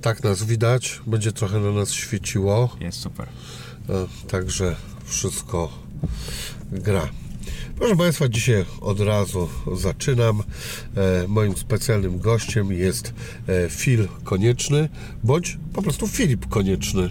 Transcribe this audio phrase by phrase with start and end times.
[0.00, 3.26] Tak nas widać, będzie trochę na nas świeciło, Jest super.
[3.88, 5.72] e, także wszystko
[6.72, 7.08] gra.
[7.78, 10.40] Proszę Państwa, dzisiaj od razu zaczynam.
[10.96, 13.14] E, Moim specjalnym gościem jest
[13.48, 14.88] e, Phil Konieczny,
[15.24, 17.10] bądź po prostu Filip Konieczny.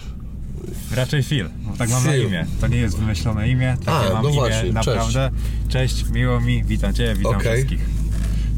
[0.94, 1.48] Raczej Phil,
[1.78, 2.26] tak mam na Phil.
[2.28, 2.46] imię.
[2.60, 4.74] To nie jest wymyślone imię, takie A, mam no imię właśnie, cześć.
[4.74, 5.30] naprawdę.
[5.68, 6.10] Cześć.
[6.10, 7.52] miło mi, witam Cię, witam Okej.
[7.56, 7.80] wszystkich.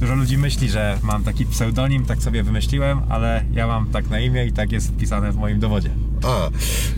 [0.00, 4.20] Dużo ludzi myśli, że mam taki pseudonim, tak sobie wymyśliłem, ale ja mam tak na
[4.20, 5.90] imię i tak jest wpisane w moim dowodzie.
[6.24, 6.50] A,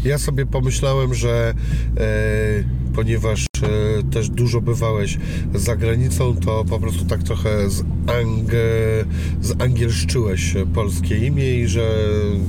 [0.09, 1.55] ja sobie pomyślałem, że
[1.97, 2.05] e,
[2.95, 5.19] ponieważ e, też dużo bywałeś
[5.55, 8.51] za granicą, to po prostu tak trochę z ang,
[9.41, 11.89] zangielszczyłeś polskie imię i że,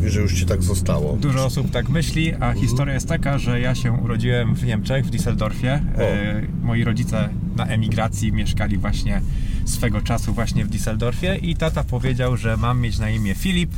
[0.06, 1.18] że już ci tak zostało.
[1.18, 2.52] Dużo osób tak myśli, Mhm.
[2.58, 5.68] a historia jest taka, że ja się urodziłem w Niemczech, w Düsseldorfie.
[5.98, 9.22] E, moi rodzice na emigracji mieszkali właśnie
[9.66, 13.72] swego czasu właśnie w Düsseldorfie i tata powiedział, że mam mieć na imię Filip,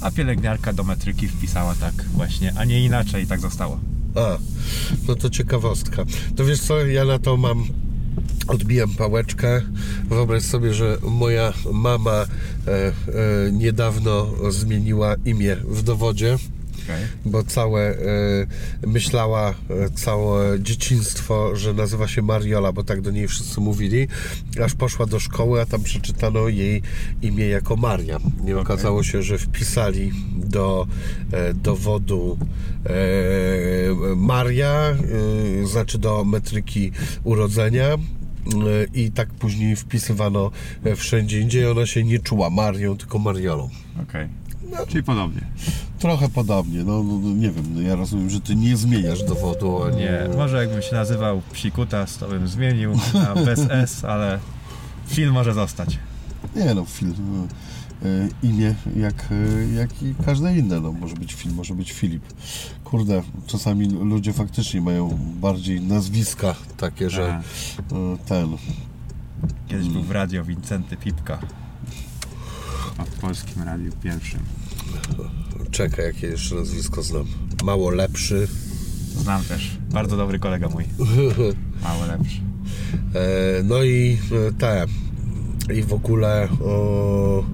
[0.00, 3.80] a pielęgniarka do metryki wpisała tak właśnie, a nie inaczej i tak zostało.
[4.14, 4.38] A,
[5.08, 6.04] no to ciekawostka.
[6.36, 7.64] To wiesz co, ja na to mam
[8.48, 9.62] odbijam pałeczkę.
[10.08, 12.26] Wyobraź sobie, że moja mama e,
[12.66, 12.92] e,
[13.52, 16.36] niedawno zmieniła imię w dowodzie.
[16.88, 17.08] Okay.
[17.24, 17.96] bo całe e,
[18.86, 19.54] myślała e,
[19.90, 24.08] całe dzieciństwo, że nazywa się Mariola, bo tak do niej wszyscy mówili,
[24.64, 26.82] aż poszła do szkoły, a tam przeczytano jej
[27.22, 28.18] imię jako Maria.
[28.46, 30.86] I okazało się, że wpisali do
[31.32, 32.38] e, dowodu
[34.16, 34.96] Maria,
[35.64, 36.92] znaczy do metryki
[37.24, 37.98] urodzenia.
[38.94, 40.50] I tak później wpisywano
[40.96, 41.66] wszędzie indziej.
[41.66, 43.70] Ona się nie czuła Marią, tylko Mariolą.
[44.02, 44.28] Okej.
[44.88, 45.40] Czyli podobnie.
[45.98, 49.80] Trochę podobnie, no, no no, nie wiem, no ja rozumiem, że ty nie zmieniasz dowodu.
[49.96, 54.38] Nie, może jakbym się nazywał Psikutas, to bym zmienił na bez S, ale
[55.06, 55.98] film może zostać.
[56.56, 57.46] Nie no, film, no,
[58.08, 62.22] e, imię jak, e, jak i każde inne, no może być film, może być Filip.
[62.84, 67.42] Kurde, czasami ludzie faktycznie mają bardziej nazwiska takie, że
[67.92, 68.56] e, ten...
[69.68, 71.38] Kiedyś był w radio Wincenty Pipka.
[72.98, 74.40] A w polskim radiu pierwszym.
[75.70, 77.26] Czekaj, jakie jeszcze nazwisko znam.
[77.64, 78.48] Mało lepszy.
[79.16, 79.70] Znam też.
[79.90, 80.84] Bardzo dobry kolega mój.
[81.82, 82.40] Mało lepszy.
[83.14, 84.86] E, no i e, te
[85.74, 87.44] i w ogóle o,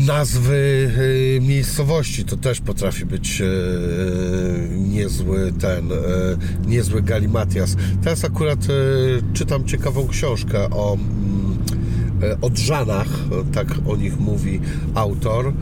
[0.00, 0.90] nazwy
[1.36, 3.42] e, miejscowości to też potrafi być
[4.70, 5.90] niezły ten
[6.66, 7.76] niezły galimatias.
[8.02, 8.58] Teraz akurat
[9.34, 11.53] czytam ciekawą książkę o mm,
[12.40, 13.08] Odrzanach,
[13.52, 14.60] tak o nich mówi
[14.94, 15.52] autor, e,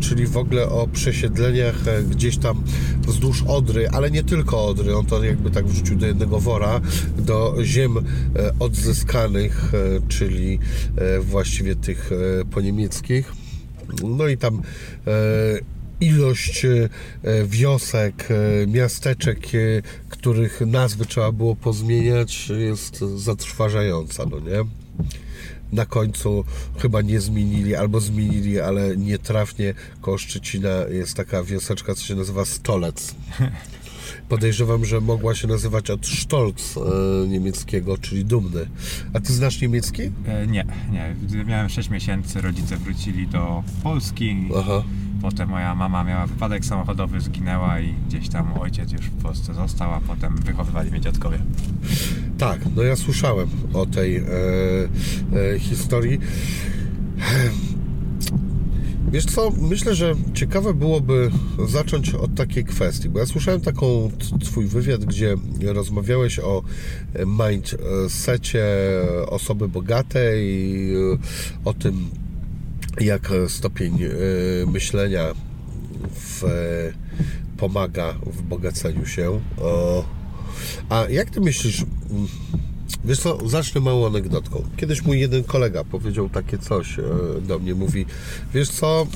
[0.00, 2.62] czyli w ogóle o przesiedleniach e, gdzieś tam
[3.06, 6.80] wzdłuż Odry, ale nie tylko Odry, on to jakby tak wrzucił do jednego wora,
[7.18, 8.02] do ziem e,
[8.58, 10.58] odzyskanych, e, czyli
[10.96, 13.32] e, właściwie tych e, poniemieckich.
[14.04, 14.62] No i tam
[15.06, 15.10] e,
[16.00, 16.88] ilość e,
[17.46, 19.58] wiosek, e, miasteczek, e,
[20.08, 24.64] których nazwy trzeba było pozmieniać jest zatrważająca, no nie?
[25.72, 26.44] Na końcu
[26.78, 29.74] chyba nie zmienili, albo zmienili, ale nietrafnie.
[30.00, 33.14] Koło Szczecina jest taka wioseczka, co się nazywa Stolec.
[34.28, 38.66] Podejrzewam, że mogła się nazywać od Stolz e, niemieckiego, czyli dumny.
[39.14, 40.02] A ty znasz niemiecki?
[40.26, 41.16] E, nie, nie.
[41.22, 44.36] Gdy miałem 6 miesięcy, rodzice wrócili do Polski.
[44.58, 44.82] Aha.
[45.22, 49.94] Potem moja mama miała wypadek samochodowy, zginęła i gdzieś tam ojciec już w Polsce został,
[49.94, 51.38] a potem wychowywali mnie dziadkowie.
[52.38, 54.22] Tak, no ja słyszałem o tej e,
[55.54, 56.18] e, historii.
[59.12, 61.30] Wiesz co, myślę, że ciekawe byłoby
[61.68, 64.10] zacząć od takiej kwestii, bo ja słyszałem taką
[64.40, 66.62] twój wywiad, gdzie rozmawiałeś o
[67.26, 68.64] mindsetie
[69.26, 70.92] osoby bogatej,
[71.64, 72.10] o tym,
[73.00, 74.08] jak stopień e,
[74.72, 75.34] myślenia
[76.14, 76.44] w,
[77.56, 79.40] pomaga w bogaceniu się.
[80.88, 81.84] A jak ty myślisz,
[83.04, 84.64] wiesz co, zacznę małą anegdotką.
[84.76, 87.02] Kiedyś mój jeden kolega powiedział takie coś e,
[87.40, 88.06] do mnie, mówi,
[88.54, 89.06] wiesz co,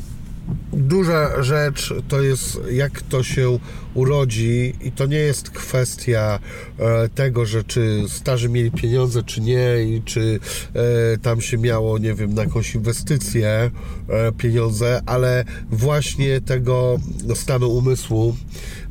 [0.73, 3.59] duża rzecz to jest jak to się
[3.95, 6.39] urodzi i to nie jest kwestia
[6.79, 10.41] e, tego, że czy starzy mieli pieniądze, czy nie i czy
[10.75, 13.71] e, tam się miało, nie wiem, na jakąś inwestycję
[14.09, 16.99] e, pieniądze, ale właśnie tego
[17.35, 18.37] stanu umysłu,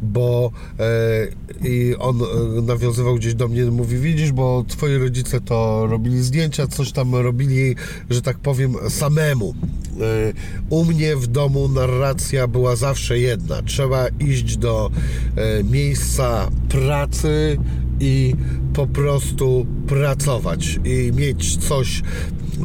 [0.01, 0.51] bo
[1.63, 2.21] i on
[2.65, 7.75] nawiązywał gdzieś do mnie, mówi, widzisz, bo twoi rodzice to robili zdjęcia, coś tam robili,
[8.09, 9.55] że tak powiem, samemu.
[10.69, 13.61] U mnie w domu narracja była zawsze jedna.
[13.61, 14.90] Trzeba iść do
[15.63, 17.57] miejsca pracy
[17.99, 18.35] i
[18.73, 22.01] po prostu pracować i mieć coś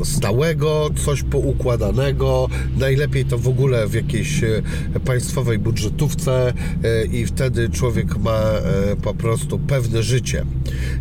[0.05, 4.63] stałego, coś poukładanego, najlepiej to w ogóle w jakiejś e,
[5.05, 6.53] państwowej budżetówce
[6.85, 10.45] e, i wtedy człowiek ma e, po prostu pewne życie.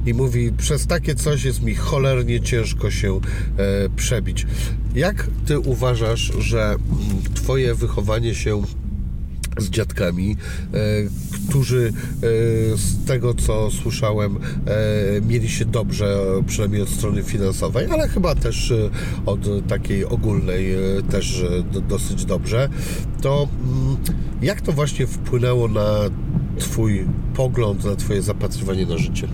[0.05, 3.19] I mówi, przez takie coś jest mi cholernie ciężko się
[3.95, 4.47] przebić.
[4.95, 6.79] Jak ty uważasz, że mm,
[7.33, 8.61] twoje wychowanie się
[9.57, 10.37] z dziadkami,
[10.73, 10.77] e,
[11.49, 12.21] którzy e,
[12.77, 16.17] z tego co słyszałem e, mieli się dobrze,
[16.47, 18.73] przynajmniej od strony finansowej, ale chyba też
[19.25, 20.75] od takiej ogólnej
[21.11, 21.43] też
[21.89, 22.69] dosyć dobrze.
[23.21, 23.97] To mm,
[24.41, 25.95] jak to właśnie wpłynęło na
[26.59, 27.05] Twój
[27.35, 29.27] pogląd, na Twoje zapatrywanie na życie?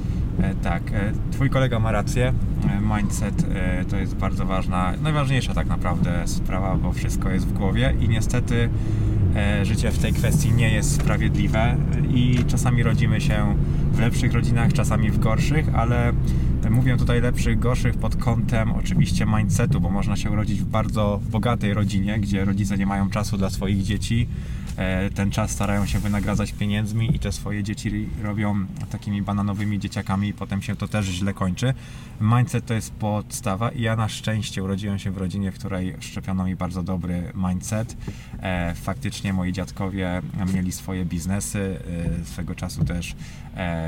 [0.63, 0.83] Tak,
[1.31, 2.33] Twój kolega ma rację.
[2.81, 3.45] Mindset
[3.89, 8.69] to jest bardzo ważna, najważniejsza tak naprawdę sprawa, bo wszystko jest w głowie i niestety
[9.35, 11.77] E, życie w tej kwestii nie jest sprawiedliwe
[12.13, 13.55] i czasami rodzimy się
[13.91, 16.13] w lepszych rodzinach, czasami w gorszych, ale
[16.69, 21.73] mówię tutaj lepszych, gorszych pod kątem oczywiście mindsetu, bo można się urodzić w bardzo bogatej
[21.73, 24.27] rodzinie, gdzie rodzice nie mają czasu dla swoich dzieci,
[24.60, 24.60] E,
[25.15, 30.33] ten czas starają się wynagradzać pieniędzmi i te swoje dzieci robią takimi bananowymi dzieciakami i
[30.33, 31.73] potem się to też źle kończy.
[32.21, 36.45] Mindset to jest podstawa i ja na szczęście urodziłem się w rodzinie, w której szczepiono
[36.45, 37.97] mi bardzo dobry mindset.
[38.39, 40.21] E, faktycznie moi dziadkowie
[40.53, 41.79] mieli swoje biznesy,
[42.21, 43.15] e, swego czasu też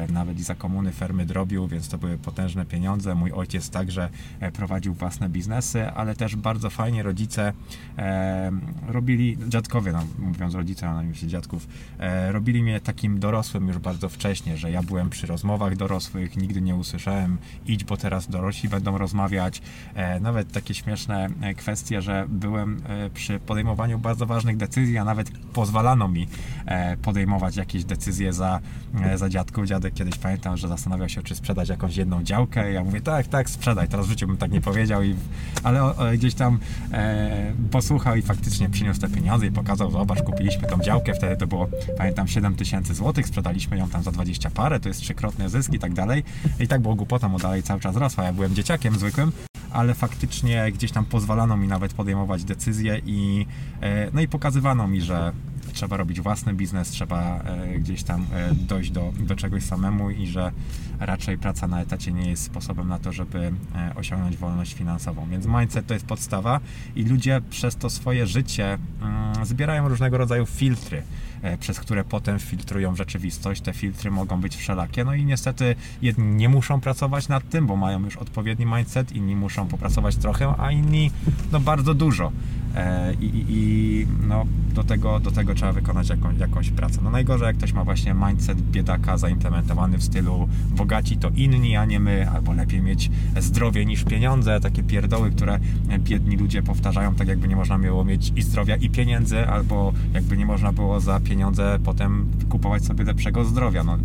[0.09, 3.15] nawet i za komuny fermy drobił, więc to były potężne pieniądze.
[3.15, 4.09] Mój ojciec także
[4.53, 7.53] prowadził własne biznesy, ale też bardzo fajnie rodzice
[8.87, 11.67] robili, dziadkowie, no, mówiąc rodzice, a na się dziadków,
[11.99, 16.61] e, robili mnie takim dorosłym już bardzo wcześnie, że ja byłem przy rozmowach dorosłych, nigdy
[16.61, 19.61] nie usłyszałem idź, bo teraz dorośli będą rozmawiać.
[19.95, 25.03] E, nawet takie śmieszne e, kwestie, że byłem e, przy podejmowaniu bardzo ważnych decyzji, a
[25.03, 26.27] nawet pozwalano mi
[26.65, 28.59] e, podejmować jakieś decyzje za,
[29.01, 29.52] e, za dziadków.
[29.65, 32.71] Dziadek kiedyś pamiętam, że zastanawiał się, czy sprzedać jakąś jedną działkę.
[32.71, 33.87] Ja mówię, tak, tak, sprzedaj.
[33.87, 35.15] Teraz w życiu bym tak nie powiedział, i,
[35.63, 36.59] ale gdzieś tam
[37.71, 41.67] posłuchał i faktycznie przyniósł te pieniądze i pokazał, zobacz, kupiliśmy tą działkę, wtedy to było,
[41.97, 45.79] pamiętam, 7 tysięcy złotych, sprzedaliśmy ją tam za 20 parę, to jest trzykrotny zysk i
[45.79, 46.23] tak dalej.
[46.59, 48.23] I tak było głupota, bo dalej cały czas rosła.
[48.23, 49.31] Ja byłem dzieciakiem zwykłym,
[49.71, 53.45] ale faktycznie gdzieś tam pozwalano mi nawet podejmować decyzje i,
[53.81, 55.31] e, no i pokazywano mi, że
[55.73, 60.27] trzeba robić własny biznes, trzeba e, gdzieś tam e, dojść do, do czegoś samemu i
[60.27, 60.51] że
[60.99, 65.27] raczej praca na etacie nie jest sposobem na to, żeby e, osiągnąć wolność finansową.
[65.29, 66.59] Więc mindset to jest podstawa
[66.95, 71.03] i ludzie przez to swoje życie mm, zbierają różnego rodzaju filtry
[71.59, 73.61] przez które potem filtrują rzeczywistość.
[73.61, 77.75] Te filtry mogą być wszelakie, no i niestety jedni nie muszą pracować nad tym, bo
[77.75, 81.11] mają już odpowiedni mindset, inni muszą popracować trochę, a inni
[81.51, 82.31] no bardzo dużo.
[82.75, 86.99] E, i, i, no, do, tego, do tego trzeba wykonać jakąś, jakąś pracę.
[87.03, 91.85] No najgorzej, jak ktoś ma właśnie mindset biedaka zaimplementowany w stylu bogaci to inni, a
[91.85, 95.59] nie my, albo lepiej mieć zdrowie niż pieniądze, takie pierdoły, które
[95.99, 100.37] biedni ludzie powtarzają, tak jakby nie można było mieć i zdrowia i pieniędzy, albo jakby
[100.37, 103.83] nie można było za pieniądze potem kupować sobie lepszego zdrowia.
[103.83, 103.97] No,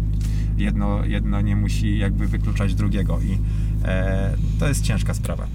[0.56, 3.38] jedno, jedno nie musi jakby wykluczać drugiego i
[3.85, 5.47] e, to jest ciężka sprawa.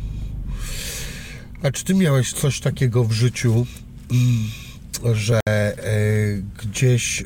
[1.63, 3.65] A czy ty miałeś coś takiego w życiu,
[4.11, 5.71] mm, że e,
[6.61, 7.25] gdzieś e,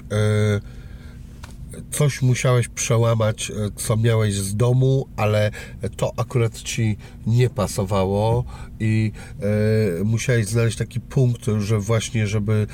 [1.92, 5.52] coś musiałeś przełamać, e, co miałeś z domu, ale
[5.96, 8.46] to akurat ci nie pasowało
[8.80, 9.12] i
[10.06, 12.68] musiałeś znaleźć taki punkt, że właśnie, żeby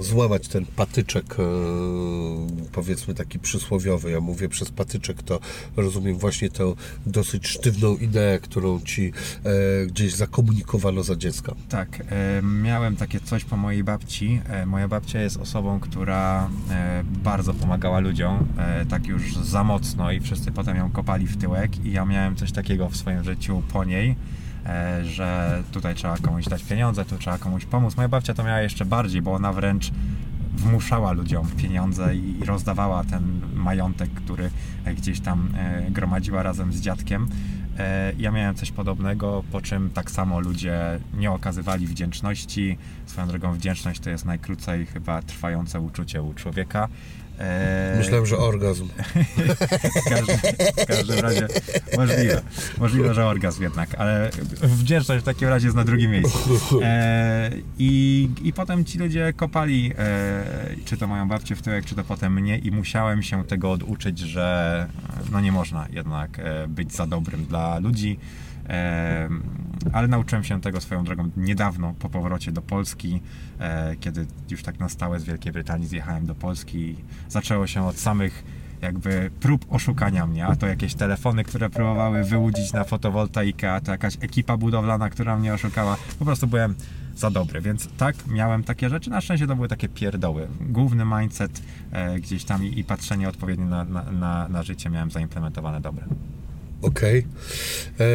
[0.00, 1.42] złamać ten patyczek, e,
[2.72, 4.10] powiedzmy taki przysłowiowy.
[4.10, 5.40] Ja mówię przez patyczek, to
[5.76, 6.74] rozumiem właśnie tę
[7.06, 9.12] dosyć sztywną ideę, którą ci
[9.44, 11.54] e, gdzieś zakomunikowano za dziecka.
[11.68, 14.40] Tak, e, miałem takie coś po mojej babci.
[14.66, 16.50] Moja babcia jest osobą, która
[17.24, 18.46] bardzo pomagała ludziom,
[18.88, 22.52] tak już za mocno i wszyscy potem ją kopali w tyłek i ja miałem coś
[22.52, 24.16] takiego w swoim życiu po niej
[25.04, 27.96] że tutaj trzeba komuś dać pieniądze, tu trzeba komuś pomóc.
[27.96, 29.90] Moja babcia to miała jeszcze bardziej, bo ona wręcz
[30.56, 34.50] wmuszała ludziom pieniądze i rozdawała ten majątek, który
[34.96, 37.28] gdzieś tam e, gromadziła razem z dziadkiem.
[37.78, 42.78] E, ja miałem coś podobnego, po czym tak samo ludzie nie okazywali wdzięczności.
[43.06, 46.88] Swoją drogą wdzięczność to jest najkrócej chyba trwające uczucie u człowieka.
[47.40, 47.98] Eee...
[47.98, 48.88] Myślałem, że orgazm.
[50.06, 50.36] w, każdym,
[50.82, 51.48] w każdym razie
[51.96, 52.42] możliwe.
[52.78, 54.30] Możliwe, że orgazm jednak, ale
[54.62, 56.80] wdzięczność w takim razie jest na drugim miejscu.
[56.82, 61.94] Eee, i, I potem ci ludzie kopali, eee, czy to moją babcię w tyłek, czy
[61.94, 64.86] to potem mnie i musiałem się tego oduczyć, że
[65.32, 68.18] no nie można jednak e, być za dobrym dla ludzi
[69.92, 73.22] ale nauczyłem się tego swoją drogą niedawno po powrocie do Polski,
[73.60, 76.96] e, kiedy już tak na stałe z Wielkiej Brytanii zjechałem do Polski.
[77.28, 78.44] Zaczęło się od samych
[78.82, 83.92] jakby prób oszukania mnie, a to jakieś telefony, które próbowały wyłudzić na fotowoltaikę, a to
[83.92, 85.96] jakaś ekipa budowlana, która mnie oszukała.
[86.18, 86.74] Po prostu byłem
[87.16, 89.10] za dobry, więc tak, miałem takie rzeczy.
[89.10, 90.48] Na szczęście to były takie pierdoły.
[90.60, 95.10] Główny mindset e, gdzieś tam i, i patrzenie odpowiednio na, na, na, na życie miałem
[95.10, 96.04] zaimplementowane dobre.
[96.82, 97.26] Okej.
[98.00, 98.06] E,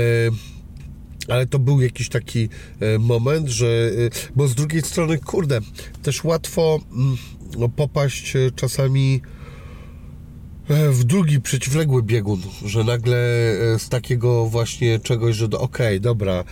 [1.27, 2.49] Ale to był jakiś taki
[2.79, 3.65] e, moment, że.
[3.67, 5.59] e, Bo z drugiej strony, kurde,
[6.03, 7.17] też łatwo mm,
[7.57, 9.21] no, popaść czasami
[10.69, 16.43] w drugi przeciwległy biegun, że nagle e, z takiego właśnie czegoś, że okej, dobra, e,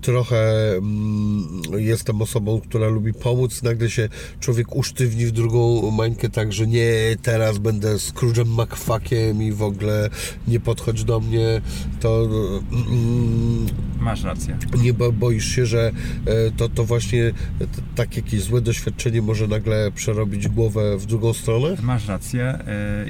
[0.00, 4.08] trochę mm, jestem osobą, która lubi pomóc, nagle się
[4.40, 6.92] człowiek usztywni w drugą mańkę tak, że nie,
[7.22, 10.10] teraz będę Scrooge'em McFuckiem i w ogóle
[10.48, 11.60] nie podchodź do mnie,
[12.00, 12.28] to
[12.72, 13.66] mm,
[14.00, 14.58] Masz rację.
[14.82, 15.90] nie bo- boisz się, że
[16.26, 21.32] e, to, to właśnie t- tak jakieś złe doświadczenie może nagle przerobić głowę w drugą
[21.32, 21.76] stronę?
[21.82, 22.58] Masz rację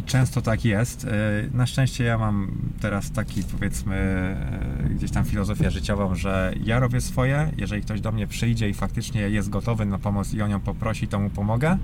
[0.00, 1.04] i- często tak jest.
[1.04, 1.10] Yy,
[1.54, 3.96] Na szczęście ja mam teraz taki powiedzmy
[4.88, 8.74] yy, gdzieś tam filozofię życiową, że ja robię swoje, jeżeli ktoś do mnie przyjdzie i
[8.74, 11.78] faktycznie jest gotowy na pomoc i o nią poprosi, to mu pomogę.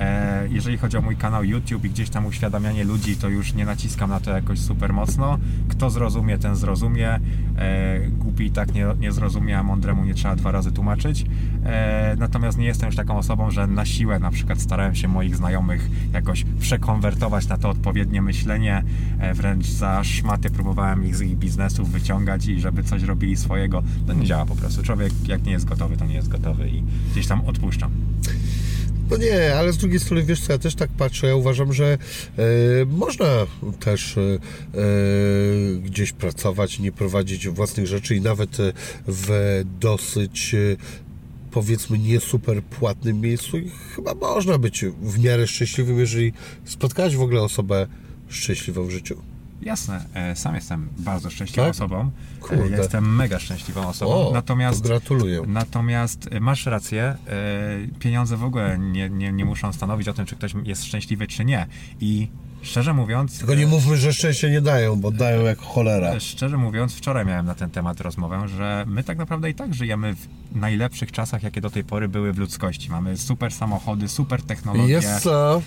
[0.00, 3.64] E, Jeżeli chodzi o mój kanał YouTube i gdzieś tam uświadamianie ludzi, to już nie
[3.64, 5.38] naciskam na to jakoś super mocno.
[5.68, 7.20] Kto zrozumie, ten zrozumie.
[7.58, 11.26] E, Głupi i tak nie, nie zrozumie, a mądremu nie trzeba dwa razy tłumaczyć.
[11.64, 15.36] E, Natomiast nie jestem już taką osobą, że na siłę na przykład starałem się moich
[15.36, 18.84] znajomych jakoś przekonwertować na to odpowiednie myślenie.
[19.20, 23.82] E, Wręcz za szmaty próbowałem ich z ich biznesów wyciągać i żeby coś robili swojego.
[24.06, 24.82] To nie działa po prostu.
[24.82, 26.82] Człowiek jak nie jest gotowy, to nie jest gotowy i
[27.12, 27.90] gdzieś tam odpuszczam.
[29.10, 31.84] No nie, ale z drugiej strony, wiesz co, ja też tak patrzę, ja uważam, że
[31.92, 31.98] e,
[32.86, 33.26] można
[33.80, 34.20] też e,
[35.80, 38.56] gdzieś pracować, nie prowadzić własnych rzeczy i nawet
[39.08, 40.56] w dosyć
[41.52, 46.32] powiedzmy nie super płatnym miejscu i chyba można być w miarę szczęśliwym, jeżeli
[46.64, 47.86] spotkać w ogóle osobę
[48.28, 49.22] szczęśliwą w życiu.
[49.62, 51.70] Jasne, e, sam jestem bardzo szczęśliwą Tak?
[51.70, 52.10] osobą.
[52.40, 52.64] Kurde.
[52.64, 54.12] E, Ja jestem mega szczęśliwą osobą.
[54.28, 55.42] O, natomiast to gratuluję.
[55.46, 57.16] Natomiast e, masz rację,
[57.98, 61.44] pieniądze w ogóle nie, nie, nie muszą stanowić o tym, czy ktoś jest szczęśliwy, czy
[61.44, 61.66] nie.
[62.00, 62.28] I
[62.62, 66.08] szczerze mówiąc, Tylko nie mówmy, że szczęście nie dają, bo dają jak cholera.
[66.08, 69.74] e, szczerze mówiąc, wczoraj miałem na ten temat rozmowę, że my tak naprawdę i tak
[69.74, 70.26] żyjemy w
[70.56, 72.90] najlepszych czasach, jakie do tej pory były w ludzkości.
[72.90, 74.92] Mamy super samochody, super technologie.
[74.92, 75.62] Jest co?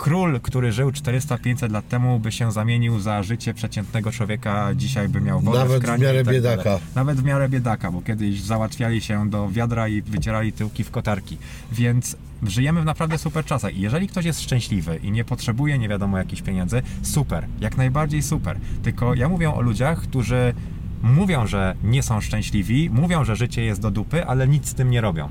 [0.00, 5.20] Król, który żył 400-500 lat temu, by się zamienił za życie przeciętnego człowieka, dzisiaj by
[5.20, 6.64] miał wodę Nawet w w kranie miarę i tak biedaka.
[6.64, 6.80] dalej.
[6.94, 11.38] Nawet w miarę biedaka, bo kiedyś załatwiali się do wiadra i wycierali tyłki w kotarki.
[11.72, 13.74] Więc żyjemy w naprawdę super czasach.
[13.76, 18.22] I jeżeli ktoś jest szczęśliwy i nie potrzebuje nie wiadomo jakichś pieniędzy, super, jak najbardziej
[18.22, 18.58] super.
[18.82, 20.54] Tylko ja mówię o ludziach, którzy
[21.02, 24.90] mówią, że nie są szczęśliwi, mówią, że życie jest do dupy, ale nic z tym
[24.90, 25.28] nie robią.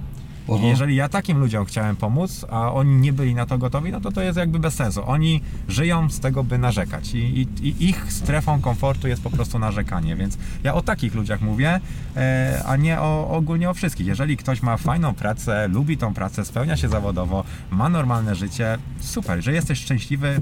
[0.55, 0.65] Aha.
[0.65, 4.01] I jeżeli ja takim ludziom chciałem pomóc, a oni nie byli na to gotowi, no
[4.01, 5.01] to to jest jakby bez sensu.
[5.05, 7.13] Oni żyją z tego, by narzekać.
[7.13, 10.15] I, i, i ich strefą komfortu jest po prostu narzekanie.
[10.15, 11.79] Więc ja o takich ludziach mówię,
[12.15, 14.07] e, a nie o, ogólnie o wszystkich.
[14.07, 19.41] Jeżeli ktoś ma fajną pracę, lubi tą pracę, spełnia się zawodowo, ma normalne życie, super.
[19.43, 20.41] Że jesteś szczęśliwy,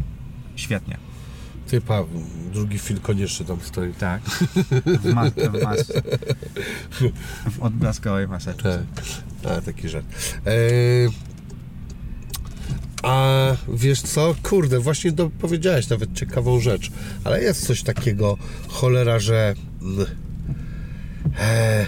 [0.55, 0.97] świetnie.
[1.67, 2.03] Ty, pa,
[2.53, 3.93] drugi film koniecznie tam stoi.
[3.93, 4.21] Tak.
[4.85, 5.91] W, ma- w, mas-
[7.55, 8.83] w odblaskowej maseczce.
[8.95, 9.05] Tak,
[9.47, 10.05] a, taki żart.
[10.45, 10.51] E,
[13.03, 14.35] a wiesz co?
[14.43, 16.91] Kurde, właśnie powiedziałeś nawet ciekawą rzecz,
[17.23, 18.37] ale jest coś takiego,
[18.67, 20.05] cholera, że mm,
[21.39, 21.85] e,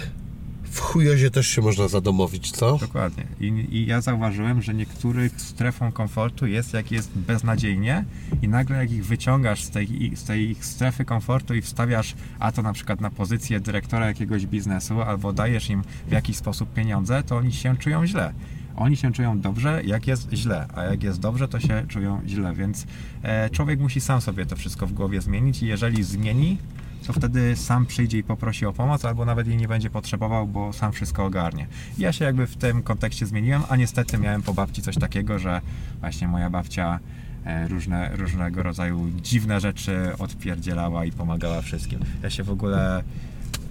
[0.70, 2.78] w chujozie też się można zadomowić, co?
[2.78, 3.24] Dokładnie.
[3.40, 8.04] I, I ja zauważyłem, że niektórych strefą komfortu jest, jak jest beznadziejnie
[8.42, 12.52] i nagle jak ich wyciągasz z tej, z tej ich strefy komfortu i wstawiasz, a
[12.52, 17.22] to na przykład na pozycję dyrektora jakiegoś biznesu, albo dajesz im w jakiś sposób pieniądze,
[17.22, 18.32] to oni się czują źle.
[18.76, 22.54] Oni się czują dobrze, jak jest źle, a jak jest dobrze, to się czują źle,
[22.54, 22.86] więc
[23.22, 26.58] e, człowiek musi sam sobie to wszystko w głowie zmienić i jeżeli zmieni,
[27.06, 30.72] to wtedy sam przyjdzie i poprosi o pomoc, albo nawet jej nie będzie potrzebował, bo
[30.72, 31.66] sam wszystko ogarnie.
[31.98, 35.60] Ja się jakby w tym kontekście zmieniłem, a niestety miałem po babci coś takiego, że
[36.00, 37.00] właśnie moja babcia
[37.44, 42.00] e, różne, różnego rodzaju dziwne rzeczy odpierdzielała i pomagała wszystkim.
[42.22, 43.02] Ja się w ogóle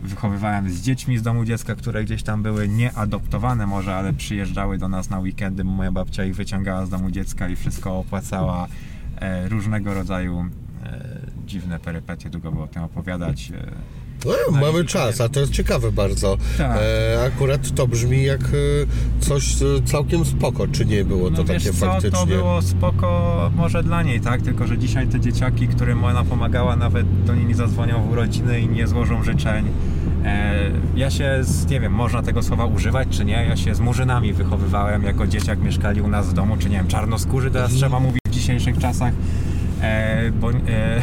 [0.04, 4.90] wychowywałem z dziećmi z domu dziecka, które gdzieś tam były nieadoptowane może, ale przyjeżdżały do
[4.90, 5.64] nas na weekendy.
[5.64, 8.68] Moja babcia ich wyciągała z domu dziecka i wszystko opłacała.
[9.22, 10.46] E, różnego rodzaju
[10.84, 13.51] e, dziwne perypetie, długo było o tym opowiadać.
[13.51, 13.72] E,
[14.25, 16.38] No, mamy czas, a to jest ciekawe bardzo.
[16.58, 16.79] Tak.
[16.82, 18.48] E, akurat to brzmi jak e,
[19.20, 22.20] coś e, całkiem spoko, czy nie było to no wiesz takie co, faktycznie?
[22.20, 24.41] to było spoko może dla niej, tak?
[24.41, 28.60] Tylko, że dzisiaj te dzieciaki, którym ona pomagała, nawet do niej nie zadzwonią w urodziny
[28.62, 29.65] i nie złożą życzeń.
[30.25, 33.46] E, ja się, z, nie wiem, można tego słowa używać, czy nie?
[33.50, 36.88] Ja się z murzynami wychowywałem jako dzieciak, mieszkali u nas w domu, czy nie wiem,
[36.88, 39.13] czarnoskórzy teraz trzeba mówić w dzisiejszych czasach.
[39.82, 40.56] E, bo, e,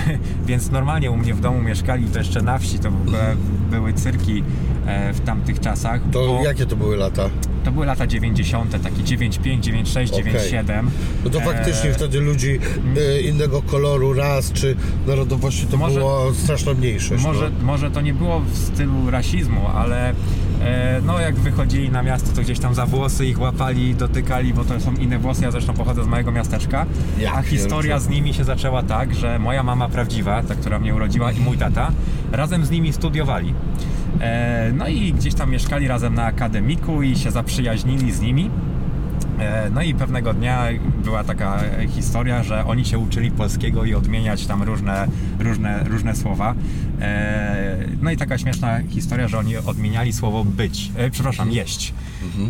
[0.48, 3.36] więc normalnie u mnie w domu mieszkali to jeszcze na wsi, to w ogóle
[3.70, 4.42] były cyrki
[4.86, 6.00] e, w tamtych czasach.
[6.12, 7.30] To bo jakie to były lata?
[7.66, 10.24] to były lata 90., takie 95, 96, Okej.
[10.24, 10.90] 97.
[11.24, 12.58] No to faktycznie E, wtedy ludzi
[12.96, 17.24] e, innego koloru, ras czy narodowości to Może- było straszna mniejszość.
[17.24, 17.64] Może, no.
[17.64, 20.14] może to nie było w stylu rasizmu, ale
[21.02, 24.80] no jak wychodzili na miasto, to gdzieś tam za włosy ich łapali, dotykali, bo to
[24.80, 25.42] są inne włosy.
[25.42, 26.86] Ja zresztą pochodzę z małego miasteczka.
[27.18, 30.94] Ja a historia z nimi się zaczęła tak, że moja mama prawdziwa, ta, która mnie
[30.94, 31.92] urodziła i mój tata,
[32.32, 33.54] razem z nimi studiowali.
[34.20, 38.50] E, no i gdzieś tam mieszkali razem na akademiku i się zaprzyjaźnili z nimi.
[39.38, 40.66] E, No i pewnego dnia
[41.04, 46.54] była taka historia, że oni się uczyli polskiego i odmieniać tam różne, różne, różne słowa.
[47.00, 51.94] E, No i taka śmieszna historia, że oni odmieniali słowo być, e, przepraszam, jeść.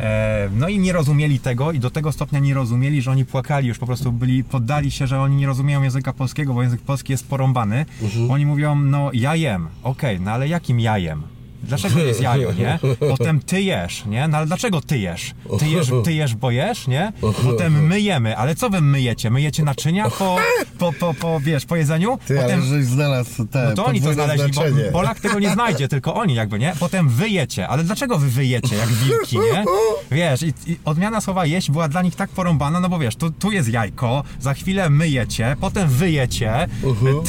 [0.00, 3.68] E, No i nie rozumieli tego i do tego stopnia nie rozumieli, że oni płakali,
[3.68, 7.12] już po prostu byli, poddali się, że oni nie rozumieją języka polskiego, bo język polski
[7.12, 7.86] jest porąbany.
[8.30, 11.22] Oni mówią, no ja jem, okej, no ale jakim jajem?
[11.62, 12.78] Dlaczego jest jajo, nie?
[13.08, 14.28] Potem ty jesz, nie?
[14.28, 15.34] No ale dlaczego ty jesz?
[15.58, 17.12] Ty jesz, ty jesz bo jesz, nie?
[17.44, 19.30] Potem myjemy, ale co wy myjecie?
[19.30, 20.36] Myjecie naczynia po,
[20.78, 22.18] po, po, po wiesz, po jedzeniu?
[22.26, 22.62] Ty, ale Potem...
[22.64, 24.84] żeś znalazł te No to oni to znaleźli, znaczenie.
[24.84, 26.72] bo Polak tego nie znajdzie, tylko oni jakby, nie?
[26.80, 29.64] Potem wyjecie, ale dlaczego wy wyjecie jak wilki, nie?
[30.10, 33.30] Wiesz, i, i odmiana słowa jeść była dla nich tak porąbana, no bo wiesz, tu,
[33.30, 37.22] tu jest jajko, za chwilę myjecie, potem wyjecie, Mhm.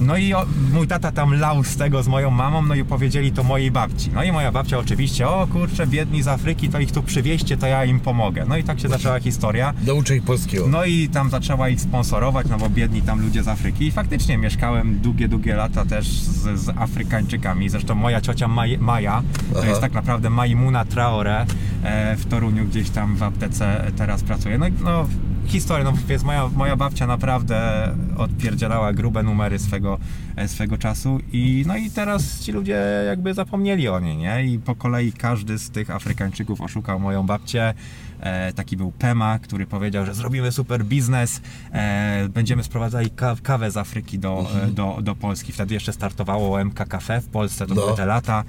[0.00, 3.32] No i o, mój tata tam lał z tego z moją mamą, no i powiedzieli
[3.32, 4.10] to mojej babci.
[4.14, 7.66] No i moja babcia oczywiście, o kurczę, biedni z Afryki, to ich tu przywieźcie, to
[7.66, 8.44] ja im pomogę.
[8.48, 9.74] No i tak się zaczęła historia.
[9.86, 10.66] Nauczę ich polskiego.
[10.68, 13.86] No i tam zaczęła ich sponsorować, no bo biedni tam ludzie z Afryki.
[13.86, 17.68] I faktycznie mieszkałem długie, długie lata też z, z Afrykańczykami.
[17.68, 19.68] Zresztą moja ciocia Maj, Maja, to Aha.
[19.68, 21.46] jest tak naprawdę Maimuna Traore
[21.82, 24.58] e, w Toruniu, gdzieś tam w aptece teraz pracuje.
[24.58, 25.06] No, i- no
[25.46, 29.89] historia, no więc moja, moja babcia naprawdę odpierdzielała grube numery swego,
[30.36, 34.44] e, swego czasu i no i teraz ci ludzie jakby zapomnieli o niej, nie?
[34.44, 37.74] I po kolei każdy z tych Afrykańczyków oszukał moją babcię.
[38.20, 41.40] E, taki był Pema, który powiedział, że zrobimy super biznes,
[41.72, 45.52] e, będziemy sprowadzali ka- kawę z Afryki do, e, do, do Polski.
[45.52, 47.80] Wtedy jeszcze startowało MK Cafe w Polsce, to No.
[47.82, 48.44] były te lata.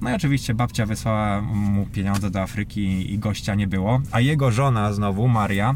[0.00, 4.50] No i oczywiście babcia wysłała mu pieniądze do Afryki i gościa nie było, a jego
[4.50, 5.74] żona znowu, Maria,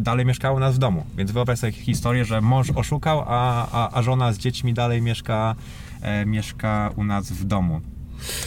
[0.00, 1.06] dalej mieszkała u nas w domu.
[1.16, 5.54] Więc wyobraź sobie historię, że mąż oszukał, a, a, a żona z dziećmi dalej mieszka,
[6.02, 7.80] e, mieszka u nas w domu.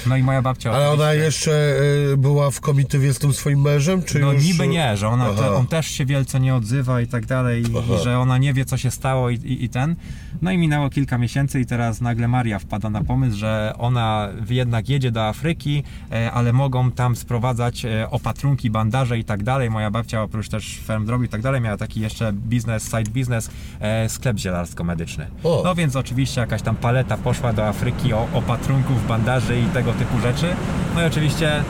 [0.06, 1.80] No i moja babcia Ale ona jeszcze
[2.12, 4.44] y, była w komitywie z tym swoim mężem, czy no już...
[4.44, 7.94] niby nie, że ona te, on też się wielce nie odzywa i tak dalej, Aha.
[7.96, 9.96] i że ona nie wie, co się stało i, i, i ten.
[10.42, 14.90] No i minęło kilka miesięcy i teraz nagle Maria wpada na pomysł, że ona jednak
[14.90, 19.70] jedzie do Afryki, e, ale mogą tam sprowadzać e, opatrunki, bandaże i tak dalej.
[19.70, 23.50] Moja babcia oprócz też ferm drobiu i tak dalej miała taki jeszcze biznes, side business,
[23.80, 25.28] e, sklep zielarsko-medyczny.
[25.44, 25.62] O.
[25.64, 30.20] No więc oczywiście jakaś tam paleta poszła do Afryki o opatrunków, bandaży i tego typu
[30.20, 30.56] rzeczy.
[30.96, 31.64] No i oczywiście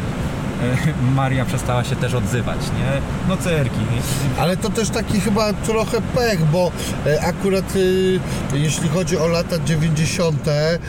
[1.16, 3.02] Maria przestała się też odzywać, nie?
[3.30, 3.80] No cyrki.
[3.80, 4.42] nie?
[4.42, 6.72] Ale to też taki chyba trochę pech, bo
[7.06, 8.20] e, akurat y,
[8.54, 10.80] jeśli chodzi o lata 90., e,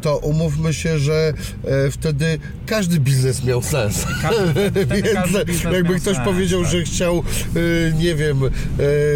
[0.00, 1.32] to umówmy się, że
[1.64, 4.04] e, wtedy każdy biznes miał sens.
[4.22, 6.70] Każdy- Więc biznes jakby miał ktoś sens, powiedział, tak.
[6.70, 7.22] że chciał,
[7.56, 8.50] y, nie wiem, e,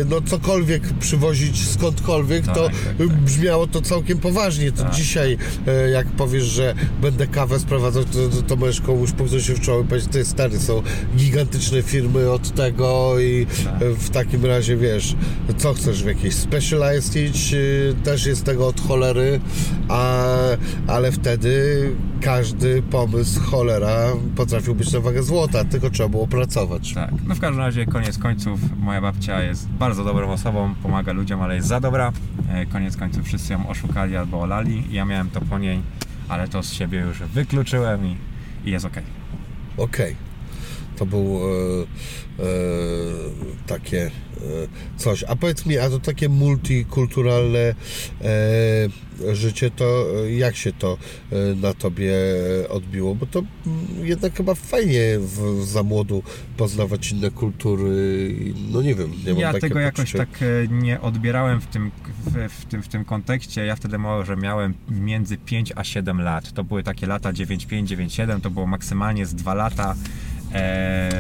[0.09, 3.01] no cokolwiek przywozić skądkolwiek, Tak, to tak, tak.
[3.01, 4.73] y, brzmiało to całkiem poważnie.
[4.73, 4.95] To Tak.
[4.95, 5.39] dzisiaj,
[5.93, 9.85] jak powiesz, że będę kawę sprowadzał, to, to, to możesz komuś puknąć się w czoło
[9.89, 10.83] powiedzieć, ty stary, są
[11.17, 13.47] gigantyczne firmy od tego i
[13.81, 15.17] w takim razie, wiesz,
[15.57, 17.17] co chcesz w jakiejś specialized
[17.53, 19.41] y, też jest tego od cholery,
[19.89, 20.25] a,
[20.87, 21.51] ale wtedy
[22.21, 26.95] każdy pomysł cholera potrafił być na wagę złota, tylko trzeba było pracować.
[26.95, 27.11] Tak.
[27.29, 31.55] No w każdym razie, koniec końców, moja babcia jest bardzo dobrą osobą, pomaga ludziom, ale
[31.55, 32.13] jest za dobra.
[32.49, 34.85] E, Koniec końców wszyscy ją oszukali albo olali.
[34.91, 35.81] Ja miałem to po niej,
[36.29, 38.17] ale to z siebie już wykluczyłem i,
[38.65, 39.18] i jest okej.
[39.79, 40.17] Okej.
[40.97, 42.47] To był e, e,
[43.67, 44.11] takie
[44.97, 45.25] coś.
[45.25, 50.99] A powiedz mi, a to takie multikulturalne e, życie, to e, jak się to
[51.33, 52.15] e, na tobie
[52.69, 53.15] odbiło?
[53.15, 56.23] Bo to mm, jednak chyba fajnie w, za młodu
[56.57, 58.35] poznawać inne kultury.
[58.73, 60.19] No nie wiem, nie mam Ja tego jakoś poczucie.
[60.19, 61.91] tak e, nie odbierałem w tym,
[62.27, 63.67] w, w, tym, w tym kontekście.
[63.67, 66.53] Ja wtedy może miałem między 5 a 7 lat.
[66.53, 69.95] To były takie lata 95, 97, to było maksymalnie z 2 lata.
[70.55, 71.11] E,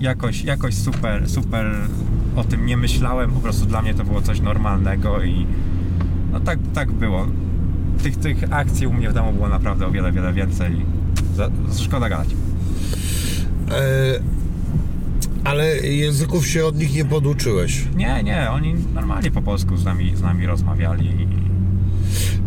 [0.00, 1.66] jakoś, jakoś super, super
[2.36, 3.30] o tym nie myślałem.
[3.30, 5.46] Po prostu dla mnie to było coś normalnego i
[6.32, 7.26] no tak, tak było.
[8.02, 10.76] Tych, tych akcji u mnie w domu było naprawdę o wiele, wiele więcej.
[11.36, 11.50] Za,
[11.84, 12.28] szkoda gadać.
[13.70, 14.20] E,
[15.44, 17.84] Ale języków się od nich nie poduczyłeś.
[17.96, 21.28] Nie, nie, oni normalnie po polsku z nami, z nami rozmawiali.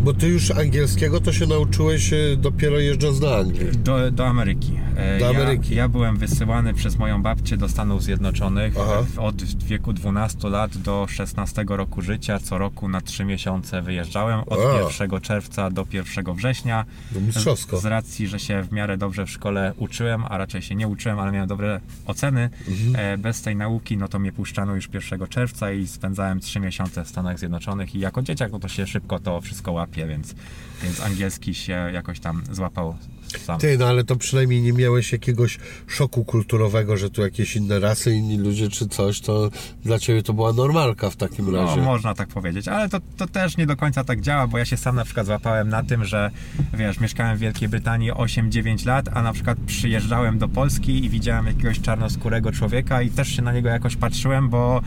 [0.03, 3.71] Bo ty już angielskiego to się nauczyłeś e, dopiero jeżdżąc do Anglii.
[3.83, 4.79] Do, do Ameryki.
[4.99, 5.75] E, Do ja, Ameryki.
[5.75, 9.03] Ja byłem wysyłany przez moją babcię do Stanów Zjednoczonych Aha.
[9.17, 12.39] od wieku 12 lat do 16 roku życia.
[12.39, 15.03] Co roku na 3 miesiące wyjeżdżałem od A.
[15.05, 16.85] 1 czerwca do 1 września.
[17.15, 17.77] No mistrzowsko.
[17.79, 21.19] Z racji, że się w miarę dobrze w szkole uczyłem, a raczej się nie uczyłem,
[21.19, 22.95] ale miałem dobre oceny, Mhm.
[23.13, 27.03] e, bez tej nauki, no to mnie puszczano już 1 czerwca i spędzałem 3 miesiące
[27.05, 30.35] w Stanach Zjednoczonych i jako dzieciak no to się szybko to wszystko łapie, więc,
[30.83, 32.95] więc angielski się jakoś tam złapał
[33.37, 33.59] sam.
[33.59, 38.11] Ty, no ale to przynajmniej nie miałeś jakiegoś szoku kulturowego, że tu jakieś inne rasy,
[38.13, 39.49] inni ludzie czy coś, to
[39.83, 41.81] dla ciebie to była normalka w takim No, razie.
[41.81, 44.77] można tak powiedzieć, ale to, to też nie do końca tak działa, bo ja się
[44.77, 46.31] sam na przykład złapałem na tym, że
[46.73, 51.45] wiesz, mieszkałem w Wielkiej Brytanii 8-9 lat, a na przykład przyjeżdżałem do Polski i widziałem
[51.45, 54.81] jakiegoś czarnoskórego człowieka i też się na niego jakoś patrzyłem, bo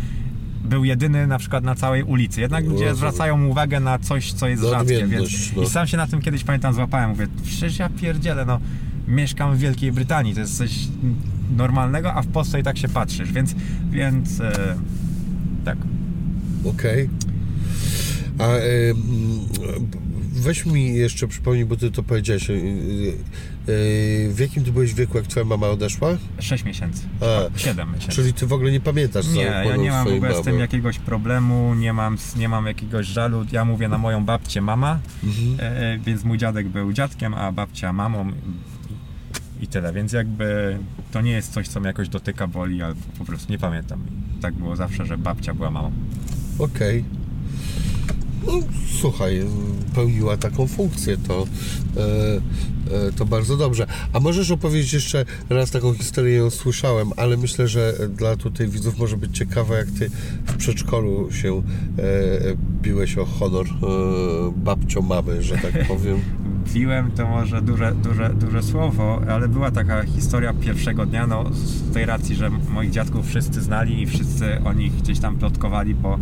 [0.64, 2.40] był jedyny na przykład na całej ulicy.
[2.40, 2.96] Jednak ludzie Rozumiem.
[2.96, 5.62] zwracają uwagę na coś, co jest rzadkie, więc no.
[5.62, 8.61] i sam się na tym kiedyś pamiętam złapałem, mówię, przecież ja pierdzielę, no
[9.09, 10.70] mieszkam w Wielkiej Brytanii, to jest coś
[11.57, 13.55] normalnego, a w Polsce i tak się patrzysz, więc,
[13.90, 14.77] więc e,
[15.64, 15.79] tak.
[16.64, 17.09] Okej.
[18.38, 19.48] A y, mm,
[20.33, 22.51] weź mi jeszcze przypomnij, bo ty to powiedziałeś.
[22.51, 23.14] y, y,
[23.66, 26.09] w jakim ty byłeś wieku, jak twoja mama odeszła?
[26.38, 27.03] 6 miesięcy.
[27.55, 28.16] A, 7 miesięcy.
[28.16, 30.98] Czyli ty w ogóle nie pamiętasz Nie, ja nie mam w ogóle z tym jakiegoś
[30.98, 33.44] problemu, nie mam, nie mam jakiegoś żalu.
[33.53, 35.57] Ja mówię na moją babcię mama, Mhm.
[35.61, 38.33] e, e, więc mój dziadek był dziadkiem, a babcia mamą
[39.61, 39.92] i, tyle.
[39.92, 40.79] Więc jakby
[41.12, 44.03] to nie jest coś, co mnie jakoś dotyka, boli, ale po prostu nie pamiętam.
[44.40, 45.92] Tak było zawsze, że babcia była mamą.
[46.59, 47.05] Okej.
[48.46, 48.52] No,
[49.00, 49.42] słuchaj,
[49.94, 51.46] pełniła taką funkcję, to,
[51.96, 53.87] e, e, to bardzo dobrze.
[54.12, 58.98] A możesz opowiedzieć jeszcze raz taką historię, ją słyszałem, ale myślę, że dla tutaj widzów
[58.98, 60.11] może być ciekawe, jak ty
[60.46, 61.62] w przedszkolu się e,
[62.83, 63.72] biłeś o honor e,
[64.57, 66.20] babcio mamy, że tak powiem.
[66.74, 71.92] Piłem to może duże, duże, duże słowo, ale była taka historia pierwszego dnia, no z
[71.94, 76.18] tej racji, że moich dziadków wszyscy znali i wszyscy o nich gdzieś tam plotkowali, bo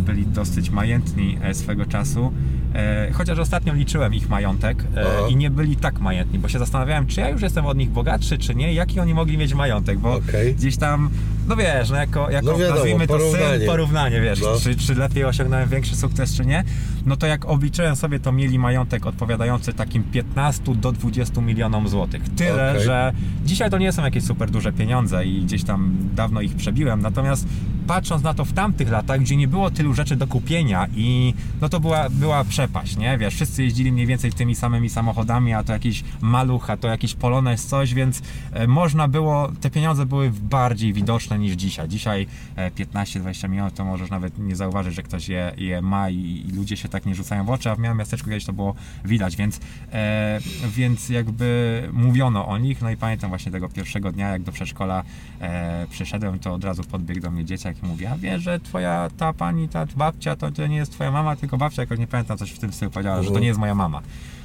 [0.00, 2.32] byli dosyć majętni e, swego czasu.
[2.74, 5.28] E, chociaż ostatnio liczyłem ich majątek e, Aha.
[5.28, 8.38] i nie byli tak majętni, bo się zastanawiałem, czy ja już jestem od nich bogatszy,
[8.38, 10.54] czy nie, jaki oni mogli mieć majątek, bo Okej.
[10.54, 11.10] gdzieś tam,
[11.50, 13.58] no wiesz, no jako, jako No wiadomo, nazwijmy to porównanie.
[13.58, 14.48] syn, porównanie, wiesz, No.
[14.62, 16.64] czy, czy lepiej osiągnąłem większy sukces, czy nie,
[17.06, 22.22] no to jak obliczyłem sobie, to mieli majątek odpowiadający takim 15 do 20 milionom złotych.
[22.36, 22.84] Tyle, Okej.
[22.84, 23.12] że
[23.44, 27.46] dzisiaj to nie są jakieś super duże pieniądze i gdzieś tam dawno ich przebiłem, natomiast
[27.86, 31.68] patrząc na to w tamtych latach, gdzie nie było tylu rzeczy do kupienia i no
[31.68, 33.18] to była, była przepaść, nie?
[33.18, 37.14] Wiesz, wszyscy jeździli mniej więcej tymi samymi samochodami, a to jakiś maluch, a to jakiś
[37.14, 41.88] polonez, coś, więc e, można było, te pieniądze były bardziej widoczne niż dzisiaj.
[41.88, 42.26] Dzisiaj
[42.56, 46.52] e, 15-20 milionów to możesz nawet nie zauważyć, że ktoś je, je ma i, i
[46.52, 48.74] ludzie się tak nie rzucają w oczy, a w małym miasteczku kiedyś to było
[49.04, 49.60] widać, więc,
[49.92, 54.52] e, więc jakby mówiono o nich, no i pamiętam właśnie tego pierwszego dnia, jak do
[54.52, 55.02] przedszkola
[55.40, 59.08] e, przyszedłem, to od razu podbiegł do mnie dzieciak i mówi, a wiesz, że twoja
[59.16, 62.38] ta pani, ta babcia, to, to nie jest twoja mama, tylko babcia, jakoś nie pamiętam,
[62.38, 63.42] coś w tym stylu powiedziała, że to Mhm.
[63.42, 64.02] nie jest moja mama.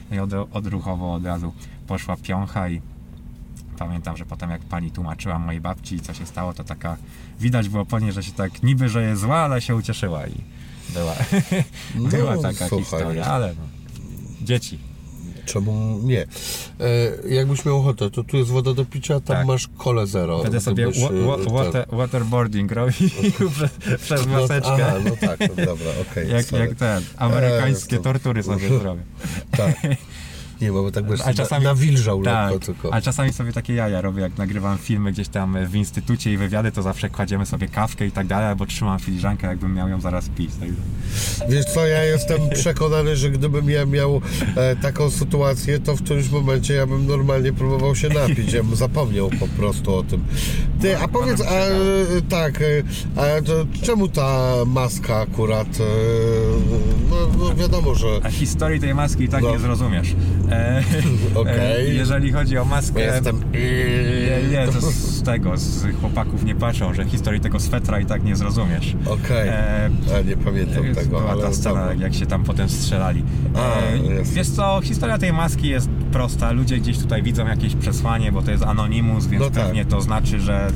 [0.09, 1.53] No i od, odruchowo od razu
[1.87, 2.81] poszła piącha i
[3.75, 6.97] pamiętam, że potem jak pani tłumaczyła mojej babci, co się stało, to taka
[7.39, 10.33] widać było po niej, że się tak niby, że jest zła, ale się ucieszyła i
[10.93, 11.15] była,
[11.95, 12.79] No, była taka słuchaj.
[12.79, 13.63] historia, ale no,
[14.41, 14.79] dzieci.
[15.45, 16.21] Czemu nie?
[16.21, 19.47] E, jakbyś miał ochotę, to tu jest woda do picia, tam Tak.
[19.47, 20.43] masz kole zero.
[20.43, 22.93] Będę sobie wa- e, ten- water, waterboarding robił
[23.55, 24.85] przez, przez No, maseczkę.
[24.87, 26.31] aha, no tak, no dobra, okej.
[26.31, 26.65] jak, sorry.
[26.67, 29.01] jak te amerykańskie to- tortury sobie zrobię.
[29.57, 29.75] Tak.
[30.61, 32.93] Nie, bo tak byś A czasami- nawilżał Tak, lekko tylko.
[32.93, 36.71] ale czasami sobie takie jaja robię, jak nagrywam filmy gdzieś tam w instytucie i wywiady,
[36.71, 40.29] to zawsze kładziemy sobie kawkę i tak dalej, albo trzymam filiżankę, jakbym miał ją zaraz
[40.29, 40.51] pić.
[40.59, 40.69] Tak.
[41.49, 44.21] Wiesz co, ja jestem przekonany, że gdybym ja miał
[44.55, 48.53] e, taką sytuację, to w którymś momencie ja bym normalnie próbował się napić.
[48.53, 50.23] Ja bym zapomniał po prostu o tym.
[50.81, 51.75] Ty, a powiedz, a, e,
[52.29, 52.65] tak, e,
[53.15, 55.67] a to czemu ta maska akurat?
[55.67, 55.83] E,
[57.09, 59.51] no, no wiadomo, że A historii tej maski i tak No.
[59.51, 60.15] nie zrozumiesz.
[60.51, 60.83] E,
[61.35, 61.87] Okej.
[61.89, 63.01] e, jeżeli chodzi o maskę...
[63.01, 63.41] jestem...
[63.53, 68.23] Nie, nie, to z tego, z chłopaków nie patrzą, że historii tego swetra i tak
[68.23, 68.95] nie zrozumiesz.
[69.05, 72.69] Okej, E, a nie pamiętam Jest- tego, Była ale ta scena, jak się tam potem
[72.69, 73.23] strzelali.
[73.55, 74.33] A, E, jest.
[74.33, 76.51] Wiesz co, historia tej maski jest prosta.
[76.51, 79.63] Ludzie gdzieś tutaj widzą jakieś przesłanie, bo to jest anonimus, więc No tak.
[79.65, 80.67] pewnie to znaczy, że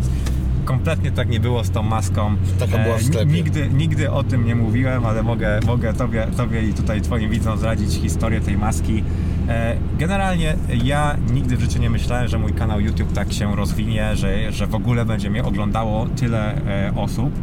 [0.66, 2.36] kompletnie tak nie było z tą maską.
[2.60, 3.32] Taka była w sklepie.
[3.32, 7.58] Nigdy, nigdy o tym nie mówiłem, ale mogę, mogę tobie, tobie i tutaj twoim widzom
[7.58, 9.04] zdradzić historię tej maski.
[9.50, 14.16] E, Generalnie ja nigdy w życiu nie myślałem, że mój kanał YouTube tak się rozwinie,
[14.16, 16.56] że, że w ogóle będzie mnie oglądało tyle
[16.88, 17.34] e, osób.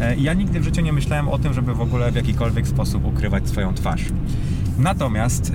[0.00, 3.04] E, Ja nigdy w życiu nie myślałem o tym, żeby w ogóle w jakikolwiek sposób
[3.06, 4.04] ukrywać swoją twarz.
[4.78, 5.52] Natomiast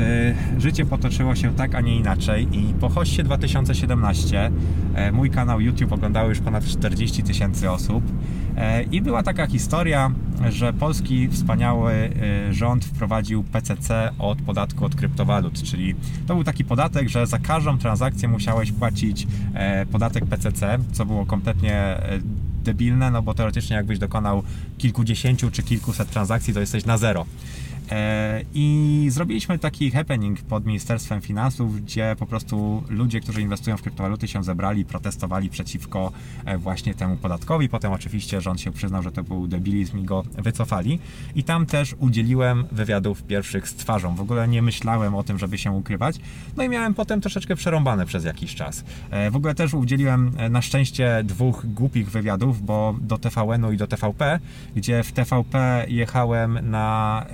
[0.58, 4.52] życie potoczyło się tak, a nie inaczej i po hoście 2017
[4.96, 8.04] e, mój kanał YouTube oglądało już ponad 40 tysięcy osób
[8.92, 10.12] i była taka historia,
[10.50, 15.96] że polski wspaniały e, rząd wprowadził PCC od podatku od kryptowalut, czyli
[16.28, 21.26] to był taki podatek, że za każdą transakcję musiałeś płacić e, podatek PCC, co było
[21.26, 22.20] kompletnie e,
[22.64, 24.44] debilne, no bo teoretycznie jakbyś dokonał
[24.78, 27.26] kilkudziesięciu czy kilkuset transakcji, to jesteś na zero.
[27.92, 33.82] E, I zrobiliśmy taki happening pod Ministerstwem Finansów, gdzie po prostu ludzie, którzy inwestują w
[33.82, 36.12] kryptowaluty się zebrali, protestowali przeciwko
[36.46, 37.70] e, właśnie temu podatkowi.
[37.70, 41.00] Potem oczywiście rząd się przyznał, że to był debilizm i go wycofali.
[41.36, 44.16] I tam też udzieliłem wywiadów pierwszych z twarzą.
[44.16, 46.16] W ogóle nie myślałem o tym, żeby się ukrywać.
[46.58, 48.84] No i miałem potem troszeczkę przerąbane przez jakiś czas.
[49.10, 53.88] E, W ogóle też udzieliłem na szczęście dwóch głupich wywiadów, bo do TVN-u i do
[53.88, 54.40] TVP,
[54.76, 57.26] gdzie w TVP jechałem na,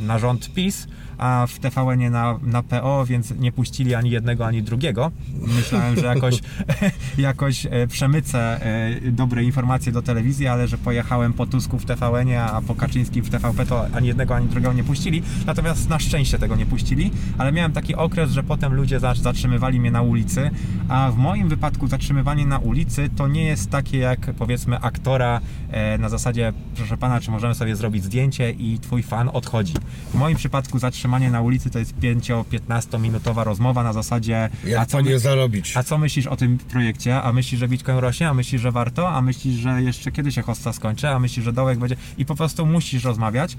[0.00, 0.86] na rząd PiS,
[1.18, 5.10] a w TVN-ie na, na PO, więc nie puścili ani jednego, ani drugiego.
[5.56, 6.40] Myślałem, że jakoś,
[7.18, 12.42] jakoś e, przemycę e, dobre informacje do telewizji, ale że pojechałem po Tusku w TVN-ie,
[12.42, 15.22] a po Kaczyńskim w TVP, to ani jednego, ani drugiego nie puścili.
[15.46, 19.80] Natomiast na szczęście tego nie puścili, ale miałem taki okres, że potem ludzie za- zatrzymywali
[19.80, 20.50] mnie na ulicy,
[20.88, 25.98] a w moim wypadku zatrzymywanie na ulicy to nie jest takie jak powiedzmy aktora e,
[25.98, 29.74] na zasadzie, proszę pana, czy możemy sobie zrobić zdjęcie i twój fan odchodzi.
[30.10, 34.96] W moim przypadku zatrzymanie na ulicy to jest 5-15 minutowa rozmowa na zasadzie Jak co
[34.96, 35.76] to nie my- zarobić?
[35.76, 37.22] a co myślisz o tym projekcie?
[37.22, 38.28] A myślisz, że Bitcoin rośnie?
[38.28, 39.08] A myślisz, że warto?
[39.08, 41.08] A myślisz, że jeszcze kiedy się hosta skończy?
[41.08, 41.96] A myślisz, że dołek będzie...
[42.18, 43.56] I po prostu musisz rozmawiać.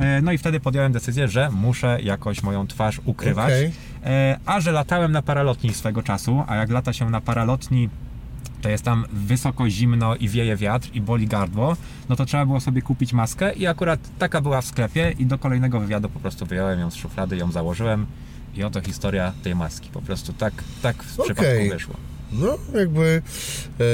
[0.00, 3.46] E, No i wtedy podjąłem decyzję, że muszę jakoś moją twarz ukrywać.
[3.46, 3.72] Okej.
[4.04, 7.88] E, A że latałem na paralotni swego czasu, a jak lata się na paralotni
[8.62, 11.76] to jest tam wysoko zimno i wieje wiatr i boli gardło,
[12.08, 15.38] no to trzeba było sobie kupić maskę i akurat taka była w sklepie i do
[15.38, 18.06] kolejnego wywiadu po prostu wyjąłem ją z szuflady, ją założyłem
[18.54, 19.90] i oto historia tej maski.
[19.92, 21.34] Po prostu tak, tak w Okej.
[21.34, 21.94] przypadku wyszło.
[22.32, 23.22] No, jakby
[23.80, 23.84] e,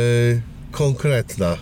[0.70, 1.56] konkretna.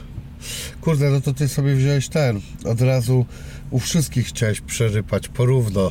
[0.81, 2.41] Kurde, no to ty sobie wziąłeś ten.
[2.65, 3.27] Od razu
[3.71, 5.91] u wszystkich chciałeś przerypać porówno.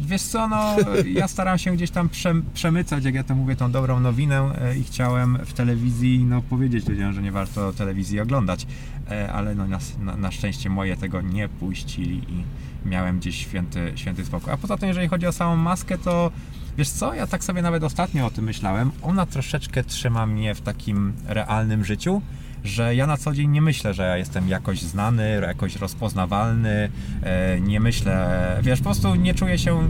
[0.00, 3.72] Wiesz co, no ja staram się gdzieś tam przem- przemycać, jak ja to mówię, tą
[3.72, 8.66] dobrą nowinę e, i chciałem w telewizji no, powiedzieć ludziom, że nie warto telewizji oglądać,
[9.10, 9.64] E, ale no,
[10.00, 12.44] na, na szczęście moje tego nie puścili i
[12.88, 14.52] miałem gdzieś święty, święty spokój.
[14.52, 16.30] A poza tym, jeżeli chodzi o samą maskę, to
[16.78, 20.60] wiesz co, ja tak sobie nawet ostatnio o tym myślałem, ona troszeczkę trzyma mnie w
[20.60, 22.22] takim realnym życiu,
[22.64, 26.90] że ja na co dzień nie myślę, że ja jestem jakoś znany, jakoś rozpoznawalny,
[27.22, 28.28] e, nie myślę,
[28.62, 29.88] wiesz, po prostu nie czuję się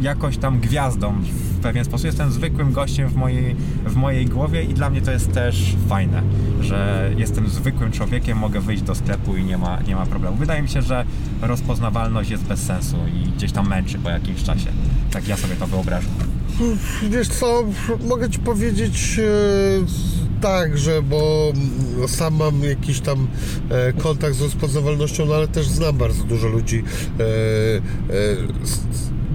[0.00, 1.14] jakoś tam gwiazdą
[1.58, 2.06] w pewien sposób.
[2.06, 6.22] Jestem zwykłym gościem w mojej, w mojej głowie i dla mnie to jest też fajne,
[6.60, 10.36] że jestem zwykłym człowiekiem, mogę wyjść do sklepu i nie ma, nie ma problemu.
[10.36, 11.04] Wydaje mi się, że
[11.42, 14.70] rozpoznawalność jest bez sensu i gdzieś tam męczy po jakimś czasie.
[15.10, 16.37] Tak ja sobie to wyobrażam.
[17.10, 17.64] Wiesz co,
[18.08, 21.52] mogę ci powiedzieć e, tak, że bo
[22.06, 23.28] sam mam jakiś tam
[23.70, 26.82] e, kontakt z rozpoznawalnością, no ale też znam bardzo dużo ludzi
[27.20, 27.24] e,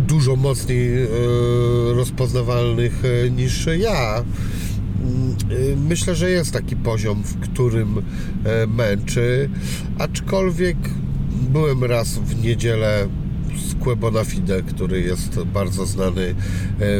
[0.07, 1.07] dużo mocniej
[1.95, 4.23] rozpoznawalnych niż ja.
[5.03, 5.35] Mm,
[5.87, 8.01] Myślę, że jest taki poziom, w którym
[8.67, 9.49] męczy,
[9.99, 10.77] aczkolwiek
[11.49, 13.07] byłem raz w niedzielę
[13.57, 16.35] z Quebona Fide, który jest bardzo znany e,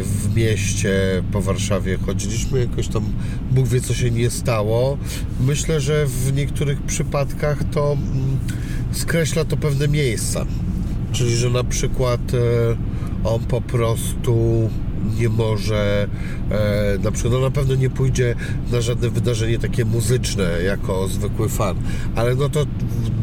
[0.01, 1.97] w mieście po Warszawie.
[2.05, 3.03] Chodziliśmy jakoś tam,
[3.51, 4.97] Bóg wie co się nie stało.
[5.39, 8.39] Myślę, że w niektórych przypadkach to mm,
[8.91, 10.45] skreśla to pewne miejsca.
[11.11, 12.37] Czyli, że na przykład e,
[13.23, 14.69] on po prostu
[15.19, 16.07] nie może,
[16.51, 18.35] e, na przykład, no na pewno nie pójdzie
[18.71, 21.77] na żadne wydarzenie takie muzyczne jako zwykły fan,
[22.15, 22.65] ale no to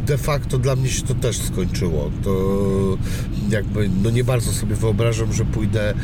[0.07, 2.11] de facto dla mnie się to też skończyło.
[2.25, 2.33] To
[3.51, 5.95] jakby, no nie bardzo sobie wyobrażam, że pójdę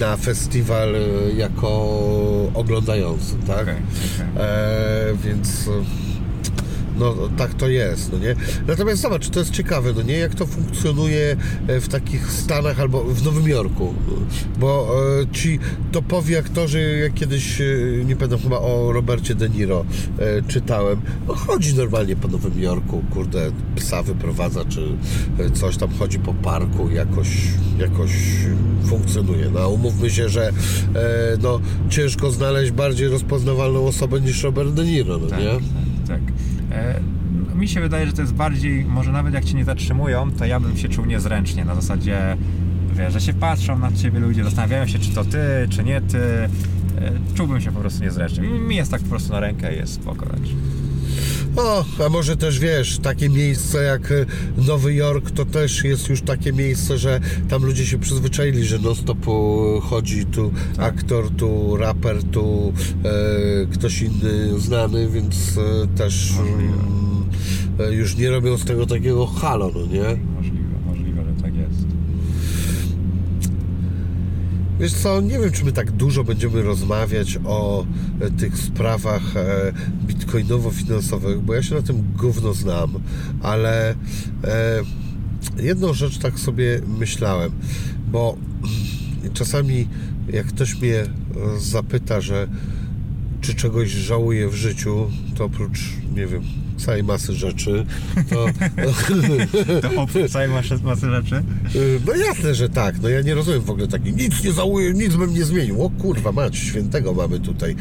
[0.00, 1.68] na festiwal e, jako
[2.54, 3.62] oglądający, tak?
[3.62, 4.44] Okej, okej.
[4.44, 5.68] E, więc
[6.98, 8.34] no tak to jest, no nie?
[8.66, 10.18] Natomiast zobacz, to jest ciekawe, no nie?
[10.18, 13.94] Jak to funkcjonuje e, w takich Stanach albo w Nowym Jorku,
[14.58, 14.88] bo
[15.22, 15.58] e, ci
[15.92, 17.64] topowi aktorzy, jak kiedyś, e,
[18.04, 19.84] nie pamiętam, chyba o Robercie De Niro
[20.48, 24.88] czytałem, no chodzi normalnie po Nowym Jorku, kurde, psa wyprowadza, czy
[25.54, 27.28] coś tam chodzi po parku, jakoś,
[27.78, 28.10] jakoś
[28.86, 29.50] funkcjonuje.
[29.50, 30.52] No umówmy się, że
[31.42, 35.46] no ciężko znaleźć bardziej rozpoznawalną osobę niż Robert De Niro, no Tak, nie?
[35.46, 35.62] tak,
[37.54, 40.60] mi się wydaje, że to jest bardziej, może nawet jak cię nie zatrzymują, to ja
[40.60, 42.36] bym się czuł niezręcznie, na zasadzie
[42.96, 45.38] wiesz, że się patrzą na ciebie ludzie, zastanawiają się, czy to ty,
[45.70, 46.18] czy nie ty.
[46.18, 46.48] E,
[47.34, 48.42] Czułbym się po prostu niezręcznie.
[48.48, 50.26] Mi- jest tak po prostu na rękę jest spoko.
[50.26, 50.52] Także.
[51.56, 54.26] O, a może też wiesz, takie miejsce jak e,
[54.66, 58.94] Nowy Jork to też jest już takie miejsce, że tam ludzie się przyzwyczaili, że non
[58.94, 62.72] stop e, chodzi tu aktor, tu raper, tu
[63.04, 66.72] e, ktoś inny znany, więc e, też mm,
[67.80, 70.16] e, już nie robią z tego takiego halo, no nie?
[70.36, 71.86] Możliwe, możliwe, że tak jest.
[74.80, 77.86] Wiesz co, nie wiem, czy my tak dużo będziemy rozmawiać o
[78.20, 79.72] e, tych sprawach e,
[80.06, 82.92] bitcoinowo-finansowych, bo ja się na tym gówno znam,
[83.42, 83.96] ale e,
[85.56, 87.52] jedną rzecz tak sobie myślałem,
[88.10, 88.36] bo
[89.32, 89.88] czasami
[90.32, 91.04] jak ktoś mnie
[91.58, 92.48] zapyta, że
[93.40, 95.80] czy czegoś żałuję w życiu, to oprócz,
[96.14, 96.42] nie wiem,
[96.78, 97.86] całej masy rzeczy,
[98.30, 98.46] to
[99.82, 101.42] To oprócz całej masy, rzeczy.
[101.76, 102.94] Y, No jasne, że tak.
[103.02, 104.12] No ja nie rozumiem w ogóle takiej.
[104.14, 105.82] Nic nie żałuję, nic bym nie zmienił.
[105.82, 107.70] O kurwa, mać, świętego mamy tutaj.
[107.72, 107.76] E,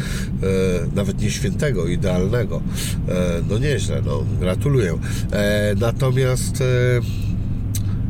[0.96, 2.62] nawet nie świętego, idealnego.
[3.10, 4.98] E, no nieźle, no gratuluję.
[5.32, 6.66] E, natomiast e,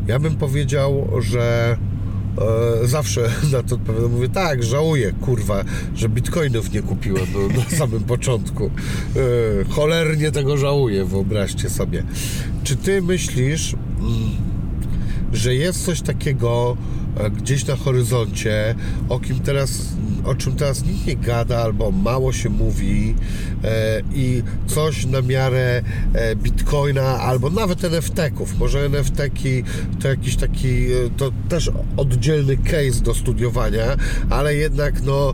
[0.08, 1.78] ja bym powiedział, że
[2.38, 3.22] e, zawsze
[3.54, 5.64] na to odpowiadam, mówię tak, żałuję, kurwa,
[5.96, 8.66] że bitcoinów nie kupiłem no, na samym początku.
[8.66, 8.70] E,
[9.70, 12.04] cholernie tego żałuję, wyobraźcie sobie.
[12.64, 14.12] Czy ty myślisz, mm,
[15.34, 16.78] że jest coś takiego
[17.38, 18.76] gdzieś na horyzoncie,
[19.10, 19.82] o kim teraz,
[20.26, 23.16] o czym teraz nikt nie gada albo mało się mówi
[23.64, 25.82] e, i coś na miarę
[26.14, 28.60] e, Bitcoina albo nawet NFT-ków.
[28.60, 29.64] Może NFT-ki
[30.02, 33.86] to jakiś taki, e, to też oddzielny case do studiowania,
[34.30, 35.34] ale jednak no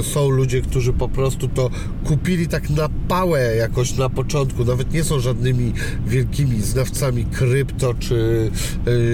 [0.00, 1.70] e, są ludzie, którzy po prostu to
[2.04, 5.72] kupili tak na pałę jakoś na początku, nawet nie są żadnymi
[6.06, 8.50] wielkimi znawcami krypto czy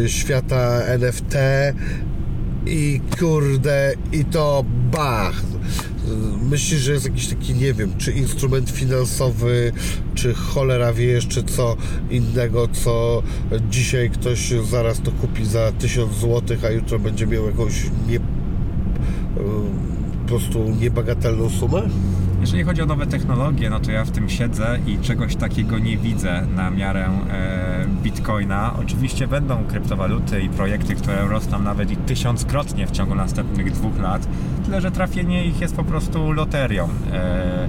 [0.05, 1.35] e, świata NFT
[2.66, 5.43] i kurde i to bach
[6.51, 9.73] Myślisz, że jest jakiś taki, nie wiem, czy instrument finansowy,
[10.14, 11.77] czy cholera wie jeszcze co
[12.11, 13.23] innego, co
[13.71, 17.73] dzisiaj ktoś zaraz to kupi za 1000 zł, a jutro będzie miał jakąś
[18.09, 18.21] nie,
[20.23, 21.83] po prostu niebagatelną sumę?
[22.40, 25.96] Jeżeli chodzi o nowe technologie, no to ja w tym siedzę i czegoś takiego nie
[25.96, 28.74] widzę na miarę e, Bitcoina.
[28.81, 34.29] Oczywiście będą kryptowaluty i projekty, które rosną nawet i tysiąckrotnie w ciągu następnych dwóch lat,
[34.64, 36.88] tyle że trafienie ich jest po prostu loterią.
[37.12, 37.68] E,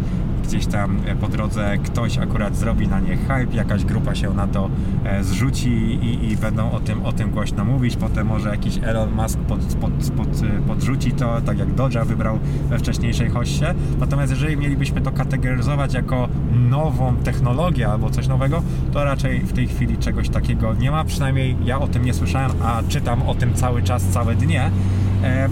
[0.51, 4.47] gdzieś tam e, po drodze ktoś akurat zrobi na nie hype, jakaś grupa się na
[4.47, 4.69] to
[5.03, 7.95] e, zrzuci i, i będą o tym, o tym głośno mówić.
[7.95, 10.27] Potem może jakiś Elon Musk pod, pod, pod,
[10.67, 13.73] podrzuci to, tak jak Dodge'a wybrał we wcześniejszej hoście.
[13.99, 16.29] Natomiast jeżeli mielibyśmy to kategoryzować jako
[16.69, 21.03] nową technologię albo coś nowego, to raczej w tej chwili czegoś takiego nie ma.
[21.03, 24.71] Przynajmniej ja o tym nie słyszałem, a czytam o tym cały czas, całe dnie.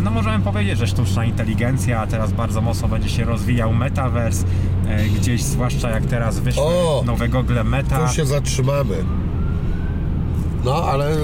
[0.04, 4.46] No możemy powiedzieć, że sztuczna inteligencja, a teraz bardzo mocno będzie się rozwijał metaverse,
[4.88, 7.04] e, gdzieś zwłaszcza jak teraz wyszły O!
[7.06, 8.08] nowe gogle meta.
[8.08, 8.96] Tu się zatrzymamy.
[10.66, 11.16] No, ale...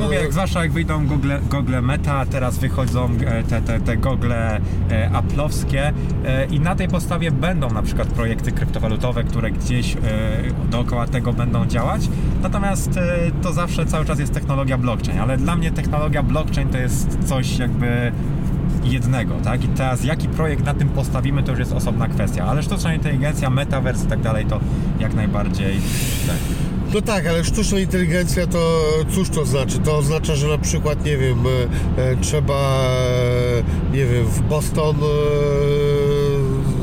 [0.00, 4.60] Mówię, jak, zwłaszcza jak wyjdą gogle, gogle Meta, teraz wychodzą e, te, te, te gogle
[4.90, 5.92] e, Apple'owskie
[6.24, 9.98] e, i na tej podstawie będą na przykład projekty kryptowalutowe, które gdzieś e,
[10.70, 12.08] dookoła tego będą działać.
[12.42, 13.02] Natomiast e,
[13.42, 17.58] to zawsze cały czas jest technologia blockchain, ale dla mnie technologia blockchain to jest coś
[17.58, 18.12] jakby
[18.84, 19.64] jednego, tak?
[19.64, 23.50] I teraz jaki projekt na tym postawimy, to już jest osobna kwestia, ale sztuczna inteligencja,
[23.50, 24.60] metaverse i tak dalej, to
[25.00, 25.80] jak najbardziej
[26.26, 26.71] tak.
[26.94, 28.80] No tak, ale sztuczna inteligencja to
[29.14, 29.78] cóż to znaczy?
[29.78, 31.44] To oznacza, że na przykład, nie wiem,
[31.96, 36.31] e, trzeba, e, nie wiem, w Boston e,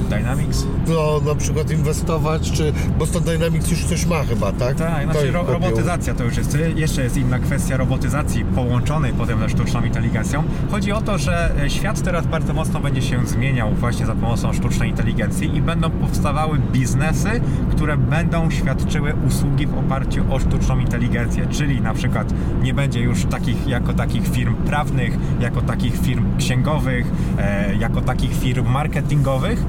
[0.09, 0.65] Dynamics?
[0.87, 4.77] no, na przykład inwestować, czy Boston Dynamics już coś ma chyba, tak?
[4.77, 6.57] Tak, To znaczy ro, robotyzacja to już jest.
[6.75, 10.43] Jeszcze jest inna kwestia robotyzacji połączonej potem ze sztuczną inteligencją.
[10.71, 14.53] Chodzi o to, że e, świat teraz bardzo mocno będzie się zmieniał właśnie za pomocą
[14.53, 17.41] sztucznej inteligencji i będą powstawały biznesy,
[17.71, 23.25] które będą świadczyły usługi w oparciu o sztuczną inteligencję, czyli na przykład nie będzie już
[23.25, 29.65] takich jako takich firm prawnych, jako takich firm księgowych, e, jako takich firm marketingowych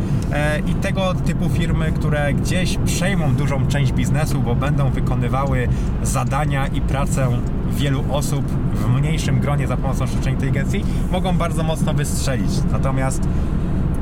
[0.66, 5.68] i tego typu firmy, które gdzieś przejmą dużą część biznesu, bo będą wykonywały
[6.02, 7.28] zadania i pracę
[7.70, 12.50] wielu osób w mniejszym gronie za pomocą sztucznej inteligencji, mogą bardzo mocno wystrzelić.
[12.72, 13.28] Natomiast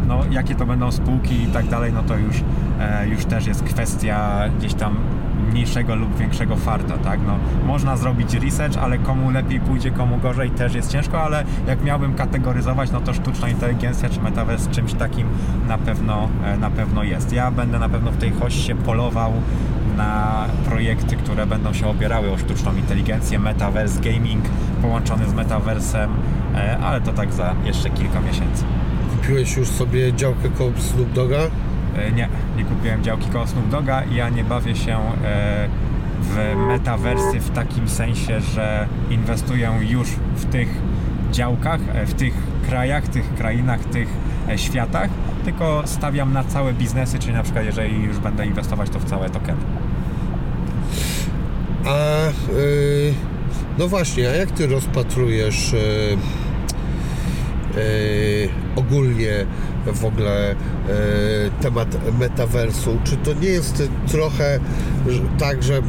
[0.08, 2.36] no, jakie to będą spółki i tak dalej, no to już,
[2.80, 4.96] e, już też jest kwestia gdzieś tam
[5.48, 7.20] mniejszego lub większego farta, tak?
[7.26, 11.84] No, można zrobić research, ale komu lepiej pójdzie, komu gorzej też jest ciężko, ale jak
[11.84, 15.26] miałbym kategoryzować, no to sztuczna inteligencja czy metaverse czymś takim
[15.68, 17.32] na pewno, e, na pewno jest.
[17.32, 19.32] Ja będę na pewno w tej hoście polował
[19.96, 24.44] na projekty, które będą się opierały o sztuczną inteligencję, metaverse gaming
[24.82, 26.10] połączony z metaversem,
[26.54, 28.64] e, ale to tak za jeszcze kilka miesięcy.
[29.16, 31.38] Kupiłeś już sobie działkę koło Snoop Doga?
[31.98, 34.02] E, Nie, nie kupiłem działki koło Snoop Doga.
[34.12, 35.68] Ja nie bawię się e,
[36.20, 40.68] w metaversy w takim sensie, że inwestuję już w tych
[41.32, 42.34] działkach, e, w tych
[42.68, 44.08] krajach, tych krainach, tych
[44.56, 45.10] światach,
[45.44, 49.30] tylko stawiam na całe biznesy, czyli na przykład jeżeli już będę inwestować, to w całe
[49.30, 49.58] tokeny.
[51.86, 53.14] A y,
[53.78, 56.18] no właśnie, a jak ty rozpatrujesz y, y,
[58.76, 59.46] ogólnie
[59.86, 60.56] w ogóle y,
[61.60, 62.98] temat metaversu?
[63.04, 64.60] Czy to nie jest trochę
[65.38, 65.82] tak, że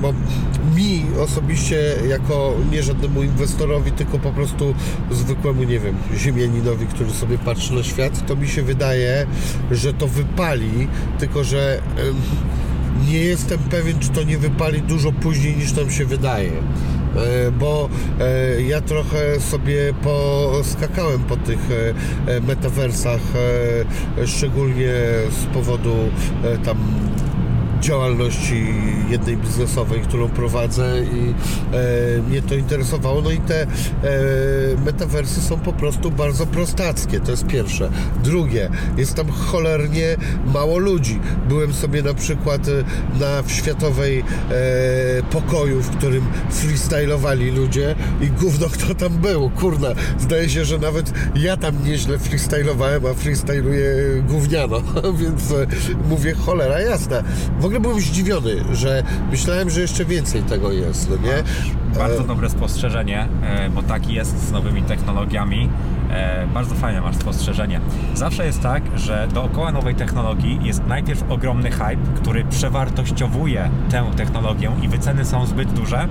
[0.76, 4.76] mi osobiście jako nie żadnemu inwestorowi, tylko po prostu
[5.12, 9.28] zwykłemu, nie wiem, ziemianinowi, który sobie patrzy na świat, to mi się wydaje,
[9.72, 10.88] że to wypali,
[11.20, 11.82] tylko że
[13.08, 16.52] nie jestem pewien, czy to nie wypali dużo później niż nam się wydaje.
[17.16, 17.90] E, Bo
[18.20, 21.60] e, ja trochę sobie poskakałem po tych
[22.28, 23.22] e, metaversach,
[24.26, 24.94] szczególnie
[25.30, 25.96] z powodu
[26.64, 26.78] tam
[27.82, 28.66] działalności
[29.10, 31.34] jednej biznesowej, którą prowadzę i
[31.76, 33.22] e, mnie to interesowało.
[33.22, 33.68] No i te e,
[34.86, 37.92] metaversy są po prostu bardzo prostackie, to jest pierwsze.
[38.24, 41.20] Drugie, jest tam cholernie mało ludzi.
[41.48, 42.72] Byłem sobie na przykład e,
[43.20, 44.24] na w światowej e,
[45.32, 49.88] pokoju, w którym freestylowali ludzie i gówno kto tam był, kurna.
[50.20, 53.96] Zdaje się, że nawet ja tam nieźle freestylowałem, a freestyluję
[54.28, 54.82] gówniano,
[55.22, 55.68] więc e,
[56.10, 57.24] mówię cholera jasna.
[57.60, 61.44] W ogóle byłem zdziwiony, że myślałem, że jeszcze więcej tego jest, no nie?
[62.00, 65.70] Bardzo E, dobre spostrzeżenie, e, bo taki jest z nowymi technologiami.
[66.10, 67.80] E, Bardzo fajne masz spostrzeżenie.
[68.14, 74.72] Zawsze jest tak, że dookoła nowej technologii jest najpierw ogromny hype, który przewartościowuje tę technologię
[74.82, 76.08] i wyceny są zbyt duże.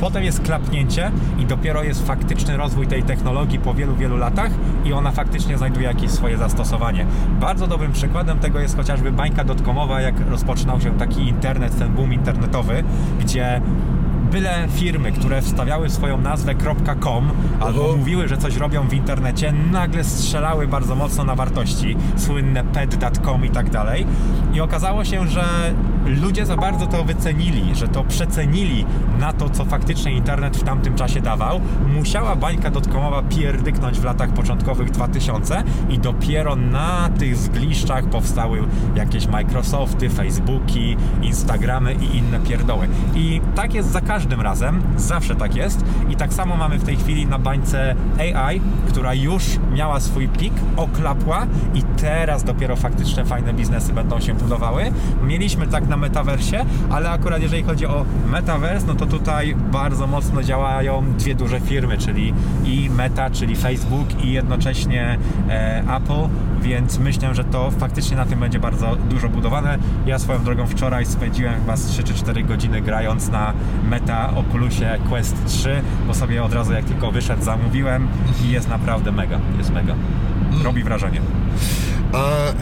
[0.00, 4.50] Potem jest klapnięcie i dopiero jest faktyczny rozwój tej technologii po wielu, wielu latach
[4.84, 7.06] i ona faktycznie znajduje jakieś swoje zastosowanie.
[7.40, 12.12] Bardzo dobrym przykładem tego jest chociażby bańka dotkomowa, jak rozpoczynał się taki internet, ten boom
[12.12, 12.84] internetowy,
[13.20, 13.60] gdzie
[14.32, 16.54] byle firmy, które wstawiały swoją nazwę
[17.00, 17.30] .com
[17.60, 23.44] albo mówiły, że coś robią w internecie, nagle strzelały bardzo mocno na wartości, słynne pet.com
[23.44, 24.06] i tak dalej.
[24.54, 25.44] I okazało się, że
[26.06, 28.86] ludzie za bardzo to wycenili, że to przecenili
[29.18, 31.60] na to, co faktycznie internet w tamtym czasie dawał.
[31.94, 38.62] Musiała bańka dotkomowa pierdyknąć w latach początkowych 2000 i dopiero na tych zgliszczach powstały
[38.94, 42.88] jakieś Microsofty, Facebooki, Instagramy i inne pierdoły.
[43.14, 45.84] I tak jest za każdym razem, zawsze tak jest.
[46.10, 50.52] I tak samo mamy w tej chwili na bańce AI, która już miała swój pik,
[50.76, 54.92] oklapła i teraz dopiero faktyczne fajne biznesy będą się budowały.
[55.22, 60.42] Mieliśmy tak na metaversie, ale akurat jeżeli chodzi o metaverse, no to tutaj bardzo mocno
[60.42, 65.18] działają dwie duże firmy, czyli i Meta, czyli Facebook i jednocześnie
[65.48, 66.28] e, Apple,
[66.60, 69.78] więc myślę, że to faktycznie na tym będzie bardzo dużo budowane.
[70.06, 73.52] Ja swoją drogą wczoraj spędziłem chyba z 3 czy 4 godziny grając na
[73.90, 78.08] Meta Oculusie Quest 3, bo sobie od razu jak tylko wyszedł zamówiłem
[78.44, 79.94] i jest naprawdę mega, jest mega.
[80.64, 81.20] Robi wrażenie.
[82.12, 82.52] A e,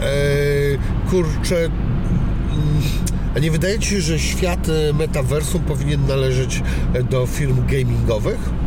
[1.09, 1.71] kurczę, mm,
[3.35, 8.60] a nie wydaje Ci się, że świat e, metaversum powinien należeć e, do firm gamingowych?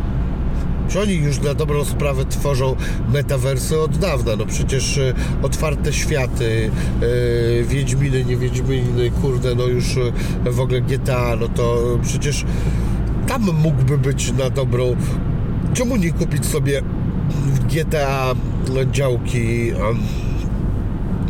[0.89, 2.75] Czy oni już na dobrą sprawę tworzą
[3.13, 4.35] metaversy od dawna?
[4.35, 6.71] No przecież e, otwarte światy,
[7.61, 9.97] e, Wiedźminy, nie Wiedźminy, kurde, no już
[10.45, 12.45] e, w ogóle GTA, no to przecież
[13.27, 14.95] tam mógłby być na dobrą.
[15.73, 16.81] Czemu nie kupić sobie
[17.69, 18.33] GTA
[18.91, 19.71] działki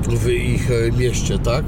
[0.07, 1.65] w ich mieście, tak?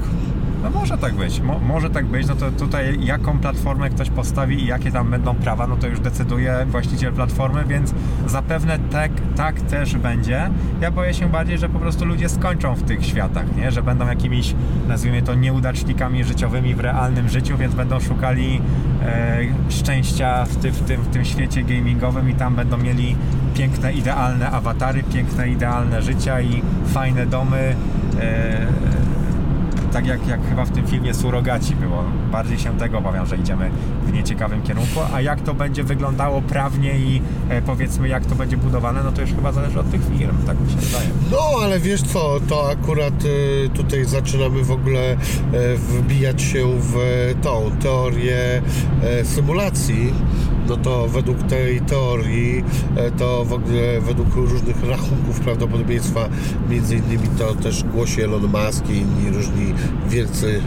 [0.68, 4.62] No może tak być, Mo, może tak być, no to tutaj jaką platformę ktoś postawi
[4.62, 7.94] i jakie tam będą prawa, no to już decyduje właściciel platformy, więc
[8.26, 10.50] zapewne tak, tak też będzie.
[10.80, 13.70] Ja boję się bardziej, że po prostu ludzie skończą w tych światach, nie?
[13.70, 14.54] Że będą jakimiś,
[14.88, 18.60] nazwijmy to, nieudacznikami życiowymi w realnym życiu, więc będą szukali
[19.02, 19.38] e,
[19.68, 23.16] szczęścia w, ty, w, tym, w tym świecie gamingowym i tam będą mieli
[23.54, 27.76] piękne, idealne awatary, piękne, idealne życia i fajne domy.
[28.20, 28.87] E,
[29.92, 32.04] tak jak, jak chyba w tym filmie Surogaci było.
[32.32, 33.70] Bardziej się tego obawiam, że idziemy
[34.06, 35.00] w nieciekawym kierunku.
[35.14, 39.20] A jak to będzie wyglądało prawnie i e, powiedzmy jak to będzie budowane, no to
[39.20, 41.08] już chyba zależy od tych firm, tak mi się wydaje.
[41.30, 45.16] No, ale wiesz co, to akurat e, tutaj zaczynamy w ogóle e,
[45.76, 46.94] wbijać się w
[47.42, 48.62] tą teorię
[49.02, 50.12] e, symulacji,
[50.68, 52.64] no to według tej teorii,
[52.96, 56.28] e, to w ogóle według różnych rachunków prawdopodobieństwa,
[56.68, 59.74] między innymi to też głosi Elon Musk i inni różni
[60.08, 60.60] wielcy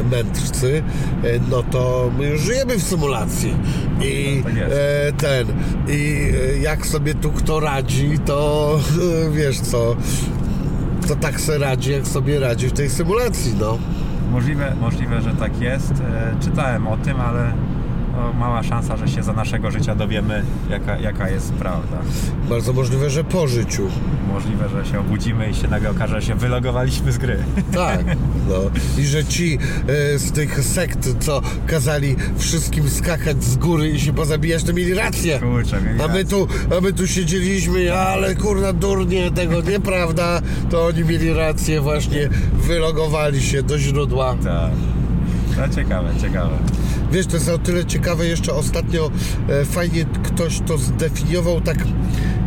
[0.00, 0.82] e, mędrcy,
[1.24, 3.54] e, no to my już żyjemy w symulacji.
[4.00, 5.46] I No, tak e, ten,
[5.88, 8.78] i jak sobie tu kto radzi, to
[9.32, 9.96] wiesz co,
[11.08, 13.78] to tak se radzi, jak sobie radzi w tej symulacji, no.
[14.30, 15.92] Możliwe, możliwe, że tak jest.
[16.40, 17.52] Czytałem o tym, ale
[18.16, 21.96] no, mała szansa, że się za naszego życia dowiemy, jaka, jaka jest prawda.
[22.48, 23.88] Bardzo możliwe, że po życiu.
[24.32, 27.38] Możliwe, że się obudzimy i się nagle okaże, że się wylogowaliśmy z gry.
[27.72, 28.04] Tak,
[28.48, 28.54] no.
[28.98, 29.58] I że ci
[30.14, 34.94] e, z tych sekt, co kazali wszystkim skakać z góry i się pozabijać, to mieli
[34.94, 35.38] rację.
[35.38, 36.48] Kurczę, mieli A my tu,
[36.78, 40.40] a my tu siedzieliśmy, ale kurna durnie, tego nieprawda,
[40.70, 44.36] to oni mieli rację, właśnie wylogowali się do źródła.
[44.44, 44.70] Tak.
[45.56, 46.58] No ciekawe, ciekawe.
[47.12, 49.10] Wiesz, to jest o tyle ciekawe, jeszcze ostatnio
[49.48, 51.78] e, fajnie ktoś to zdefiniował tak,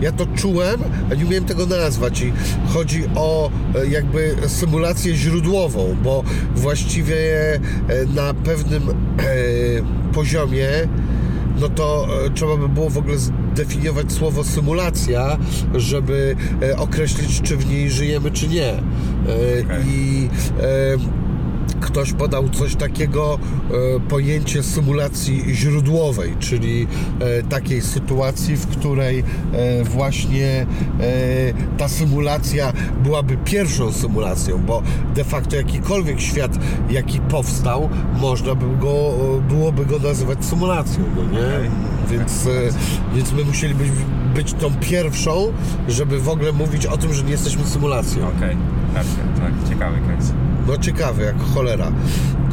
[0.01, 0.81] ja to czułem,
[1.11, 2.33] a nie umiałem tego nazwać i
[2.67, 6.23] chodzi o e, jakby symulację źródłową, bo
[6.55, 7.15] właściwie
[7.53, 7.59] e,
[8.15, 8.83] na pewnym
[10.13, 10.67] poziomie
[11.59, 15.37] no to trzeba by było w ogóle zdefiniować słowo symulacja,
[15.75, 16.35] żeby
[16.77, 18.73] określić, czy w niej żyjemy, czy nie.
[19.23, 19.85] Okej.
[19.87, 20.29] I
[21.85, 23.39] ktoś podał coś takiego,
[23.95, 26.87] e, pojęcie symulacji źródłowej, czyli
[27.19, 29.19] e, takiej sytuacji, w której
[29.53, 30.65] e, właśnie
[31.77, 32.73] ta symulacja
[33.03, 34.81] byłaby pierwszą symulacją, bo
[35.15, 36.51] de facto jakikolwiek świat,
[36.89, 37.89] jaki powstał,
[38.21, 39.13] można by go,
[39.49, 41.39] byłoby go nazywać symulacją, no nie?
[41.39, 41.69] Okej.
[42.11, 42.49] Więc, e,
[43.15, 43.95] więc my musielibyśmy
[44.35, 45.53] być tą pierwszą,
[45.87, 48.27] żeby w ogóle mówić o tym, że nie jesteśmy symulacją.
[48.27, 48.57] Okej,
[48.95, 50.33] racja, tak, ciekawy case.
[50.67, 51.91] No ciekawy, jak cholera.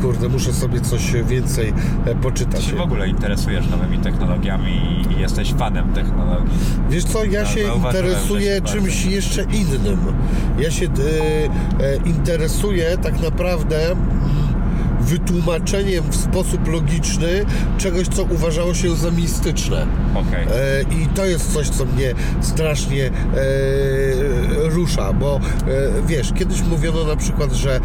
[0.02, 2.64] Kurde, muszę sobie coś więcej e, Ty poczytać.
[2.64, 6.50] się w ogóle interesujesz nowymi technologiami i jesteś fanem technologii.
[6.90, 9.10] Wiesz co, ja się interesuję czymś bardzo.
[9.10, 9.98] jeszcze innym.
[10.58, 10.88] Ja się e,
[11.84, 13.96] e, interesuję tak naprawdę
[15.02, 17.44] wytłumaczeniem w sposób logiczny
[17.78, 19.86] czegoś, co uważało się za mistyczne.
[20.14, 20.44] Okej.
[20.44, 23.10] E, I to jest coś, co mnie strasznie e,
[24.68, 25.40] rusza, bo e,
[26.06, 27.80] wiesz, kiedyś mówiono na przykład, że e,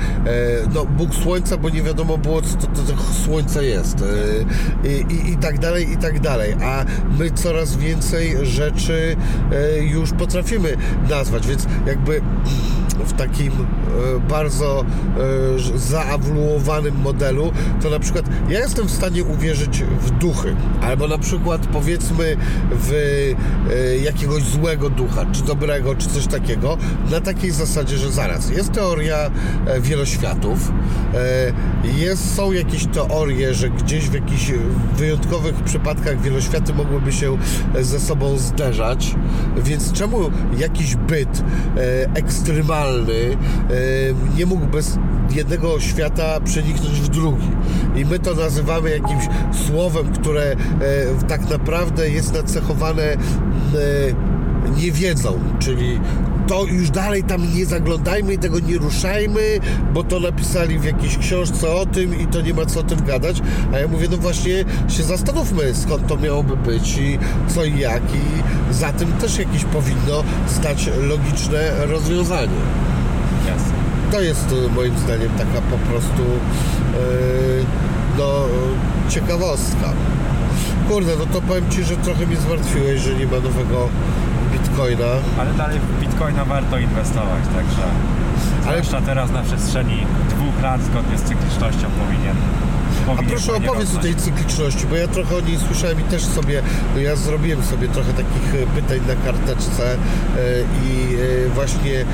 [0.74, 5.32] no, Bóg Słońca, bo nie wiadomo było, co to, to, to Słońce jest e, i,
[5.32, 6.86] i, tak dalej, i tak dalej, a
[7.20, 9.16] my coraz więcej rzeczy
[9.52, 10.78] e, już potrafimy
[11.10, 12.22] nazwać, więc jakby
[13.06, 13.52] w takim
[14.30, 14.86] bardzo
[15.76, 17.52] zaawluowanym modelu,
[17.82, 22.38] to na przykład ja jestem w stanie uwierzyć w duchy, albo na przykład powiedzmy
[22.72, 22.94] w
[23.70, 26.78] e, jakiegoś złego ducha, czy dobrego, czy coś takiego,
[27.12, 29.32] na takiej zasadzie, że zaraz, jest teoria
[29.68, 30.72] e, wieloświatów,
[31.14, 31.54] e,
[31.98, 34.52] jest, są jakieś teorie, że gdzieś w jakichś
[34.98, 37.38] wyjątkowych przypadkach wieloświaty mogłyby się
[37.82, 39.16] ze sobą zderzać,
[39.58, 40.18] więc czemu
[40.58, 41.44] jakiś byt
[41.78, 41.82] e,
[42.14, 43.38] ekstremalny
[44.38, 44.82] nie mógłby
[45.32, 47.48] jednego świata przeniknąć w drugi?
[47.96, 49.24] I my to nazywamy jakimś
[49.68, 50.56] słowem, które e,
[51.28, 53.18] tak naprawdę jest nacechowane e,
[54.78, 56.00] niewiedzą, czyli
[56.48, 59.60] to już dalej tam nie zaglądajmy i tego nie ruszajmy,
[59.94, 63.06] bo to napisali w jakiejś książce o tym i to nie ma co o tym
[63.06, 63.42] gadać.
[63.74, 68.04] A ja mówię, no właśnie się zastanówmy, skąd to miałoby być i co i jak
[68.04, 72.87] i za tym też jakieś powinno stać logiczne rozwiązanie.
[74.12, 76.98] To jest e, moim zdaniem taka po prostu e,
[78.18, 78.30] no
[79.10, 79.90] ciekawostka.
[80.90, 83.90] Kurde, no to powiem Ci, że trochę mnie zmartwiłeś, że nie ma nowego
[84.54, 85.06] Bitcoina.
[85.40, 87.84] Ale dalej w Bitcoina warto inwestować, także
[88.68, 92.36] Ale- zwłaszcza teraz na przestrzeni dwóch lat zgodnie z cyklicznością powinien,
[93.08, 96.26] A powinien proszę opowiedz o tej cykliczności, bo ja trochę o niej słyszałem i też
[96.26, 96.62] sobie,
[96.96, 99.98] no ja zrobiłem sobie trochę takich e, pytań na karteczce e,
[100.86, 102.06] i e, właśnie e,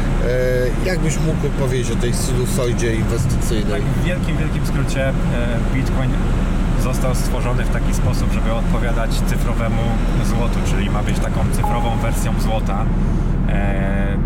[0.85, 3.71] jakbyś mógł powiedzieć o tej sinusoidzie inwestycyjnej?
[3.71, 5.13] Tak w wielkim, wielkim skrócie e,
[5.73, 6.11] Bitcoin
[6.83, 9.81] został stworzony w taki sposób, żeby odpowiadać cyfrowemu
[10.25, 12.85] złotu, czyli ma być taką cyfrową wersją złota.
[13.49, 14.17] E,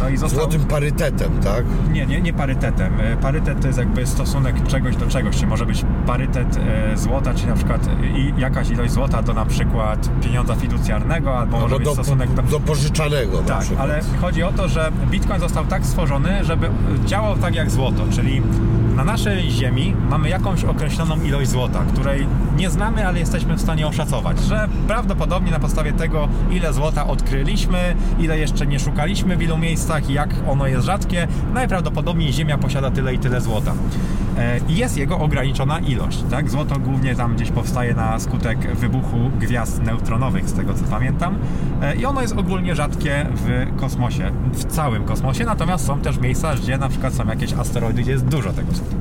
[0.00, 0.40] No i został...
[0.40, 1.64] Złotym parytetem, tak?
[1.92, 2.92] Nie, nie, nie parytetem.
[3.00, 5.36] E, Parytet to jest jakby stosunek czegoś do czegoś.
[5.36, 6.56] Czy może być parytet
[6.92, 11.60] e, złota, czyli na przykład i jakaś ilość złota do na przykład pieniądza fiducjarnego, albo
[11.60, 12.42] może No być do, stosunek do...
[12.42, 16.70] do pożyczanego Tak, ale chodzi o to, że Bitcoin został tak stworzony, żeby
[17.04, 18.42] działał tak jak złoto, czyli
[18.98, 22.26] na naszej ziemi mamy jakąś określoną ilość złota, której
[22.56, 27.96] nie znamy, ale jesteśmy w stanie oszacować, że prawdopodobnie na podstawie tego, ile złota odkryliśmy,
[28.18, 33.14] ile jeszcze nie szukaliśmy w ilu miejscach jak ono jest rzadkie, najprawdopodobniej Ziemia posiada tyle
[33.14, 33.74] i tyle złota.
[34.38, 36.22] E, I jest jego ograniczona ilość.
[36.30, 36.50] Tak?
[36.50, 41.38] Złoto głównie tam gdzieś powstaje na skutek wybuchu gwiazd neutronowych, z tego co pamiętam.
[41.82, 46.54] E, I ono jest ogólnie rzadkie w kosmosie, w całym kosmosie, natomiast są też miejsca,
[46.54, 48.96] gdzie na przykład są jakieś asteroidy, gdzie jest dużo tego złota.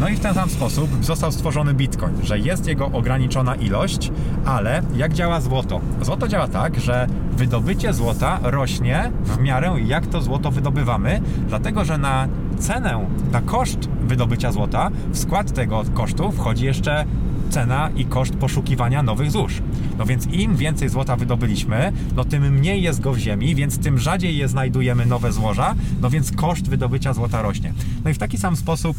[0.00, 4.12] No i w ten sam sposób został stworzony Bitcoin, że jest jego ograniczona ilość,
[4.44, 5.80] ale jak działa złoto?
[6.02, 11.98] Złoto działa tak, że wydobycie złota rośnie w miarę jak to złoto wydobywamy, dlatego że
[11.98, 12.28] na
[12.58, 17.04] cenę, na koszt wydobycia złota, w skład tego kosztu wchodzi jeszcze
[17.50, 19.62] cena i koszt poszukiwania nowych złóż.
[19.98, 23.98] No więc im więcej złota wydobyliśmy, no tym mniej jest go w ziemi, więc tym
[23.98, 27.72] rzadziej je znajdujemy nowe złoża, no więc koszt wydobycia złota rośnie.
[28.04, 28.96] No i w taki sam sposób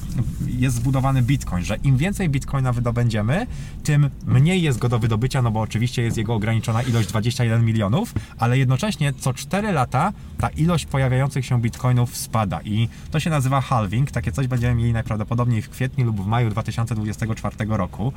[0.47, 3.47] jest zbudowany Bitcoin, że im więcej Bitcoina wydobędziemy,
[3.83, 8.13] tym mniej jest go do wydobycia, no bo oczywiście jest jego ograniczona ilość 21 milionów,
[8.39, 13.61] ale jednocześnie co 4 lata ta ilość pojawiających się Bitcoinów spada i to się nazywa
[13.61, 14.11] halving.
[14.11, 18.13] Takie coś będziemy mieli najprawdopodobniej w kwietniu lub w maju 2024 roku.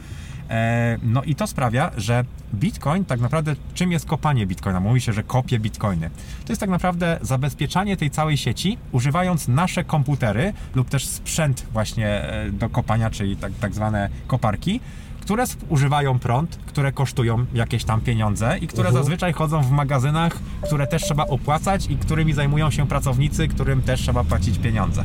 [0.50, 2.24] E, no i to sprawia, że
[2.54, 4.80] Bitcoin tak naprawdę czym jest kopanie Bitcoina?
[4.80, 6.10] Mówi się, że kopie Bitcoiny.
[6.44, 12.08] To jest tak naprawdę zabezpieczanie tej całej sieci, używając nasze komputery lub też sprzęt właśnie
[12.08, 14.80] e, do kopania, czyli tak, tak zwane koparki
[15.24, 19.04] które używają prąd, które kosztują jakieś tam pieniądze i które Mhm.
[19.04, 24.00] zazwyczaj chodzą w magazynach, które też trzeba opłacać i którymi zajmują się pracownicy, którym też
[24.00, 25.04] trzeba płacić pieniądze.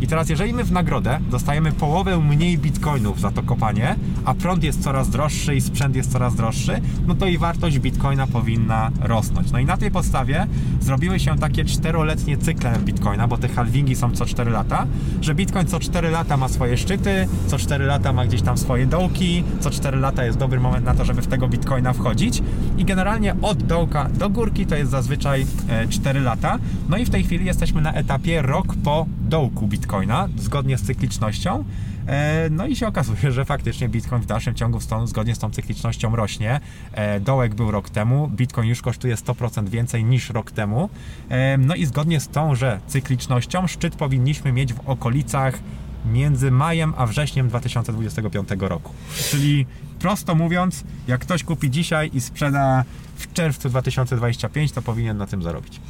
[0.00, 4.64] I teraz, jeżeli my w nagrodę dostajemy połowę mniej bitcoinów za to kopanie, a prąd
[4.64, 9.50] jest coraz droższy i sprzęt jest coraz droższy, no to i wartość bitcoina powinna rosnąć.
[9.52, 10.46] No i na tej podstawie
[10.80, 14.86] zrobiły się takie czteroletnie cykle bitcoina, bo te halvingi są co 4 lata,
[15.20, 18.86] że bitcoin co 4 lata ma swoje szczyty, co 4 lata ma gdzieś tam swoje
[18.86, 22.42] dołki, co 4 lata jest dobry moment na to, żeby w tego bitcoina wchodzić
[22.78, 26.58] i generalnie od dołka do górki to jest zazwyczaj e, 4 lata.
[26.88, 31.64] No i w tej chwili jesteśmy na etapie rok po dołku bitcoina, zgodnie z cyklicznością.
[32.06, 36.16] E, No i się okazuje, że faktycznie Bitcoin w dalszym ciągu zgodnie z tą cyklicznością
[36.16, 36.60] rośnie.
[36.92, 40.88] E, Dołek był rok temu, Bitcoin już kosztuje 100% więcej niż rok temu.
[41.28, 45.58] E, No i zgodnie z tąże cyklicznością szczyt powinniśmy mieć w okolicach
[46.04, 48.92] między majem a wrześniem 2025 roku.
[49.30, 49.66] Czyli
[49.98, 52.84] prosto mówiąc, jak ktoś kupi dzisiaj i sprzeda
[53.16, 55.80] w czerwcu 2025, to powinien na tym zarobić.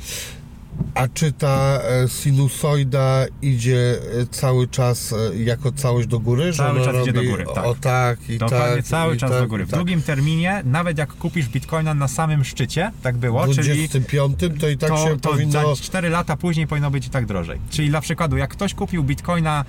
[0.94, 6.52] A czy ta e, sinusoida idzie e, cały czas e, jako całość do góry?
[6.52, 7.64] Cały czas idzie do robi góry, tak.
[7.64, 8.84] O tak i Dokładnie, tak.
[8.84, 9.66] cały i czas tak, do góry.
[9.66, 9.78] W tak.
[9.78, 14.68] drugim terminie, nawet jak kupisz bitcoina na samym szczycie, tak było, W czyli 25 to
[14.68, 15.76] i tak to, się to powinno...
[15.76, 17.58] za 4 lata później powinno być i tak drożej.
[17.70, 19.64] Czyli dla przykładu, jak ktoś kupił bitcoina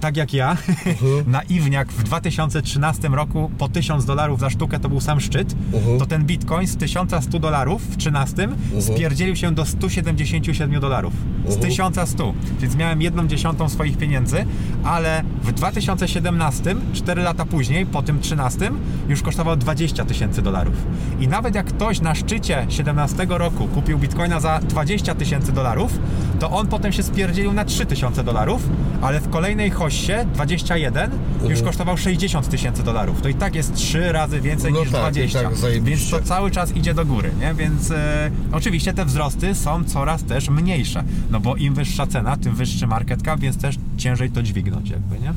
[0.00, 0.50] tak jak ja,
[0.86, 1.30] Mhm.
[1.32, 5.98] naiwniak w 2013 roku po 1000 dolarów za sztukę to był sam szczyt, Mhm.
[5.98, 8.48] to ten bitcoin z 1100 dolarów w 13
[8.80, 11.12] spierdzielił się do 177 dolarów.
[11.44, 11.60] Z Mhm.
[11.70, 12.34] 1100.
[12.60, 14.44] Więc miałem jedną dziesiątą swoich pieniędzy,
[14.84, 18.70] ale w 2017, 4 lata później, po tym 13,
[19.08, 20.74] już kosztował 20 tysięcy dolarów.
[21.20, 25.98] I nawet jak ktoś na szczycie 17 roku kupił bitcoina za 20 tysięcy dolarów,
[26.38, 28.68] to on potem się spierdzielił na 3 tysiące dolarów,
[29.02, 31.64] ale w kolejnej hoście 21 już Mhm.
[31.64, 33.22] kosztował 60 tysięcy dolarów.
[33.22, 35.42] To i tak jest 3 razy więcej No niż tak, i 20.
[35.42, 37.54] tak więc to cały czas idzie do góry, nie?
[37.54, 41.04] Więc e, oczywiście te wzrosty są coraz też mniejsze.
[41.30, 45.18] No bo im wyższa cena, tym wyższy market cap, więc też ciężej to dźwignąć jakby,
[45.18, 45.32] nie?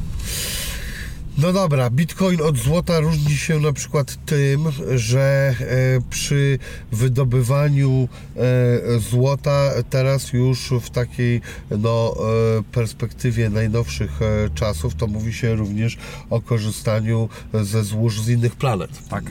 [1.38, 6.60] No dobra, bitcoin od złota różni się na przykład tym, że e, przy
[6.92, 11.42] wydobywaniu e, złota teraz już w takiej
[11.80, 12.16] no,
[12.60, 14.20] e, perspektywie najnowszych
[14.56, 15.98] czasów to mówi się również
[16.30, 19.10] o korzystaniu ze złóż z innych planet.
[19.10, 19.24] Tak.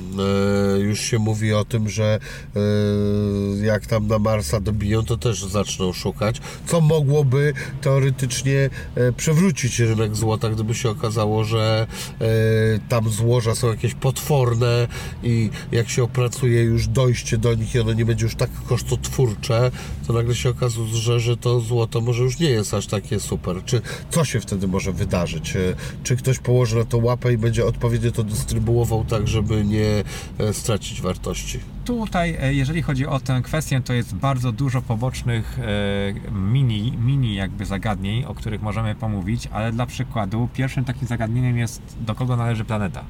[0.79, 2.19] Już się mówi o tym, że
[3.63, 8.71] jak tam na Marsa dobiją, to też zaczną szukać, co mogłoby teoretycznie
[9.17, 11.87] przewrócić rynek złota, gdyby się okazało, że
[12.89, 14.89] tam złoża są jakieś potworne
[15.23, 19.71] i jak się opracuje już dojście do nich i ono nie będzie już tak kosztotwórcze,
[20.07, 23.65] to nagle się okazuje, że, że to złoto może już nie jest aż takie super.
[23.65, 25.57] Czy co się wtedy może wydarzyć?
[25.57, 25.61] E,
[26.03, 30.05] Czy ktoś położy na to łapę i będzie odpowiednio to dystrybuował tak, żeby nie
[30.39, 31.61] e, stracić wartości?
[31.85, 37.35] Tutaj, e, jeżeli chodzi o tę kwestię, to jest bardzo dużo pobocznych e, mini, mini
[37.35, 42.37] jakby zagadnień, o których możemy pomówić, ale dla przykładu pierwszym takim zagadnieniem jest do kogo
[42.37, 43.05] należy planeta.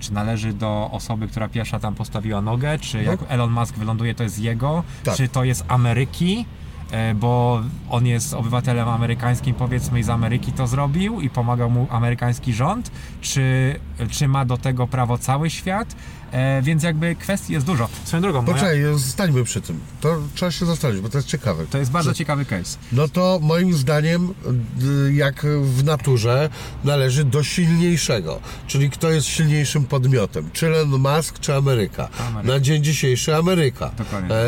[0.00, 4.22] Czy należy do osoby, która pierwsza tam postawiła nogę, czy jak Elon Musk wyląduje, to
[4.22, 5.16] jest jego, Tak.
[5.16, 6.44] czy to jest Ameryki,
[6.90, 11.86] e, bo on jest obywatelem amerykańskim, powiedzmy, i z Ameryki to zrobił i pomagał mu
[11.90, 13.76] amerykański rząd, czy,
[14.10, 15.96] czy ma do tego prawo cały świat,
[16.32, 17.88] e, więc jakby kwestii jest dużo.
[18.04, 19.80] Swoją drogą, moja, Poczekaj, zostańmy przy tym.
[20.00, 21.66] To trzeba się zastanowić, bo to jest ciekawe.
[21.70, 22.78] to jest bardzo ciekawy case.
[22.92, 24.34] No to moim zdaniem,
[24.76, 26.50] d- jak w naturze,
[26.84, 28.40] należy do silniejszego.
[28.66, 30.50] Czyli kto jest silniejszym podmiotem?
[30.52, 32.08] Czy Elon Musk, czy Ameryka?
[32.28, 32.54] Ameryka.
[32.54, 33.90] Na dzień dzisiejszy Ameryka.
[33.98, 34.34] Dokładnie.
[34.36, 34.38] E,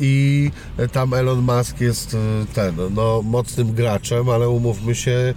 [0.00, 0.50] I
[0.92, 2.18] tam Elon Musk jest e,
[2.54, 5.34] ten, no mocnym graczem, ale umówmy się,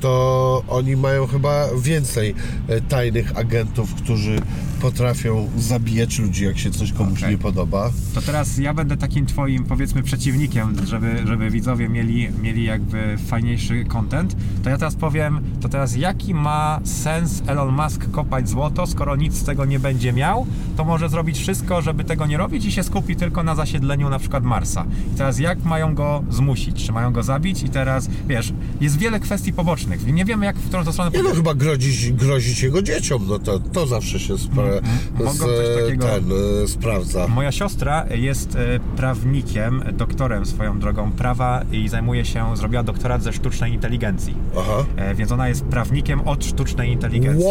[0.00, 2.34] to oni mają chyba więcej
[2.68, 4.40] e, tajnych agentów, którzy
[4.80, 7.30] potrafią zabijać ludzi, jak się coś komuś Okej.
[7.30, 7.90] nie podoba.
[8.14, 13.84] To teraz ja będę takim twoim, powiedzmy, przeciwnikiem, żeby, żeby widzowie mieli, mieli jakby fajniejszy
[13.84, 14.36] content.
[14.64, 19.34] To ja teraz powiem, to teraz jaki ma sens Elon Musk kopać złoto, skoro nic
[19.34, 22.82] z tego nie będzie miał, to może zrobić wszystko, żeby tego nie robić i się
[22.82, 24.84] skupi tylko na zasiedleniu na przykład Marsa.
[25.14, 26.86] I teraz jak mają go zmusić?
[26.86, 27.62] Czy mają go zabić?
[27.62, 30.06] I teraz, wiesz, jest wiele kwestii pobocznych.
[30.06, 33.58] Nie wiemy, jak w którą stronę Nie no, chyba grozić, grozić jego dzieciom, no to,
[33.58, 34.38] to zawsze się
[34.70, 36.24] spra- mogą z, coś takiego- ten,
[36.64, 37.28] e, sprawdza.
[37.28, 43.32] Moja siostra jest e, prawnikiem, doktorem swoją drogą prawa i zajmuje się, zrobiła doktorat ze
[43.32, 44.34] sztucznej inteligencji.
[44.58, 44.84] Aha.
[44.96, 47.46] E, Więc ona jest prawnikiem od sztucznej inteligencji.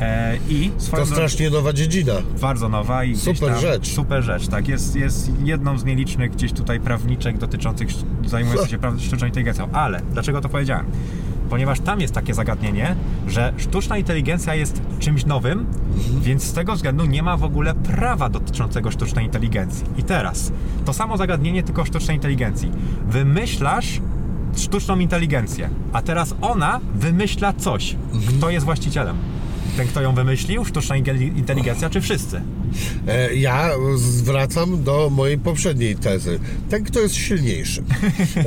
[0.00, 2.12] E, I To swoją drogą strasznie nowa dziedzina.
[2.40, 3.88] bardzo nowa i Super tam, rzecz.
[3.94, 4.68] Super rzecz, tak.
[4.68, 7.88] Jest, jest jedną z nielicznych gdzieś tutaj prawniczek dotyczących
[8.26, 9.68] zajmujących się praw- sztuczną inteligencją.
[9.72, 10.86] Ale dlaczego to powiedziałem?
[11.52, 12.96] Ponieważ tam jest takie zagadnienie,
[13.28, 15.58] że sztuczna inteligencja jest czymś nowym,
[15.96, 16.20] Mhm.
[16.20, 19.84] więc z tego względu nie ma w ogóle prawa dotyczącego sztucznej inteligencji.
[19.96, 20.52] I teraz,
[20.84, 22.70] to samo zagadnienie, tylko sztucznej inteligencji.
[23.08, 24.00] Wymyślasz
[24.56, 27.96] sztuczną inteligencję, a teraz ona wymyśla coś.
[28.14, 28.38] Mhm.
[28.38, 29.16] Kto jest właścicielem?
[29.76, 32.40] Ten, kto ją wymyślił, sztuczna intel- inteligencja, czy wszyscy?
[33.08, 36.40] E, Ja zwracam do mojej poprzedniej tezy.
[36.70, 37.82] Ten, kto jest silniejszy.
[38.36, 38.42] E,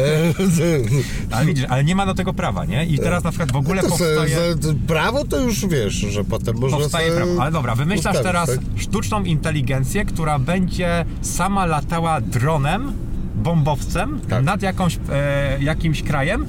[1.32, 2.86] Ale widzisz, ale nie ma do tego prawa, nie?
[2.86, 4.56] I teraz na przykład w ogóle to se, powstaje...
[4.88, 7.42] prawo to już wiesz, że potem można Powstaje prawo.
[7.42, 8.60] Ale dobra, wymyślasz teraz tak?
[8.76, 12.94] sztuczną inteligencję, która będzie sama latała dronem,
[13.36, 14.44] bombowcem Tak.
[14.46, 16.46] nad jakąś, e, jakimś krajem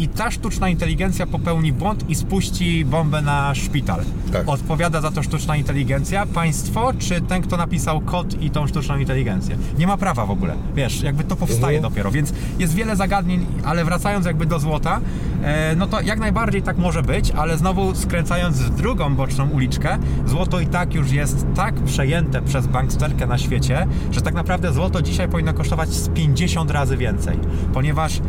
[0.00, 4.00] i ta sztuczna inteligencja popełni błąd i spuści bombę na szpital.
[4.32, 4.48] Tak.
[4.48, 9.56] Odpowiada za to sztuczna inteligencja, państwo, czy ten, kto napisał kod i tą sztuczną inteligencję?
[9.78, 10.54] Nie ma prawa w ogóle.
[10.74, 11.92] Wiesz, jakby to powstaje Mhm.
[11.92, 15.00] dopiero, więc jest wiele zagadnień, ale wracając jakby do złota,
[15.42, 19.98] e, no to jak najbardziej tak może być, ale znowu skręcając w drugą boczną uliczkę,
[20.26, 25.02] złoto i tak już jest tak przejęte przez banksterkę na świecie, że tak naprawdę złoto
[25.02, 27.38] dzisiaj powinno kosztować z 50 razy więcej,
[27.74, 28.20] ponieważ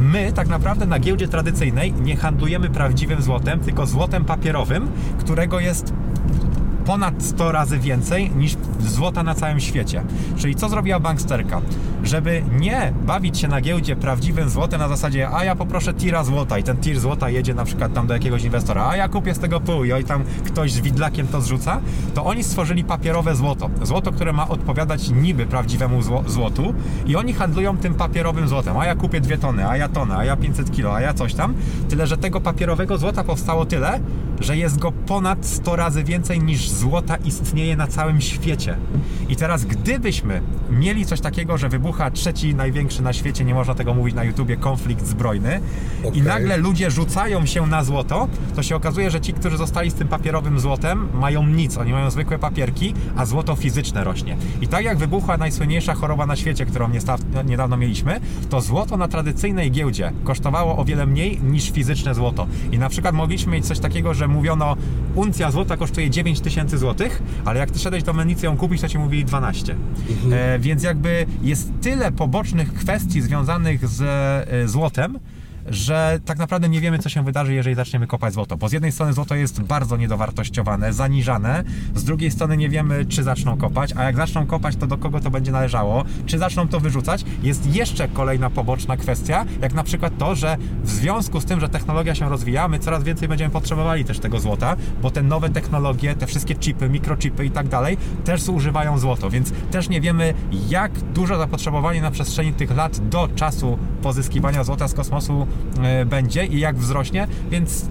[0.00, 4.88] my tak naprawdę na giełdzie tradycyjnej nie handlujemy prawdziwym złotem, tylko złotem papierowym,
[5.18, 5.92] którego jest
[6.88, 10.02] ponad 100 razy więcej niż złota na całym świecie.
[10.36, 11.60] Czyli co zrobiła banksterka?
[12.04, 16.58] Żeby nie bawić się na giełdzie prawdziwym złotem na zasadzie, a ja poproszę tira złota
[16.58, 19.38] i ten tir złota jedzie na przykład tam do jakiegoś inwestora, a ja kupię z
[19.38, 21.80] tego pół i oj tam ktoś z widlakiem to zrzuca,
[22.14, 23.70] to oni stworzyli papierowe złoto.
[23.82, 26.74] Złoto, które ma odpowiadać niby prawdziwemu zło złotu
[27.06, 28.76] i oni handlują tym papierowym złotem.
[28.76, 31.34] A ja kupię dwie tony, a ja tonę, a ja 500 kilo, a ja coś
[31.34, 31.54] tam.
[31.88, 34.00] Tyle, że tego papierowego złota powstało tyle,
[34.40, 38.76] że jest go ponad 100 razy więcej niż złota istnieje na całym świecie.
[39.28, 43.94] I teraz gdybyśmy mieli coś takiego, że wybucha trzeci największy na świecie, nie można tego
[43.94, 45.60] mówić na YouTubie, konflikt zbrojny
[46.04, 46.18] Okej.
[46.18, 49.94] i nagle ludzie rzucają się na złoto, to się okazuje, że ci, którzy zostali z
[49.94, 51.78] tym papierowym złotem, mają nic.
[51.78, 54.36] Oni mają zwykłe papierki, a złoto fizyczne rośnie.
[54.60, 56.90] I tak jak wybuchła najsłynniejsza choroba na świecie, którą
[57.44, 58.20] niedawno mieliśmy,
[58.50, 62.46] to złoto na tradycyjnej giełdzie kosztowało o wiele mniej niż fizyczne złoto.
[62.72, 64.76] I na przykład mogliśmy mieć coś takiego, że mówiono,
[65.14, 68.88] uncja złota kosztuje 9 tysięcy złotych, ale jak ty szedłeś do mennicy ją kupić, to
[68.88, 69.76] ci mówili 12.
[70.32, 75.18] E, więc jakby jest tyle pobocznych kwestii związanych z e, złotem,
[75.70, 78.56] że tak naprawdę nie wiemy, co się wydarzy, jeżeli zaczniemy kopać złoto.
[78.56, 81.64] Bo z jednej strony złoto jest bardzo niedowartościowane, zaniżane,
[81.94, 85.20] z drugiej strony nie wiemy, czy zaczną kopać, a jak zaczną kopać, to do kogo
[85.20, 87.24] to będzie należało, czy zaczną to wyrzucać.
[87.42, 91.68] Jest jeszcze kolejna poboczna kwestia, jak na przykład to, że w związku z tym, że
[91.68, 96.14] technologia się rozwija, my coraz więcej będziemy potrzebowali też tego złota, bo te nowe technologie,
[96.14, 100.34] te wszystkie chipy, mikrochipy i tak dalej, też zużywają złoto, więc też nie wiemy,
[100.68, 105.46] jak dużo zapotrzebowanie na przestrzeni tych lat do czasu pozyskiwania złota z kosmosu
[106.06, 107.86] będzie i jak wzrośnie, więc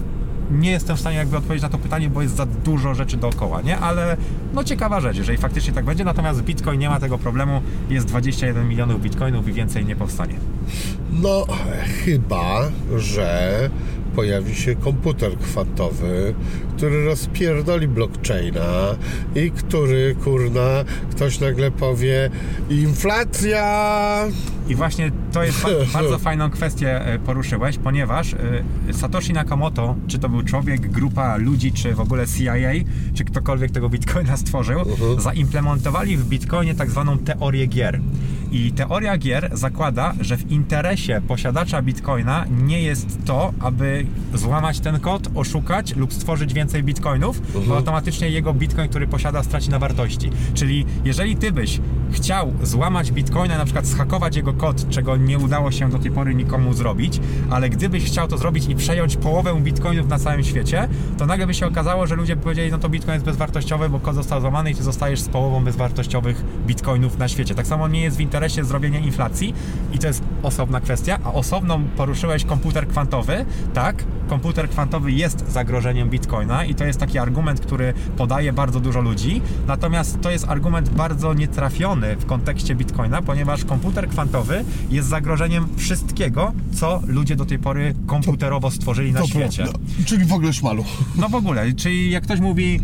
[0.51, 3.61] nie jestem w stanie jakby odpowiedzieć na to pytanie, bo jest za dużo rzeczy dookoła,
[3.61, 3.78] nie?
[3.78, 4.18] Ale
[4.53, 8.68] no ciekawa rzecz, jeżeli faktycznie tak będzie, natomiast Bitcoin nie ma tego problemu, jest 21
[8.68, 10.36] milionów Bitcoinów i więcej nie powstanie.
[11.11, 11.45] No,
[12.05, 13.70] chyba, że
[14.15, 16.34] pojawi się komputer kwantowy,
[16.78, 18.95] który rozpierdoli blockchaina
[19.36, 22.30] i który, kurna, ktoś nagle powie
[22.70, 24.28] inflacja
[24.70, 25.70] I właśnie to jest ba-
[26.01, 28.38] bardzo fajną kwestię e, poruszyłeś, ponieważ e,
[28.93, 32.53] Satoshi Nakamoto, czy to był człowiek, grupa ludzi, czy w ogóle CIA,
[33.13, 35.22] czy ktokolwiek tego Bitcoina stworzył, Mhm.
[35.22, 37.99] zaimplementowali w Bitcoinie tak zwaną teorię gier.
[38.51, 44.99] I teoria gier zakłada, że w interesie posiadacza Bitcoina nie jest to, aby złamać ten
[44.99, 50.30] kod, oszukać lub stworzyć więcej Bitcoinów, bo automatycznie jego Bitcoin, który posiada, straci na wartości.
[50.53, 51.80] Czyli jeżeli ty byś
[52.11, 56.35] chciał złamać Bitcoina, na przykład schakować jego kod, czego nie udało się do tej pory
[56.35, 60.87] nikomu zrobić, ale gdybyś chciał to zrobić i przejąć połowę Bitcoinów na całym świecie,
[61.17, 63.99] to nagle by się okazało, że ludzie by powiedzieli, no to Bitcoin jest bezwartościowy, bo
[63.99, 67.55] kod został złamany i ty zostajesz z połową bezwartościowych Bitcoinów na świecie.
[67.55, 69.53] Tak samo nie jest w interesie zrobienia inflacji
[69.93, 74.03] i to jest osobna kwestia, a osobną poruszyłeś komputer kwantowy, tak?
[74.29, 79.41] Komputer kwantowy jest zagrożeniem Bitcoina i to jest taki argument, który podaje bardzo dużo ludzi,
[79.67, 86.53] natomiast to jest argument bardzo nietrafiony w kontekście Bitcoina, ponieważ komputer kwantowy jest zagrożeniem wszystkiego,
[86.73, 89.63] co ludzie do tej pory komputerowo stworzyli na To świecie.
[89.63, 89.79] prawda.
[90.05, 90.85] Czyli w ogóle szmalu.
[91.15, 92.79] No w ogóle, czyli jak ktoś mówi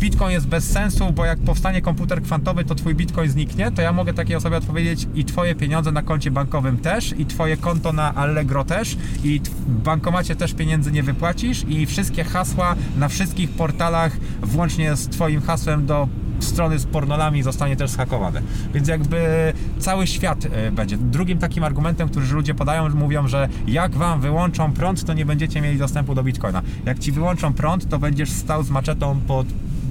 [0.00, 3.92] Bitcoin jest bez sensu, bo jak powstanie komputer kwantowy, to twój Bitcoin zniknie, to ja
[3.92, 8.14] mogę takiej osobie odpowiedzieć i twoje pieniądze na koncie bankowym też, i twoje konto na
[8.14, 14.16] Allegro też, i w bankomacie też pieniędzy nie wypłacisz, i wszystkie hasła na wszystkich portalach,
[14.42, 16.08] włącznie z twoim hasłem do
[16.44, 18.42] strony z pornolami zostanie też zhakowane.
[18.74, 20.96] Więc jakby cały świat e, będzie.
[20.96, 25.60] Drugim takim argumentem, który ludzie podają, mówią, że jak wam wyłączą prąd, to nie będziecie
[25.60, 26.62] mieli dostępu do Bitcoina.
[26.86, 29.46] Jak ci wyłączą prąd, to będziesz stał z maczetą pod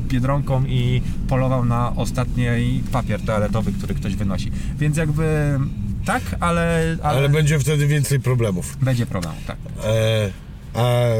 [0.07, 2.45] biedronką i polował na ostatni
[2.91, 4.51] papier toaletowy, który ktoś wynosi.
[4.79, 5.59] Więc jakby
[6.05, 8.77] tak, ale, ale, Ale będzie wtedy więcej problemów.
[8.81, 9.57] będzie problem, tak.
[9.85, 10.29] E,
[10.73, 11.15] a e,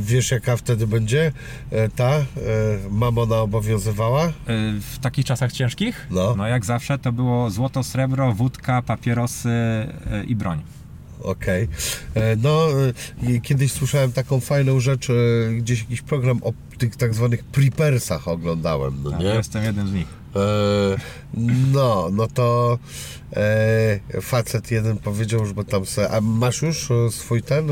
[0.00, 1.32] wiesz jaka wtedy będzie
[1.70, 2.24] e, ta e,
[2.90, 4.32] mamona obowiązywała?
[4.80, 6.06] W takich czasach ciężkich?
[6.10, 6.34] No.
[6.36, 9.50] no jak zawsze to było złoto, srebro, wódka, papierosy
[10.26, 10.62] i broń.
[11.22, 11.68] Okej.
[12.14, 12.66] E, No,
[13.42, 15.08] kiedyś słyszałem taką fajną rzecz,
[15.58, 19.26] gdzieś jakiś program o tych tak zwanych prepersach oglądałem, no Tak, nie?
[19.26, 20.23] jestem jednym z nich.
[20.36, 20.96] E,
[21.72, 22.78] No, no to
[23.36, 27.66] e, facet jeden powiedział, że bo tam se, a masz już e, swój ten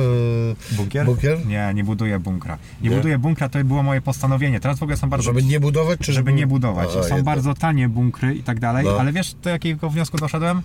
[0.72, 1.06] Bunkier?
[1.06, 1.46] bunkier?
[1.46, 2.58] Nie, nie buduję bunkra.
[2.80, 2.96] Nie, Nie?
[2.96, 4.60] buduję bunkra, to było moje postanowienie.
[4.60, 5.24] Teraz w ogóle są bardzo...
[5.24, 6.88] Żeby nie budować, czy żeby nie budować.
[6.88, 7.22] A, Są jednak.
[7.24, 9.00] bardzo tanie bunkry i tak dalej, No.
[9.00, 10.62] ale wiesz do jakiego wniosku doszedłem?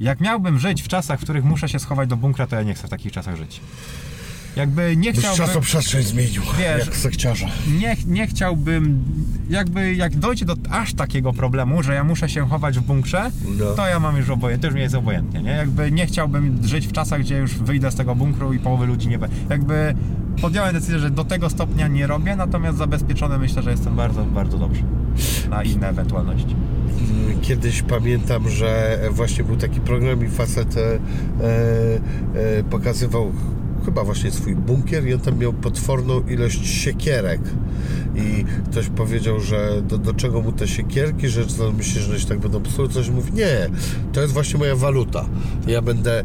[0.00, 2.74] Jak miałbym żyć w czasach, w których muszę się schować do bunkra, to ja nie
[2.74, 3.60] chcę w takich czasach żyć.
[4.56, 5.46] Jakby nie Byś chciałbym...
[5.46, 7.46] czasoprzestrzeń zmienił, Wiesz- jak sekciarza.
[7.80, 9.04] nie, nie chciałbym,
[9.50, 13.64] jakby jak dojdzie do aż takiego problemu, że ja muszę się chować w bunkrze, No.
[13.76, 15.50] to ja mam już obojętnie, to już mi jest obojętnie, nie?
[15.50, 19.08] Jakby nie chciałbym żyć w czasach, gdzie już wyjdę z tego bunkru i połowy ludzi
[19.08, 19.36] nie będzie.
[19.50, 19.94] Jakby
[20.40, 24.58] podjąłem decyzję, że do tego stopnia nie robię, natomiast zabezpieczony myślę, że jestem bardzo, bardzo
[24.58, 24.82] dobrze
[25.50, 26.56] na inne ewentualności.
[27.42, 30.80] Kiedyś pamiętam, że właśnie był taki program i facet e,
[32.58, 33.32] e, pokazywał
[33.84, 37.40] chyba właśnie swój bunkier i on tam miał potworną ilość siekierek.
[38.16, 42.26] I ktoś powiedział, że do, do czego mu te siekierki, że co myślisz, że się
[42.26, 43.68] tak będą psuły, coś mówi, nie,
[44.12, 45.26] to jest właśnie moja waluta.
[45.66, 46.24] Ja będę e,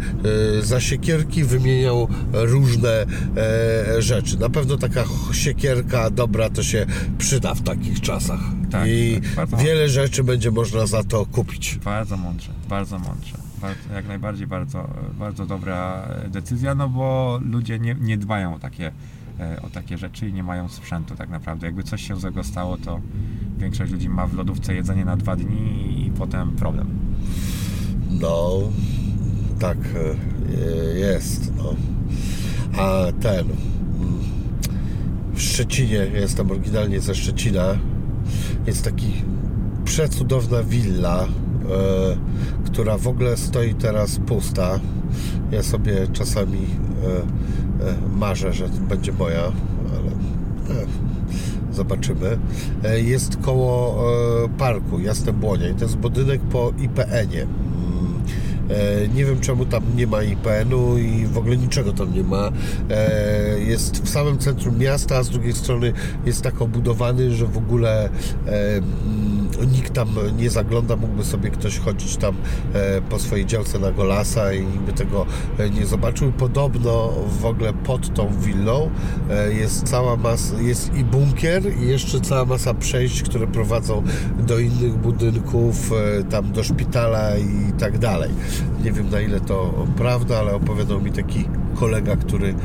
[0.62, 3.06] za siekierki wymieniał różne
[3.38, 4.40] e, rzeczy.
[4.40, 6.86] Na pewno taka siekierka dobra to się
[7.18, 8.40] przyda w takich czasach.
[8.72, 11.80] Tak, I tak, wiele rzeczy będzie można za to kupić.
[11.86, 13.49] Bardzo mądrze, bardzo mądrze.
[13.94, 14.90] Jak najbardziej bardzo,
[15.20, 18.92] bardzo dobra decyzja, no bo ludzie nie, nie dbają o takie,
[19.40, 21.66] e, o takie rzeczy i nie mają sprzętu tak naprawdę.
[21.68, 23.00] Jakby coś się złego stało, to
[23.58, 26.88] większość ludzi ma w lodówce jedzenie na dwa dni i potem problem.
[28.10, 28.50] No,
[29.60, 31.54] tak e, jest.
[31.58, 31.76] No.
[32.78, 33.40] A ten.
[33.40, 34.20] mm,
[35.34, 37.64] W Szczecinie, jestem oryginalnie ze Szczecina,
[38.68, 39.14] jest taki
[39.86, 41.28] przecudowna willa,
[42.66, 44.80] która w ogóle stoi teraz pusta.
[45.52, 49.42] Ja sobie czasami e, e, marzę, że będzie moja,
[49.92, 50.12] ale
[50.82, 50.86] e,
[51.74, 52.38] zobaczymy.
[52.84, 54.04] E, Jest koło
[54.46, 57.42] e, parku Jasne Błonie i to jest budynek po IPN-ie.
[57.44, 58.22] Mm,
[58.70, 62.52] e, Nie wiem czemu tam nie ma IPN-u i w ogóle niczego tam nie ma.
[62.90, 65.94] E, Jest w samym centrum miasta, a z drugiej strony
[66.26, 68.10] jest tak obudowany, że w ogóle
[68.48, 69.29] e, mm,
[69.66, 70.08] nikt tam
[70.38, 72.36] nie zagląda, mógłby sobie ktoś chodzić tam
[72.74, 75.26] e, po swojej działce na Golasa i by tego
[75.58, 76.32] e, nie zobaczył.
[76.32, 78.90] Podobno w ogóle pod tą willą
[79.30, 84.04] e, jest cała masa, jest i bunkier i jeszcze cała masa przejść, które prowadzą
[84.40, 85.92] do innych budynków,
[86.30, 88.30] tam do szpitala i tak dalej.
[88.84, 91.46] Nie wiem na ile to prawda, ale opowiadał mi taki
[91.76, 92.56] kolega, który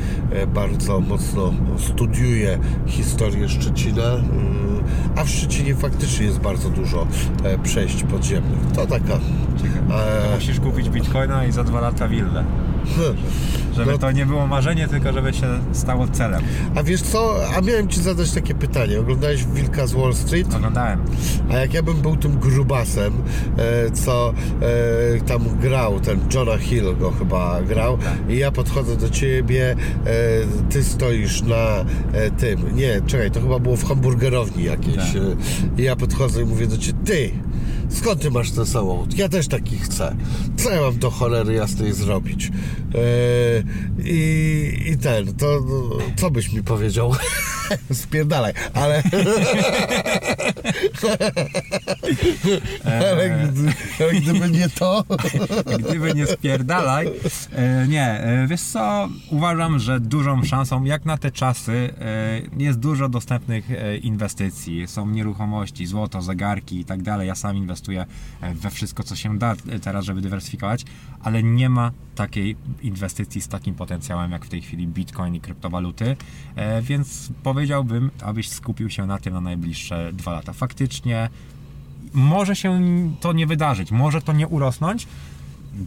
[0.53, 4.64] bardzo mocno studiuje historię Szczecina, mm,
[5.15, 7.07] a w Szczecinie faktycznie jest bardzo dużo
[7.43, 8.59] e, przejść podziemnych.
[8.75, 9.13] To taka...
[9.13, 12.43] e, Musisz kupić bitcoina i za dwa lata willę.
[13.75, 13.97] Żeby No.
[13.97, 16.41] to nie było marzenie, tylko żeby się stało celem.
[16.75, 18.99] A wiesz co, a miałem Ci zadać takie pytanie.
[18.99, 20.55] Oglądałeś Wilka z Wall Street?
[20.55, 20.99] Oglądałem.
[21.51, 23.13] A jak ja bym był tym grubasem,
[23.57, 24.33] e, co
[25.17, 27.97] e, tam grał, ten Jonah Hill go chyba grał,
[28.29, 29.75] i ja podchodzę do ciebie,
[30.05, 30.11] e,
[30.69, 31.85] ty stoisz na
[32.37, 35.79] tym, nie, czekaj, to chyba było w hamburgerowni jakiejś, Tak.
[35.79, 37.31] i ja podchodzę i mówię do ciebie, ty,
[37.89, 39.17] skąd ty masz ten samochód?
[39.17, 40.15] Ja też taki chcę.
[40.57, 42.47] Co ja mam do cholery jasnej zrobić?
[42.47, 42.51] E,
[44.03, 47.15] i, I ten, to no, co byś mi powiedział?
[47.93, 49.03] Spierdalaj, ale...
[52.85, 55.03] Ale gdy, ale gdyby nie to.
[55.79, 57.11] Gdyby nie spierdalaj.
[57.51, 62.79] E, nie, e, wiesz co, uważam, że dużą szansą, jak na te czasy, e, jest
[62.79, 63.67] dużo dostępnych
[64.01, 64.87] inwestycji.
[64.87, 67.27] Są nieruchomości, złoto, zegarki i tak dalej.
[67.27, 67.74] Ja sam inwestuję
[68.41, 70.85] e, we wszystko, co się da e, teraz, żeby dywersyfikować,
[71.23, 76.15] ale nie ma takiej inwestycji z takim potencjałem, jak w tej chwili Bitcoin i kryptowaluty,
[76.55, 80.53] e, więc powiedziałbym, abyś skupił się na tym na najbliższe dwa lata.
[80.53, 81.29] Faktycznie
[82.13, 82.81] może się
[83.19, 85.07] to nie wydarzyć, może to nie urosnąć,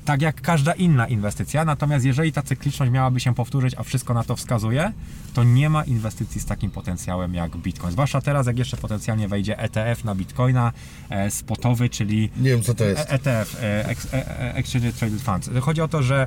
[0.05, 1.65] tak jak każda inna inwestycja.
[1.65, 4.93] Natomiast jeżeli ta cykliczność miałaby się powtórzyć, a wszystko na to wskazuje,
[5.35, 7.93] to nie ma inwestycji z takim potencjałem jak Bitcoin.
[7.93, 10.73] Zwłaszcza teraz, jak jeszcze potencjalnie wejdzie ETF na Bitcoina,
[11.11, 13.13] e, spotowy, czyli Nie wiem co to jest.
[13.13, 15.51] ETF, e, e- e- Exchange Traded Funds.
[15.61, 16.27] Chodzi o to, że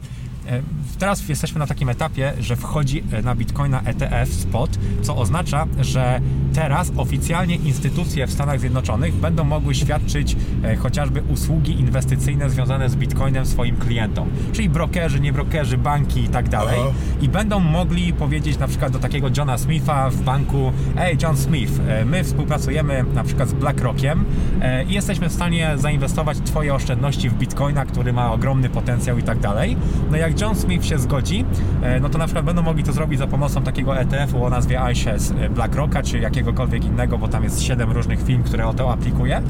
[1.00, 4.70] teraz jesteśmy na takim etapie, że wchodzi e, na Bitcoina ETF spot,
[5.02, 6.22] co oznacza, że
[6.54, 12.96] teraz oficjalnie instytucje w Stanach Zjednoczonych będą mogły świadczyć e, chociażby usługi inwestycyjne związane z
[12.96, 16.80] Bitcoinem swoim klientom, czyli brokerzy, niebrokerzy, banki i tak dalej.
[17.22, 21.72] I będą mogli powiedzieć na przykład do takiego Johna Smitha w banku, ej John Smith,
[21.88, 24.26] e, my współpracujemy na przykład z BlackRockiem
[24.62, 29.24] e, i jesteśmy w stanie zainwestować Twoje oszczędności w Bitcoina, który ma ogromny potencjał i
[29.24, 29.78] tak dalej.
[30.12, 31.46] No jak John Smith się zgodzi,
[31.82, 34.82] e, no to na przykład będą mogli to zrobić za pomocą takiego ETF-u o nazwie
[34.92, 38.94] iShares e, BlackRocka, czy jakiegokolwiek innego, bo tam jest 7 różnych firm, które o to
[38.94, 39.42] aplikuje,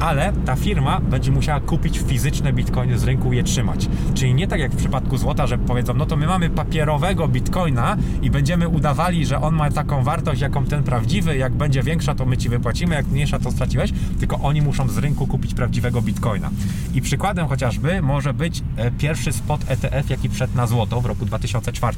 [0.00, 3.88] ale ta firma będzie musiała kupić fizyczne bitcoiny z rynku i je trzymać.
[4.14, 7.96] Czyli nie tak jak w przypadku złota, że powiedzą, no to my mamy papierowego bitcoina
[8.22, 12.26] i będziemy udawali, że on ma taką wartość, jaką ten prawdziwy, jak będzie większa, to
[12.26, 16.50] my ci wypłacimy, jak mniejsza, to straciłeś, tylko oni muszą z rynku kupić prawdziwego bitcoina.
[16.94, 21.24] I przykładem chociażby może być e, pierwszy spot ETF, jaki wszedł na złoto w roku
[21.24, 21.96] 2004.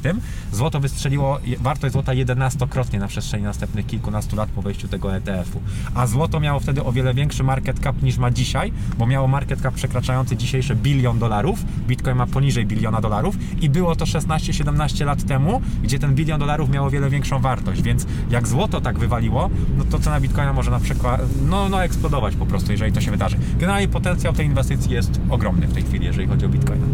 [0.51, 5.61] Złoto wystrzeliło wartość złota 11-krotnie na przestrzeni następnych kilkunastu lat po wejściu tego ETF-u.
[5.95, 9.61] A złoto miało wtedy o wiele większy market cap niż ma dzisiaj, bo miało market
[9.61, 11.65] cap przekraczający dzisiejsze bilion dolarów.
[11.87, 16.69] Bitcoin ma poniżej biliona dolarów i było to 16-17 lat temu, gdzie ten bilion dolarów
[16.69, 17.81] miało o wiele większą wartość.
[17.81, 22.35] Więc jak złoto tak wywaliło, no to cena Bitcoina może na przykład no, no eksplodować
[22.35, 23.37] po prostu, jeżeli to się wydarzy.
[23.57, 26.85] Generalnie potencjał tej inwestycji jest ogromny w tej chwili, jeżeli chodzi o Bitcoina.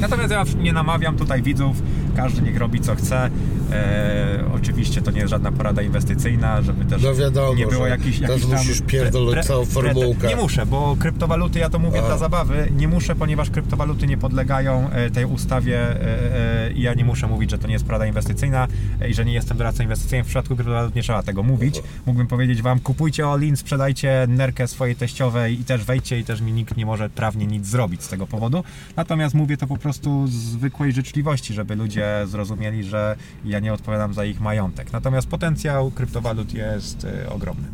[0.00, 1.76] Natomiast ja nie namawiam tutaj widzów,
[2.16, 3.30] każdy niech robi co chce.
[3.72, 8.18] E, oczywiście to nie jest żadna porada inwestycyjna, żeby też No wiadomo, nie było jakichś,
[8.18, 8.58] teraz jakichś tam...
[8.58, 10.28] musisz pierdolnąć całą formułkę.
[10.28, 12.06] Nie muszę, bo kryptowaluty, ja to mówię A.
[12.06, 16.94] dla zabawy, nie muszę, ponieważ kryptowaluty nie podlegają e, tej ustawie e, e, i ja
[16.94, 18.68] nie muszę mówić, że to nie jest porada inwestycyjna
[19.08, 20.24] i że nie jestem doradcą inwestycyjnym.
[20.24, 21.82] W przypadku kryptowalut nie trzeba tego mówić.
[22.06, 26.52] Mógłbym powiedzieć Wam, kupujcie Olin, sprzedajcie nerkę swojej teściowej i też wejdźcie i też mi
[26.52, 28.64] nikt nie może prawnie nic zrobić z tego powodu.
[28.96, 34.14] Natomiast mówię to po prostu z zwykłej życzliwości, żeby ludzie zrozumieli, że ja nie odpowiadam
[34.14, 34.92] za ich majątek.
[34.92, 37.68] Natomiast potencjał kryptowalut jest e, ogromny.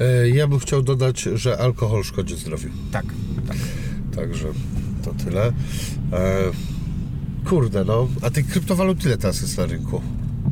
[0.00, 2.68] E, Ja bym chciał dodać, że alkohol szkodzi zdrowiu.
[2.92, 3.04] Tak,
[3.48, 3.56] tak.
[4.16, 4.48] Także
[5.04, 5.46] to tyle.
[5.46, 5.52] E,
[7.48, 8.08] kurde, no.
[8.22, 10.02] A tych kryptowalut ile teraz jest na rynku?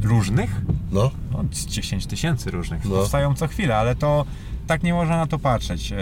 [0.03, 0.51] Różnych?
[0.93, 1.11] No.
[1.33, 2.85] No, z 10 tysięcy różnych.
[2.85, 2.91] No.
[2.91, 4.25] Powstają co chwilę, ale to
[4.71, 5.93] tak nie można na to patrzeć.
[5.93, 5.99] Eee,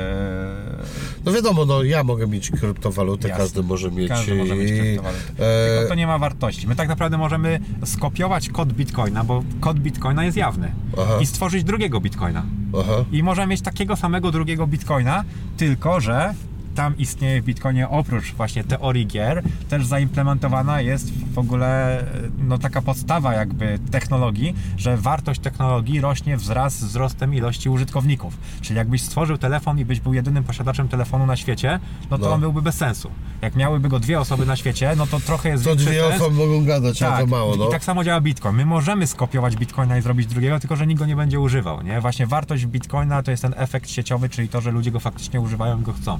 [1.24, 3.44] No wiadomo, no ja mogę mieć kryptowalutę, Jasne.
[3.44, 4.08] każdy może mieć.
[4.08, 5.22] Każdy może mieć kryptowalutę.
[5.38, 6.66] e, Tylko to nie ma wartości.
[6.68, 10.72] My tak naprawdę możemy skopiować kod Bitcoina, bo kod Bitcoina jest jawny.
[10.98, 11.18] Aha.
[11.20, 12.42] I stworzyć drugiego Bitcoina.
[12.80, 13.04] Aha.
[13.12, 15.24] I możemy mieć takiego samego drugiego Bitcoina,
[15.56, 16.34] tylko że
[16.78, 22.04] tam istnieje w Bitcoinie oprócz właśnie teorii gier, też zaimplementowana jest w ogóle
[22.38, 28.38] no, taka podstawa jakby technologii, że wartość technologii rośnie wraz z wzrostem ilości użytkowników.
[28.60, 32.32] Czyli jakbyś stworzył telefon i byś był jedynym posiadaczem telefonu na świecie, no to No.
[32.32, 33.10] on byłby bez sensu.
[33.42, 36.14] Jak miałyby go dwie osoby na świecie, no to trochę jest To dwie sens.
[36.20, 37.68] osoby mogą gadać, a to mało, no.
[37.68, 38.56] I tak samo działa Bitcoin.
[38.56, 41.82] My możemy skopiować Bitcoina i zrobić drugiego, tylko że nikt go nie będzie używał.
[41.82, 42.00] Nie?
[42.00, 45.80] Właśnie wartość Bitcoina to jest ten efekt sieciowy, czyli to, że ludzie go faktycznie używają
[45.80, 46.18] i go chcą.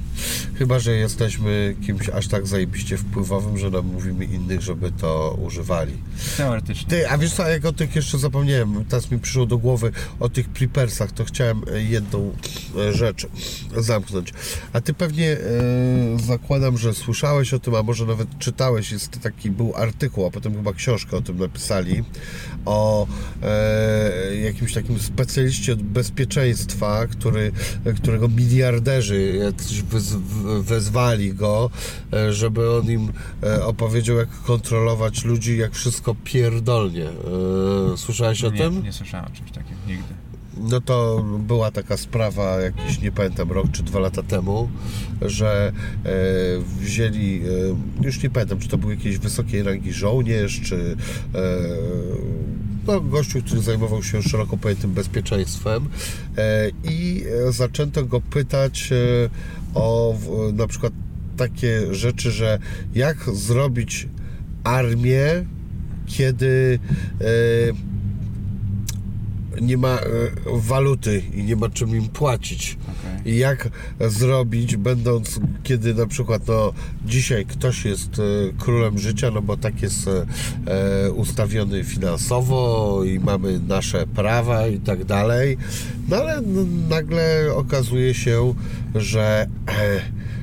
[0.57, 5.93] Chyba, że jesteśmy kimś aż tak zajebiście wpływowym, że namówimy innych, żeby to używali.
[6.37, 6.87] Teoretycznie.
[6.89, 10.29] Ty, a wiesz co, jak o tych jeszcze zapomniałem, teraz mi przyszło do głowy o
[10.29, 12.33] tych prepersach, to chciałem e, jedną
[12.77, 13.27] e, rzecz
[13.77, 14.33] zamknąć.
[14.73, 15.39] A ty pewnie e,
[16.25, 20.53] zakładam, że słyszałeś o tym, a może nawet czytałeś, jest taki, był artykuł, a potem
[20.55, 22.03] chyba książkę o tym napisali,
[22.65, 23.07] o
[23.43, 27.51] e, jakimś takim specjaliście od bezpieczeństwa, który,
[27.95, 30.28] którego miliarderzy jacyś wez, w-
[30.61, 31.69] wezwali go,
[32.13, 33.11] e, żeby on im
[33.43, 37.09] e, opowiedział, jak kontrolować ludzi, jak wszystko pierdolnie.
[37.93, 38.83] E, Słyszałeś o nie, tym?
[38.83, 40.13] nie słyszałem o czymś takim nigdy.
[40.57, 44.69] No to była taka sprawa jakiś, nie pamiętam, rok czy dwa lata temu,
[45.21, 45.71] że
[46.79, 47.41] wzięli,
[48.01, 50.97] już nie pamiętam, czy to był jakiejś wysokiej rangi żołnierz, czy
[52.87, 55.89] no, gościu, który zajmował się szeroko pojętym bezpieczeństwem
[56.83, 58.89] i zaczęto go pytać
[59.73, 60.15] o
[60.53, 60.93] na przykład
[61.37, 62.59] takie rzeczy, że
[62.95, 64.07] jak zrobić
[64.63, 65.45] armię,
[66.05, 66.79] kiedy
[67.21, 67.25] e,
[69.61, 70.01] nie ma e,
[70.45, 72.77] waluty i nie ma czym im płacić.
[72.83, 73.33] Okej.
[73.33, 76.73] I jak zrobić, będąc, kiedy na przykład no,
[77.05, 78.23] dzisiaj ktoś jest e,
[78.57, 85.05] królem życia, no bo tak jest e, ustawiony finansowo i mamy nasze prawa i tak
[85.05, 85.57] dalej,
[86.09, 86.41] no ale
[86.89, 88.53] nagle okazuje się,
[88.95, 89.47] że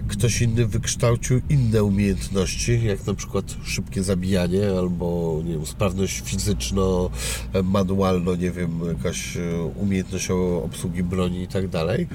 [0.08, 7.10] ktoś inny wykształcił inne umiejętności, jak na przykład szybkie zabijanie albo nie wiem, sprawność fizyczno,
[7.52, 7.62] e,
[8.38, 10.30] nie wiem, jakaś e, umiejętność
[10.64, 12.06] obsługi broni i tak dalej.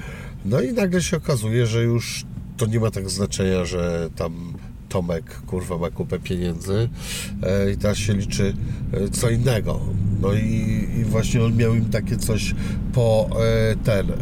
[0.44, 2.24] No i nagle się okazuje, że już
[2.56, 4.52] to nie ma tak znaczenia, że tam
[4.88, 6.88] Tomek kurwa ma kupę pieniędzy
[7.42, 8.54] e, i teraz się liczy
[9.12, 9.80] co innego.
[10.22, 12.54] No i, i właśnie on miał im takie coś
[12.92, 14.14] po e, ten, e,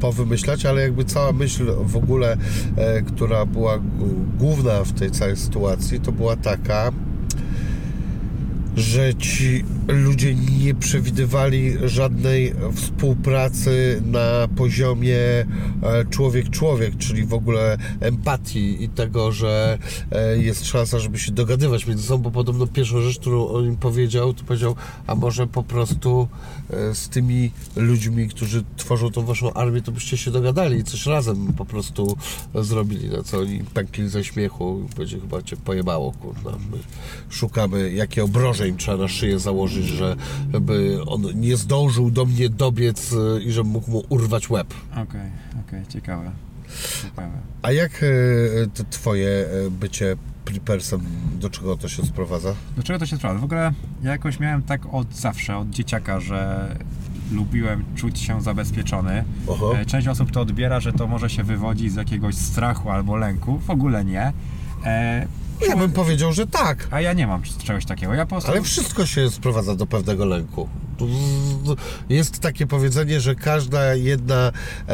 [0.00, 2.36] powymyślać, ale jakby cała myśl w ogóle,
[2.76, 3.78] e, która była
[4.38, 6.92] główna w tej całej sytuacji, to była taka,
[8.76, 15.46] że ci ludzie nie przewidywali żadnej współpracy na poziomie e,
[16.10, 19.78] człowiek-człowiek, czyli w ogóle empatii i tego, że
[20.10, 23.76] e, jest szansa, żeby się dogadywać między sobą, bo podobno pierwszą rzecz, którą on im
[23.76, 24.74] powiedział, to powiedział,
[25.06, 26.28] a może po prostu
[26.70, 31.06] e, z tymi ludźmi, którzy tworzą tą waszą armię, to byście się dogadali i coś
[31.06, 32.16] razem po prostu
[32.54, 36.50] zrobili, na co oni pękli ze śmiechu i będzie chyba cię pojebało, kurwa.
[36.50, 36.78] My
[37.30, 43.12] szukamy, jakie obroże im trzeba na szyję założyć, żeby on nie zdążył do mnie dobiec
[43.12, 44.74] e, i żebym mógł mu urwać łeb.
[44.92, 45.30] Okej,
[45.68, 46.30] okej, ciekawe.
[47.02, 47.32] Ciekawe.
[47.62, 51.00] A jak e, twoje e, bycie prepersem,
[51.40, 52.54] do czego to się sprowadza?
[52.76, 53.40] Do czego to się sprowadza?
[53.40, 56.68] W ogóle ja jakoś miałem tak od zawsze, od dzieciaka, że
[57.32, 59.24] lubiłem czuć się zabezpieczony.
[59.74, 63.58] E, Część osób to odbiera, że to może się wywodzi z jakiegoś strachu albo lęku.
[63.58, 64.32] W ogóle nie.
[65.68, 66.88] Ja bym powiedział, że tak.
[66.90, 68.14] A ja nie mam czegoś takiego.
[68.14, 68.50] Ja po prostu...
[68.50, 70.68] Ale wszystko się sprowadza do pewnego lęku.
[72.08, 74.52] Jest takie powiedzenie, że każda jedna
[74.88, 74.92] e,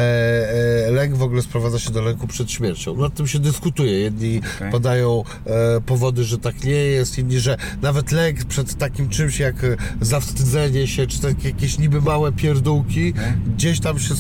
[0.87, 2.97] e, lęk w ogóle sprowadza się do lęku przed śmiercią.
[2.97, 3.99] Nad tym się dyskutuje.
[3.99, 4.71] Jedni Okej.
[4.71, 9.57] podają e, powody, że tak nie jest, inni, że nawet lęk przed takim czymś jak
[10.01, 13.33] zawstydzenie się, czy takie jakieś niby małe pierdółki, Okej.
[13.57, 14.15] gdzieś tam się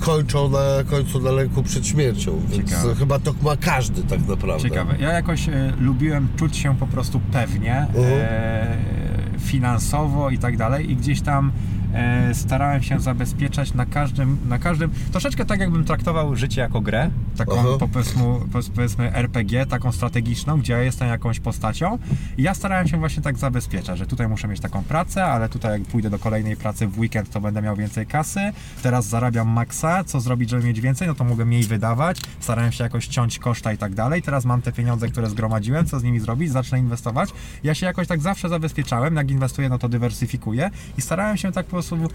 [0.00, 2.40] kończą na końcu na lęku przed śmiercią.
[2.48, 2.94] Więc Ciekawe.
[2.94, 4.68] chyba to ma każdy tak naprawdę.
[4.68, 4.94] Ciekawe.
[5.00, 5.46] Ja jakoś
[5.80, 8.76] lubiłem czuć się po prostu pewnie, e,
[9.40, 11.52] finansowo i tak dalej i gdzieś tam
[12.32, 17.52] starałem się zabezpieczać na każdym, na każdym, troszeczkę tak jakbym traktował życie jako grę, taką
[17.58, 17.68] Aha.
[17.78, 18.22] po- powiedzmy,
[18.74, 21.98] powiedzmy RPG, taką strategiczną, gdzie ja jestem jakąś postacią
[22.38, 25.80] i ja starałem się właśnie tak zabezpieczać, że tutaj muszę mieć taką pracę, ale tutaj
[25.80, 28.40] jak pójdę do kolejnej pracy w weekend, to będę miał więcej kasy,
[28.82, 32.84] teraz zarabiam maksa, co zrobić, żeby mieć więcej, no to mogę mniej wydawać, starałem się
[32.84, 36.20] jakoś ciąć koszta i tak dalej, teraz mam te pieniądze, które zgromadziłem, co z nimi
[36.20, 37.30] zrobić, zacznę inwestować,
[37.62, 41.66] ja się jakoś tak zawsze zabezpieczałem, jak inwestuję, no to dywersyfikuję i starałem się tak
[41.66, 42.08] po prostu 遊ぶ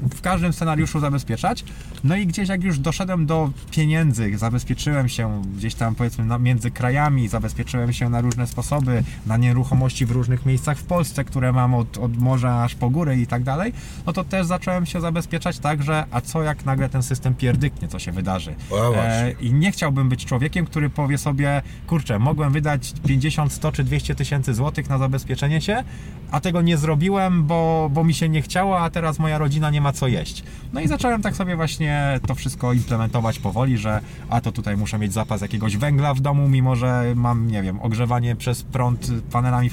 [0.00, 1.64] w każdym scenariuszu zabezpieczać.
[2.04, 7.28] No i gdzieś jak już doszedłem do pieniędzy, zabezpieczyłem się gdzieś tam powiedzmy między krajami,
[7.28, 11.98] zabezpieczyłem się na różne sposoby, na nieruchomości w różnych miejscach w Polsce, które mam od,
[11.98, 13.72] od morza aż po góry i tak dalej,
[14.06, 17.88] no to też zacząłem się zabezpieczać tak, że a co jak nagle ten system pierdyknie,
[17.88, 18.54] co się wydarzy.
[18.96, 23.84] E, I nie chciałbym być człowiekiem, który powie sobie, kurczę, mogłem wydać 50, 100 czy
[23.84, 25.84] 200 tysięcy złotych na zabezpieczenie się,
[26.30, 29.80] a tego nie zrobiłem, bo, bo mi się nie chciało, a teraz moja rodzina nie
[29.80, 30.42] ma ma co jeść.
[30.72, 34.00] No i zacząłem tak sobie właśnie to wszystko implementować powoli, że
[34.30, 37.80] a to tutaj muszę mieć zapas jakiegoś węgla w domu, mimo że mam, nie wiem,
[37.82, 39.70] ogrzewanie przez prąd panelami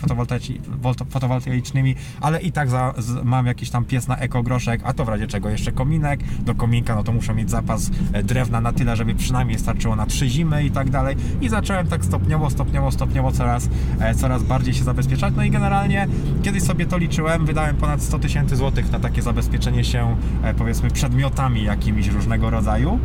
[1.10, 5.10] fotowoltaicznymi, ale i tak za, z, mam jakiś tam pies na ekogroszek, a to w
[5.10, 8.95] razie czego jeszcze kominek, do kominka no to muszę mieć zapas e, drewna na tyle,
[8.95, 11.15] żeby przynajmniej starczyło na trzy zimy i tak dalej.
[11.41, 13.69] I zacząłem tak stopniowo, stopniowo, stopniowo coraz,
[13.99, 16.07] e, coraz bardziej się zabezpieczać, no i generalnie
[16.44, 20.02] kiedyś sobie to liczyłem, wydałem ponad 100 tysięcy złotych na takie zabezpieczenie się
[20.43, 22.99] e, powiedzmy przedmiotami jakimiś różnego rodzaju.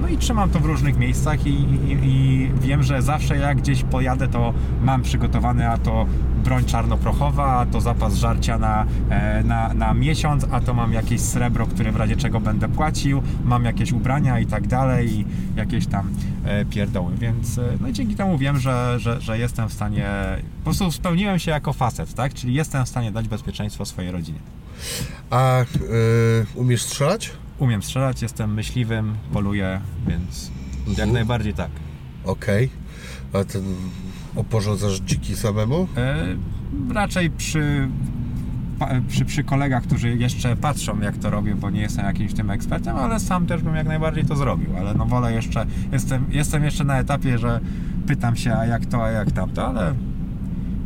[0.00, 3.82] No i trzymam to w różnych miejscach i, i, i wiem, że zawsze jak gdzieś
[3.82, 6.06] pojadę to mam przygotowane a to
[6.44, 11.20] broń czarnoprochowa, a to zapas żarcia na, e, na, na miesiąc, a to mam jakieś
[11.20, 15.24] srebro, które w razie czego będę płacił, mam jakieś ubrania i tak dalej, i
[15.56, 16.10] jakieś tam
[16.44, 20.06] e, pierdoły, więc e, no i dzięki temu wiem, że, że, że jestem w stanie,
[20.58, 24.38] po prostu spełniłem się jako facet, tak, czyli jestem w stanie dać bezpieczeństwo swojej rodzinie.
[25.30, 27.30] A yy, umiesz strzelać?
[27.58, 30.50] Umiem strzelać, jestem myśliwym, poluję, więc
[30.86, 31.12] jak mhm.
[31.12, 31.70] najbardziej tak.
[32.24, 32.70] Okej.
[33.30, 33.40] Okay.
[33.42, 33.62] A ten
[34.36, 35.88] oporządzasz dziki samemu?
[35.96, 36.26] E,
[36.94, 37.88] raczej przy,
[39.08, 42.96] przy, przy kolegach, którzy jeszcze patrzą jak to robię, bo nie jestem jakimś tym ekspertem,
[42.96, 46.84] ale sam też bym jak najbardziej to zrobił, ale no wolę jeszcze, jestem, jestem jeszcze
[46.84, 47.60] na etapie, że
[48.06, 49.94] pytam się a jak to, a jak tamto, ale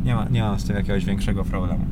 [0.07, 1.85] nie, ma, nie mam z tym jakiegoś większego problemu.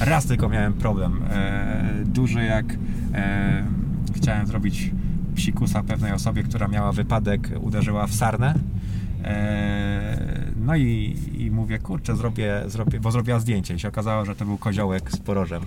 [0.00, 2.66] Raz tylko miałem problem, e, duży jak
[3.14, 3.66] e,
[4.14, 4.90] chciałem zrobić
[5.34, 8.54] psikusa pewnej osobie, która miała wypadek, uderzyła w sarnę
[9.24, 14.36] e, no i, i mówię, kurczę, zrobię, zrobię, bo zrobiła zdjęcie i się okazało, że
[14.36, 15.62] to był koziołek z porożem.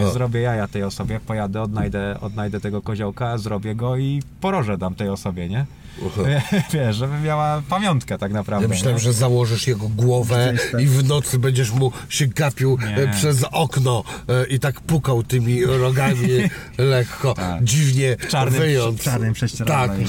[0.00, 4.94] Więc zrobię jaja tej osobie, pojadę, odnajdę, odnajdę tego koziołka, zrobię go i porożę dam
[4.94, 5.66] tej osobie, nie?
[6.72, 8.64] Wiesz, żeby miała pamiątkę tak naprawdę.
[8.64, 9.02] Ja myślałem, nie?
[9.02, 12.96] że założysz jego głowę i w nocy będziesz mu się gapił nie.
[12.96, 16.28] E, przez okno e, i tak pukał tymi rogami
[16.78, 17.64] lekko, tak.
[17.64, 19.00] dziwnie w czarnym, wyjąc.
[19.00, 19.34] W czarnym
[19.66, 19.90] Tak.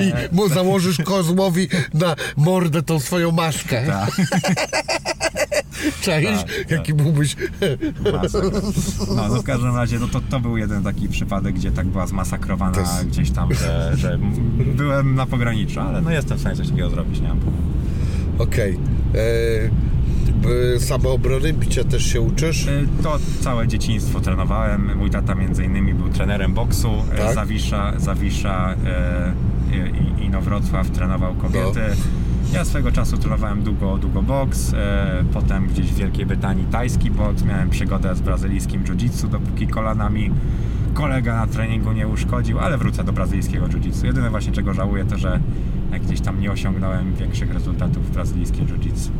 [0.00, 3.86] I mu założysz kozłowi na mordę tą swoją maszkę.
[3.86, 4.10] Tak.
[6.00, 7.02] Cześć, tak, jaki tak.
[7.02, 7.36] byłbyś...
[9.16, 12.06] No, no w każdym razie no, to, to był jeden taki przypadek, gdzie tak była
[12.06, 13.06] zmasakrowana jest...
[13.06, 14.18] gdzieś tam, że, że
[14.76, 17.40] byłem na pograniczu, ale no jestem w stanie coś takiego zrobić, nie mam
[18.38, 18.78] Okej.
[19.10, 19.20] Okay.
[19.20, 19.97] E,
[20.78, 22.68] samoobrony, bicia też się uczysz?
[22.68, 24.96] E, to całe dzieciństwo trenowałem.
[24.96, 26.90] Mój tata między innymi był trenerem boksu.
[27.12, 27.34] E, tak?
[27.34, 29.32] Zawisza, Zawisza e,
[30.20, 31.80] i Inowrocław trenował kobiety.
[31.88, 32.28] No.
[32.52, 37.44] Ja swego czasu trenowałem długo, długo boks, e, potem gdzieś w Wielkiej Brytanii tajski boks,
[37.44, 40.30] miałem przygodę z brazylijskim jiu-jitsu, dopóki kolanami
[40.94, 44.06] kolega na treningu nie uszkodził, ale wrócę do brazylijskiego jiu-jitsu.
[44.06, 45.40] Jedyne właśnie czego żałuję to, że
[46.04, 49.10] gdzieś tam nie osiągnąłem większych rezultatów w brazylijskim jiu-jitsu.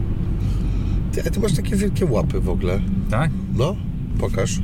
[1.25, 2.81] Ty, ty masz takie wielkie łapy w ogóle.
[3.11, 3.31] Tak?
[3.55, 3.77] No,
[4.21, 4.59] pokaż.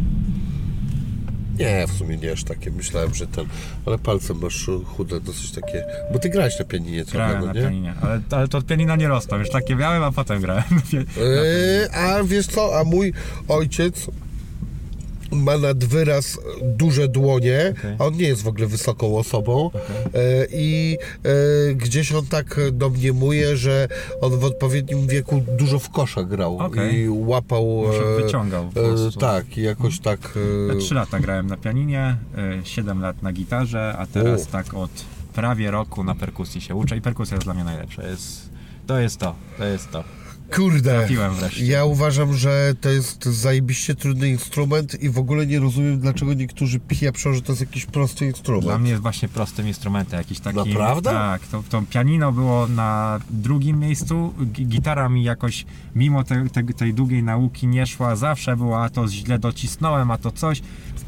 [1.58, 2.70] Nie, w sumie nie aż takie.
[2.70, 3.46] Myślałem, że ten.
[3.86, 5.84] Ale palce masz chude, dosyć takie.
[6.12, 9.08] Bo ty grałeś na pianinie trochę, Grałem no, na pianinie, ale, ale to pianina nie
[9.08, 9.38] rosną.
[9.38, 10.64] Już takie miałem, a potem grałem.
[10.92, 13.12] Yy, a wiesz co, a mój
[13.48, 14.06] ojciec
[15.34, 17.96] ma nad wyraz duże dłonie, okay.
[17.98, 19.80] a on nie jest w ogóle wysoką osobą okay.
[20.14, 20.98] e, i
[21.70, 23.88] e, gdzieś on tak domniemuje, że
[24.20, 26.92] on w odpowiednim wieku dużo w kosza grał okay.
[26.92, 27.82] i łapał...
[27.86, 28.70] Może e, wyciągał
[29.20, 30.38] Tak, i jakoś tak...
[30.72, 30.76] E...
[30.76, 32.16] Trzy lata grałem na pianinie,
[32.64, 34.46] siedem lat na gitarze, a teraz U.
[34.46, 34.90] tak od
[35.34, 38.02] prawie roku na perkusji się uczę i perkusja jest dla mnie najlepsza.
[38.02, 38.50] Jest,
[38.86, 40.23] to jest to, to jest to.
[40.56, 41.08] Kurde,
[41.62, 46.80] ja uważam, że to jest zajebiście trudny instrument i w ogóle nie rozumiem, dlaczego niektórzy
[46.80, 48.64] pieprzą, że to jest jakiś prosty instrument.
[48.64, 50.56] Dla mnie jest właśnie prostym instrumentem, jakiś taki...
[50.56, 51.10] Naprawdę?
[51.10, 56.94] Tak, to, to pianino było na drugim miejscu, gitara mi jakoś, mimo te, te, tej
[56.94, 60.62] długiej nauki nie szła, zawsze była, a to źle docisnąłem, a to coś,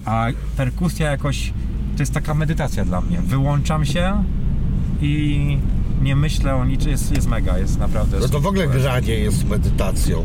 [0.04, 1.52] a perkusja jakoś,
[1.96, 3.20] to jest taka medytacja dla mnie.
[3.20, 4.24] Wyłączam się
[5.00, 5.58] i
[6.02, 8.18] nie myślę o niczym, jest, jest mega, jest naprawdę...
[8.20, 10.24] No to w ogóle granie jest medytacją.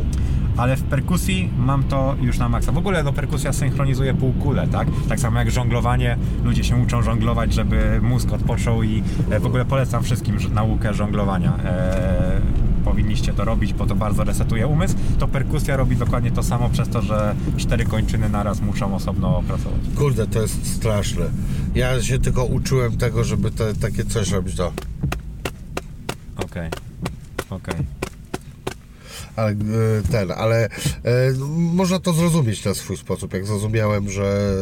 [0.56, 2.72] Ale w perkusji mam to już na maksa.
[2.72, 4.88] W ogóle no, perkusja synchronizuje półkulę, tak?
[5.08, 9.64] Tak samo jak żonglowanie, ludzie się uczą żonglować, żeby mózg odpoczął i e, w ogóle
[9.64, 11.56] polecam wszystkim naukę żonglowania.
[11.64, 12.40] E,
[12.84, 14.94] powinniście to robić, bo to bardzo resetuje umysł.
[15.18, 19.80] To perkusja robi dokładnie to samo przez to, że cztery kończyny naraz muszą osobno pracować.
[19.96, 21.24] Kurde, to jest straszne.
[21.74, 24.72] Ja się tylko uczyłem tego, żeby te, takie coś robić to.
[26.36, 26.70] Okej,
[27.50, 27.74] okej.
[29.36, 29.56] Ale e,
[30.10, 30.68] ten, ale e,
[31.58, 33.34] można to zrozumieć na swój sposób.
[33.34, 34.54] Jak zrozumiałem, że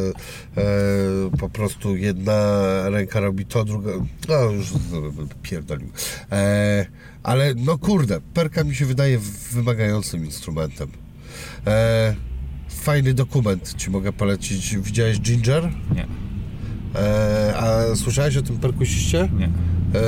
[0.57, 0.63] e,
[1.39, 2.61] po prostu jedna
[2.91, 3.91] ręka robi to, druga.
[4.29, 4.73] No już
[5.43, 5.89] pierdolił.
[6.33, 6.87] E,
[7.23, 9.19] ale no kurde, perka mi się wydaje
[9.53, 10.89] wymagającym instrumentem.
[11.67, 12.15] E,
[12.69, 14.77] fajny dokument ci mogę polecić.
[14.77, 15.71] Widziałeś Ginger?
[15.95, 16.07] Nie,
[16.95, 19.29] E, a słyszałeś o tym perkusiście?
[19.39, 19.51] nie.
[19.95, 20.01] E,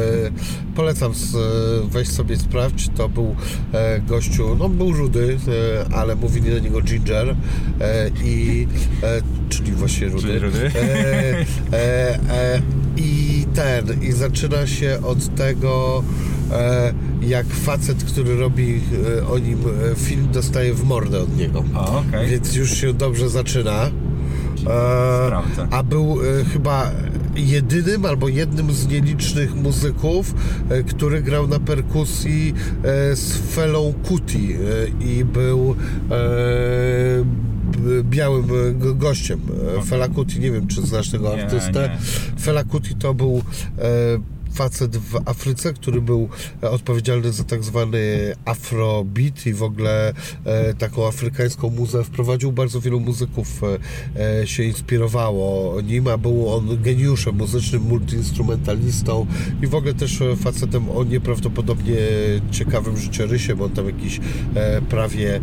[0.74, 1.36] polecam, s-
[1.90, 3.36] weź sobie sprawdź, to był
[3.72, 5.36] e, gościu, no był rudy,
[5.90, 7.28] e, ale mówili na niego Ginger
[7.80, 8.66] e, i,
[9.02, 10.22] e, czyli właśnie rudy.
[10.26, 10.70] Czyli rudy.
[10.74, 11.38] E,
[11.72, 12.62] e, e,
[12.96, 16.02] I ten, i zaczyna się od tego,
[16.52, 16.92] e,
[17.22, 18.80] jak facet, który robi
[19.18, 19.59] e, o nim
[19.92, 21.64] e, film, dostaje w mordę od niego.
[21.74, 22.28] O, okej.
[22.30, 23.90] Więc już się dobrze zaczyna.
[24.62, 25.66] E, Sprawdzę.
[25.70, 26.90] a był e, chyba
[27.36, 30.34] jedynym albo jednym z nielicznych muzyków,
[30.68, 32.55] e, który grał na perkusji
[33.14, 34.56] z Felą Kuti
[35.01, 35.76] i był
[38.02, 38.47] białym
[38.78, 39.40] go- gościem.
[39.78, 41.90] E, Fela Kuti, nie wiem czy znasz tego Nie, artystę.
[42.34, 42.40] nie.
[42.40, 43.43] Fela Kuti to był
[44.55, 46.29] facet w Afryce, który był
[46.62, 50.12] e, odpowiedzialny za tak zwany afrobeat i w ogóle
[50.45, 52.05] e, taką afrykańską muzę.
[52.05, 53.61] Wprowadził bardzo wielu muzyków,
[54.16, 59.27] e, e, się inspirowało nim, a był on geniuszem muzycznym, multiinstrumentalistą
[59.62, 61.97] i w ogóle też e, facetem o nieprawdopodobnie
[62.51, 64.20] ciekawym życiorysie, bo on tam jakiś
[64.55, 65.41] e, prawie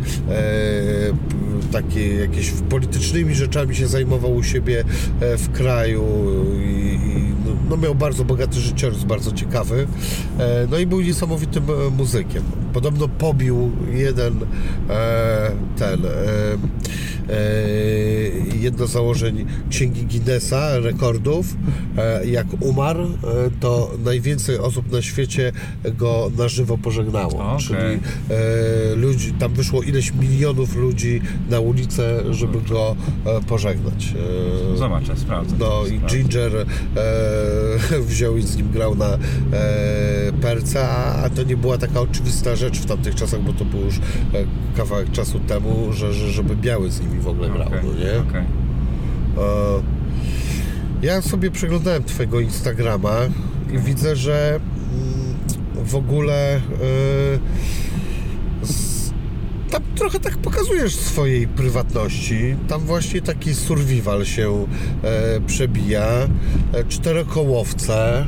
[1.72, 4.84] takie jakieś politycznymi rzeczami się zajmował u siebie
[5.20, 6.04] w kraju
[6.60, 6.79] i
[7.70, 9.86] no, miał bardzo bogaty życiorys, bardzo ciekawy.
[10.38, 12.42] E, No i był niesamowitym e, muzykiem.
[12.72, 14.42] Podobno pobił jeden
[14.90, 16.00] e, ten
[18.60, 21.56] jedno z założeń Księgi Guinnessa rekordów.
[22.24, 23.08] Jak umarł,
[23.60, 25.52] to najwięcej osób na świecie
[25.98, 27.52] go na żywo pożegnało.
[27.52, 27.58] Okej.
[27.66, 28.00] Czyli
[28.96, 31.20] ludzi, tam wyszło ileś milionów ludzi
[31.50, 32.96] na ulicę, żeby go
[33.48, 34.14] pożegnać.
[34.76, 35.56] Zobaczę, sprawdzę.
[35.58, 36.00] no i.
[36.00, 36.66] Ginger
[38.08, 39.18] wziął i z nim grał na e,
[40.42, 43.96] perce, a, to nie była taka oczywista rzecz w tamtych czasach, bo to było już
[43.98, 44.00] e,
[44.76, 48.18] kawałek czasu temu, że, że, żeby biały z nimi w ogóle grał, Okej, no nie?
[48.28, 48.42] okej.
[49.38, 49.82] E,
[51.02, 53.16] Ja sobie przeglądałem Twojego Instagrama
[53.72, 54.60] i widzę, że
[54.94, 56.60] mm, w ogóle
[59.70, 62.56] tam trochę tak pokazujesz swojej prywatności.
[62.68, 64.66] Tam właśnie taki survival się
[65.02, 66.04] e, przebija,
[66.72, 68.26] e, czterokołowce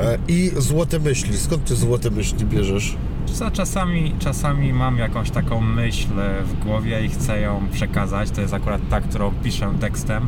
[0.00, 1.36] e, i złote myśli.
[1.36, 2.96] Skąd ty złote myśli bierzesz?
[3.34, 6.08] Za czasami, czasami mam jakąś taką myśl
[6.44, 8.30] w głowie i chcę ją przekazać.
[8.30, 10.26] To jest akurat ta, którą piszę tekstem.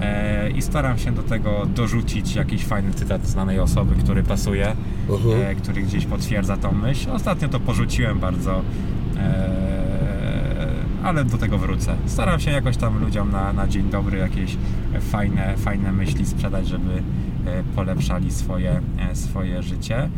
[0.00, 4.76] E, I staram się do tego dorzucić jakiś fajny cytat znanej osoby, który pasuje,
[5.08, 5.42] Mhm.
[5.42, 7.10] e, który gdzieś potwierdza tą myśl.
[7.10, 8.62] Ostatnio to porzuciłem bardzo,
[11.02, 11.96] ale do tego wrócę.
[12.06, 14.56] Staram się jakoś tam ludziom na, na dzień dobry jakieś
[15.00, 16.90] fajne, fajne myśli sprzedać, żeby
[17.46, 18.80] e, polepszali swoje,
[19.10, 20.08] e, swoje życie.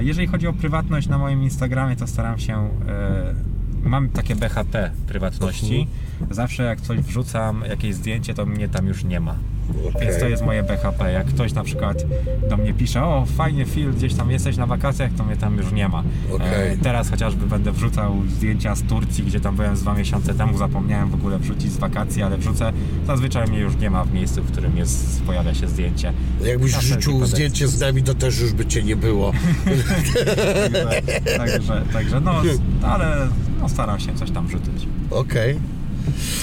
[0.00, 2.54] Jeżeli chodzi o prywatność na moim Instagramie, to staram się.
[2.88, 3.54] e,
[3.84, 5.86] Mam takie BHP prywatności.
[6.30, 9.34] Zawsze jak coś wrzucam, jakieś zdjęcie, to mnie tam już nie ma.
[10.00, 11.12] Więc to jest moje BHP.
[11.12, 12.04] Jak ktoś na przykład
[12.50, 15.72] do mnie pisze, o fajnie film, gdzieś tam jesteś na wakacjach, to mnie tam już
[15.72, 16.02] nie ma.
[16.34, 16.72] Okej.
[16.72, 20.58] E, teraz chociażby będę wrzucał zdjęcia z Turcji, gdzie tam byłem z dwa miesiące temu,
[20.58, 22.72] zapomniałem w ogóle wrzucić z wakacji, ale wrzucę.
[23.06, 26.12] Zazwyczaj mnie już nie ma w miejscu, w którym jest, pojawia się zdjęcie.
[26.44, 27.34] Jakbyś Na wszelki rzucił wypadek.
[27.34, 29.32] zdjęcie z nami, to też już by cię nie było.
[31.36, 32.42] Także, także, także no,
[32.82, 33.28] ale
[33.60, 34.88] no, staram się coś tam wrzucić.
[35.10, 35.58] Okej.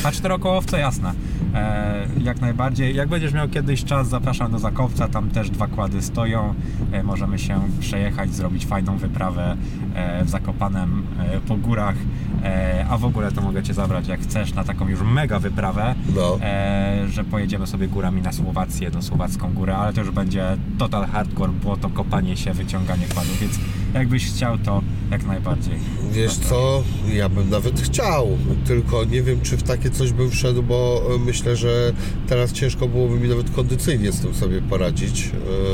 [0.03, 1.13] A czterokołowce jasne.
[1.55, 2.95] E, jak najbardziej.
[2.95, 5.07] Jak będziesz miał kiedyś czas, zapraszam do Zakowca.
[5.07, 6.53] Tam też dwa kłady stoją.
[6.91, 9.57] E, możemy się przejechać, zrobić fajną wyprawę
[9.95, 11.95] e, w Zakopanem e, po górach.
[12.43, 15.95] E, a w ogóle to mogę Cię zabrać, jak chcesz, na taką już mega wyprawę,
[16.15, 16.37] No.
[16.41, 21.05] e, że pojedziemy sobie górami na Słowację, do Słowacką Górę, ale to już będzie total
[21.07, 23.59] hardcore, błoto, kopanie się, wyciąganie kładów, więc
[23.93, 24.81] jakbyś chciał, to
[25.11, 25.73] jak najbardziej.
[26.11, 30.63] Wiesz co, ja bym nawet chciał, tylko nie wiem, czy w takie coś bym wszedł,
[30.63, 31.93] bo e, myślę, że
[32.27, 35.31] teraz ciężko byłoby mi nawet kondycyjnie z tym sobie poradzić.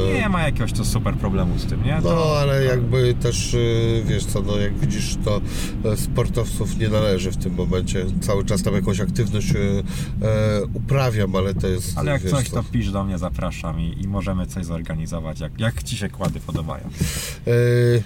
[0.09, 1.95] E, Nie ma jakiegoś to super problemu z tym, nie?
[1.95, 3.57] No, To- ale to- jakby też, e,
[4.05, 5.41] wiesz co, no jak widzisz, to
[5.95, 8.05] sportowców nie należy w tym momencie.
[8.21, 9.53] Cały czas tam jakąś aktywność
[10.73, 14.01] uprawiam, ale to jest, Ale jak wiesz coś, co, to pisz do mnie, zapraszam i,
[14.03, 16.83] i możemy coś zorganizować, jak, jak Ci się kłady podobają.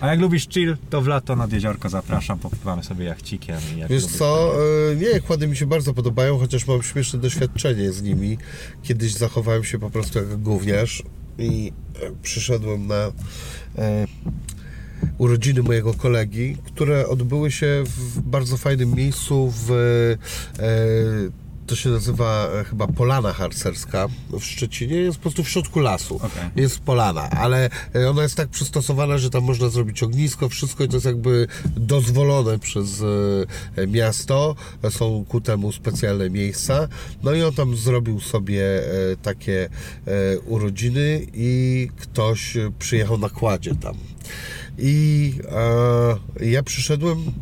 [0.02, 3.57] A jak lubisz chill, to w lato nad jeziorko zapraszam, popływamy sobie jachcikiem.
[3.78, 4.53] Jak Wiesz lubisz, co,
[4.91, 8.38] e, nie, kłady mi się bardzo podobają, chociaż mam śmieszne doświadczenie z nimi.
[8.84, 11.03] Kiedyś zachowałem się po prostu jak gówniarz
[11.38, 13.11] i e, przyszedłem na
[13.78, 14.07] e,
[15.18, 19.72] urodziny mojego kolegi, które odbyły się w bardzo fajnym miejscu w
[21.67, 26.15] to się nazywa e, chyba Polana Harcerska w Szczecinie, jest po prostu w środku lasu.
[26.15, 26.29] Okej.
[26.55, 30.88] Jest polana, ale e, ona jest tak przystosowana, że tam można zrobić ognisko, wszystko i
[30.88, 31.47] to jest jakby
[31.77, 33.03] dozwolone przez
[33.77, 34.55] e, miasto.
[34.89, 36.88] Są ku temu specjalne miejsca.
[37.23, 38.63] No i on tam zrobił sobie
[39.21, 39.69] takie
[40.45, 43.95] urodziny i ktoś przyjechał na kładzie tam.
[44.77, 45.33] I
[46.39, 47.33] e, ja przyszedłem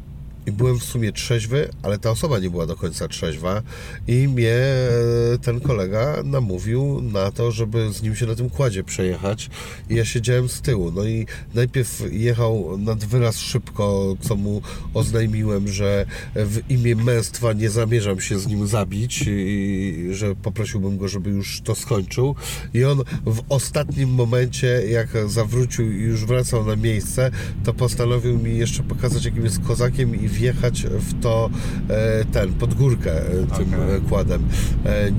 [0.45, 3.61] i byłem w sumie trzeźwy, ale ta osoba nie była do końca trzeźwa
[4.07, 8.83] i mnie e, ten kolega namówił na to, żeby z nim się na tym kładzie
[8.83, 9.49] przejechać
[9.89, 10.91] i ja siedziałem z tyłu.
[10.91, 14.61] No i najpierw jechał nad wyraz szybko, co mu
[14.93, 16.05] oznajmiłem, że
[16.35, 21.61] w imię męstwa nie zamierzam się z nim zabić i że poprosiłbym go, żeby już
[21.61, 22.35] to skończył.
[22.73, 27.31] I on w ostatnim momencie, jak zawrócił i już wracał na miejsce,
[27.63, 31.49] to postanowił mi jeszcze pokazać, jakim jest kozakiem i wjechać w to
[31.89, 33.95] e, ten, pod górkę e, tym Okej.
[33.95, 34.43] e, kładem.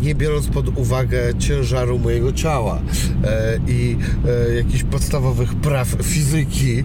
[0.02, 2.78] Nie biorąc pod uwagę ciężaru mojego ciała
[3.68, 3.96] i
[4.56, 6.84] jakichś podstawowych praw fizyki.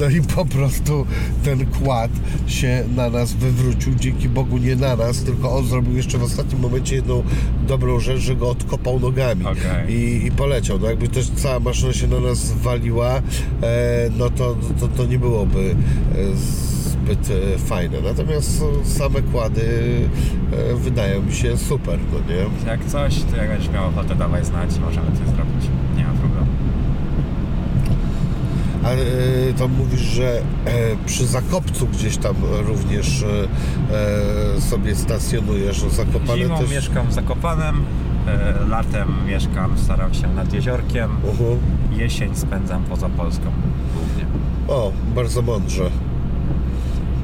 [0.00, 1.06] No i po prostu
[1.44, 2.10] ten kład
[2.46, 3.94] się na nas wywrócił.
[3.94, 7.22] Dzięki Bogu nie na nas, tylko on zrobił jeszcze w ostatnim momencie jedną
[7.68, 9.94] dobrą rzecz, że go odkopał nogami Okej.
[9.94, 10.78] i, i poleciał.
[10.78, 13.22] No jakby też cała maszyna się na nas zwaliła,
[14.18, 15.76] no to, to, to nie byłoby
[16.14, 18.00] e, zbyt e, fajne.
[18.00, 19.62] Natomiast e, same kłady
[20.72, 22.68] e, wydają mi się super, no nie?
[22.70, 25.70] Jak coś, to jak będziesz miał ochotę, dawaj znać, możemy coś zrobić.
[25.96, 26.46] Nie ma problemu.
[28.84, 30.42] A e, to mówisz, że
[31.06, 32.34] przy Zakopcu gdzieś tam
[32.66, 33.24] również
[34.70, 35.80] sobie stacjonujesz.
[35.80, 36.70] Zakopane Zimą też...
[36.70, 37.84] mieszkam w Zakopanem,
[38.68, 41.58] latem mieszkam, staram się nad jeziorkiem, Mhm.
[42.00, 43.44] jesień spędzam poza Polską
[43.94, 44.24] głównie.
[44.68, 45.90] O, bardzo mądrze.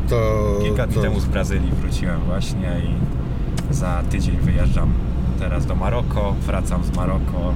[0.09, 1.03] To, Kilka dni to...
[1.03, 4.93] temu z Brazylii wróciłem właśnie i za tydzień wyjeżdżam
[5.39, 7.55] teraz do Maroko, wracam z Maroko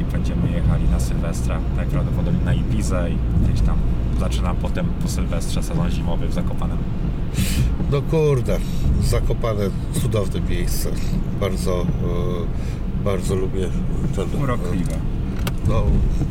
[0.00, 3.76] i będziemy jechali na Sylwestra, najprawdopodobniej na Ibizę i gdzieś tam
[4.20, 6.78] zaczynam potem po Sylwestrze sezon zimowy w Zakopanem.
[7.90, 8.58] No kurde,
[9.02, 9.70] Zakopane
[10.02, 10.90] cudowne miejsce.
[11.40, 13.68] Bardzo, e, bardzo lubię
[14.16, 14.42] ten.
[14.42, 14.94] Urokliwe.
[15.68, 15.82] No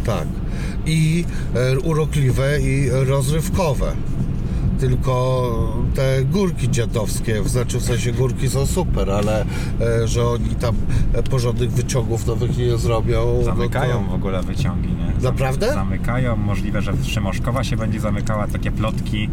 [0.05, 0.27] tak.
[0.85, 1.25] I
[1.55, 3.93] e, urokliwe i rozrywkowe.
[4.83, 9.45] Tylko te górki dziadowskie, znaczy w sensie górki są super, ale
[9.81, 10.75] e, że oni tam
[11.13, 13.43] e, porządnych wyciągów nowych nie zrobią.
[13.43, 15.23] Zamykają No w ogóle wyciągi, nie?
[15.23, 15.73] Naprawdę?
[15.73, 19.29] Zamykają, możliwe, że Szymoszkowa się będzie zamykała, takie plotki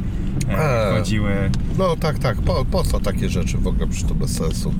[0.48, 0.52] A.
[0.52, 2.36] e, chodziły, to, no tak, tak.
[2.42, 3.86] Po, po co takie rzeczy w ogóle?
[3.86, 4.74] Przecież to bez sensu.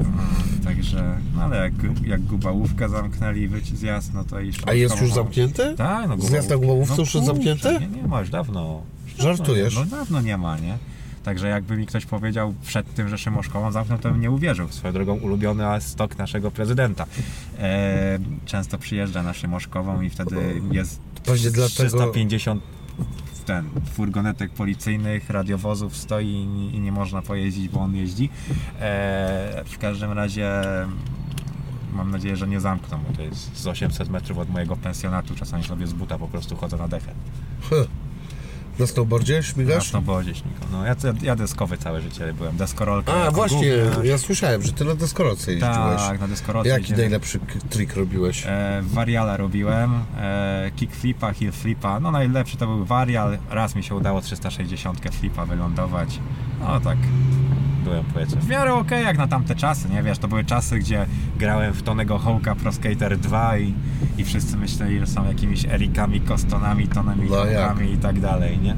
[0.65, 1.73] Także, no ale jak,
[2.07, 5.75] jak Gubałówkę zamknęli zjazd, no to i A jest już zamknięty?
[5.77, 7.79] Tak, no Zjazd na Głowówce już jest zamknięty?
[7.81, 8.83] Nie, nie ma, już dawno.
[9.29, 9.75] Już Żartujesz?
[9.75, 10.79] No dawno nie ma, nie?
[11.25, 14.69] Także jakby mi ktoś powiedział przed tym, że Szymoszkową zamknął, to bym nie uwierzył.
[14.69, 17.07] Swoją drogą ulubiony stok naszego prezydenta.
[17.59, 20.37] E, często przyjeżdża na Szymoszkową i wtedy
[20.71, 22.63] jest Pewnie dlatego- 350
[23.47, 28.31] ten, furgonetek policyjnych, radiowozów stoi i, i nie można pojeździć, bo on jeździ.
[28.81, 30.51] E, w każdym razie
[31.93, 35.35] mam nadzieję, że nie zamkną, bo to jest z 800 metrów od mojego pensjonatu.
[35.35, 37.13] Czasami sobie z buta po prostu chodzę na dechę.
[38.79, 39.89] Na snowboardzie Na śmigasz?
[39.91, 40.61] snowboardzie śmigam.
[40.73, 43.13] No ja, ja deskowy całe życie byłem, deskorolka.
[43.15, 43.69] A, jako właśnie,
[44.05, 45.97] ja słyszałem, że ty na deskorolce jeździłeś.
[45.97, 47.01] Tak, na deskorolce Jaki jeździłem.
[47.01, 48.45] najlepszy k- trik robiłeś?
[48.47, 52.01] E, Variala robiłem, e, kickflipa, heel flipa.
[52.01, 53.39] No najlepszy to był Varial.
[53.51, 56.21] Raz mi się udało 360 flipa wylądować.
[56.61, 56.99] No tak,
[57.81, 61.07] byłem powiedzmy w miarę okej jak na tamte czasy, nie wiesz, to były czasy, gdzie
[61.39, 63.75] grałem w Tonego Hołka Pro Skater 2 i,
[64.19, 67.37] i wszyscy myśleli, że są jakimiś Erikami, Kostonami, Tonami, No?
[67.37, 68.77] Hołkami i tak dalej, nie?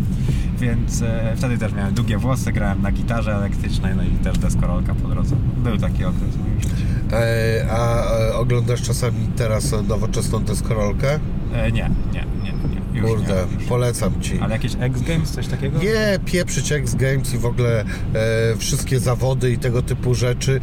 [0.59, 4.95] Więc e, wtedy też miałem długie włosy, grałem na gitarze elektrycznej, no i też deskorolka
[4.95, 5.37] po drodze.
[5.57, 6.92] Był taki okres w moim życiu.
[7.13, 11.19] E, a e, oglądasz czasami teraz nowoczesną deskorolkę?
[11.55, 13.01] E, nie, nie, nie, nie.
[13.01, 13.65] Już Kurde, nie, już.
[13.69, 14.39] polecam ci.
[14.39, 15.79] Ale jakieś X Games, coś takiego?
[15.79, 20.61] Nie, pieprzyć X Games i w ogóle e, wszystkie zawody i tego typu rzeczy.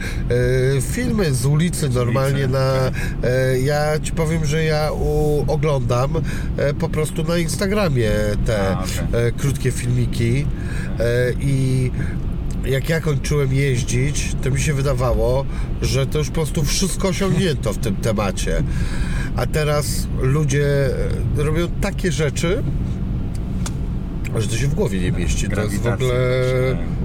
[0.77, 2.73] E, filmy z ulicy normalnie na...
[3.23, 6.11] E, ja ci powiem, że ja u, oglądam
[6.57, 8.11] e, po prostu na Instagramie
[8.45, 8.83] te A,
[9.17, 10.45] e, krótkie filmiki
[11.39, 11.91] i
[12.65, 15.45] jak ja kończyłem jeździć, to mi się wydawało,
[15.81, 18.63] że to już po prostu wszystko osiągnięto w tym temacie.
[19.35, 20.89] A teraz ludzie
[21.37, 22.63] e, robią takie rzeczy,
[24.37, 25.49] że to się w głowie nie mieści.
[25.49, 26.15] To jest w ogóle.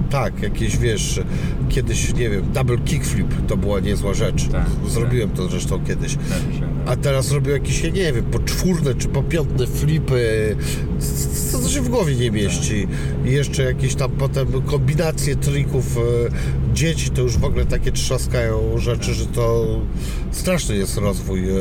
[0.09, 1.21] Tak, jakieś wiesz,
[1.69, 4.47] kiedyś, nie wiem, double kickflip to była niezła rzecz.
[4.47, 6.13] Tak, Zrobiłem to zresztą kiedyś.
[6.13, 6.17] E,
[6.85, 10.55] a teraz robią jakieś, ja nie wiem, po czwórne czy po piątne flipy,
[11.51, 12.87] co to się w głowie nie mieści.
[13.25, 15.97] I jeszcze jakieś tam potem kombinacje trików.
[15.97, 16.01] e,
[16.73, 19.65] Dzieci to już w ogóle takie trzaskają rzeczy, że to
[20.31, 21.53] straszny jest rozwój, e,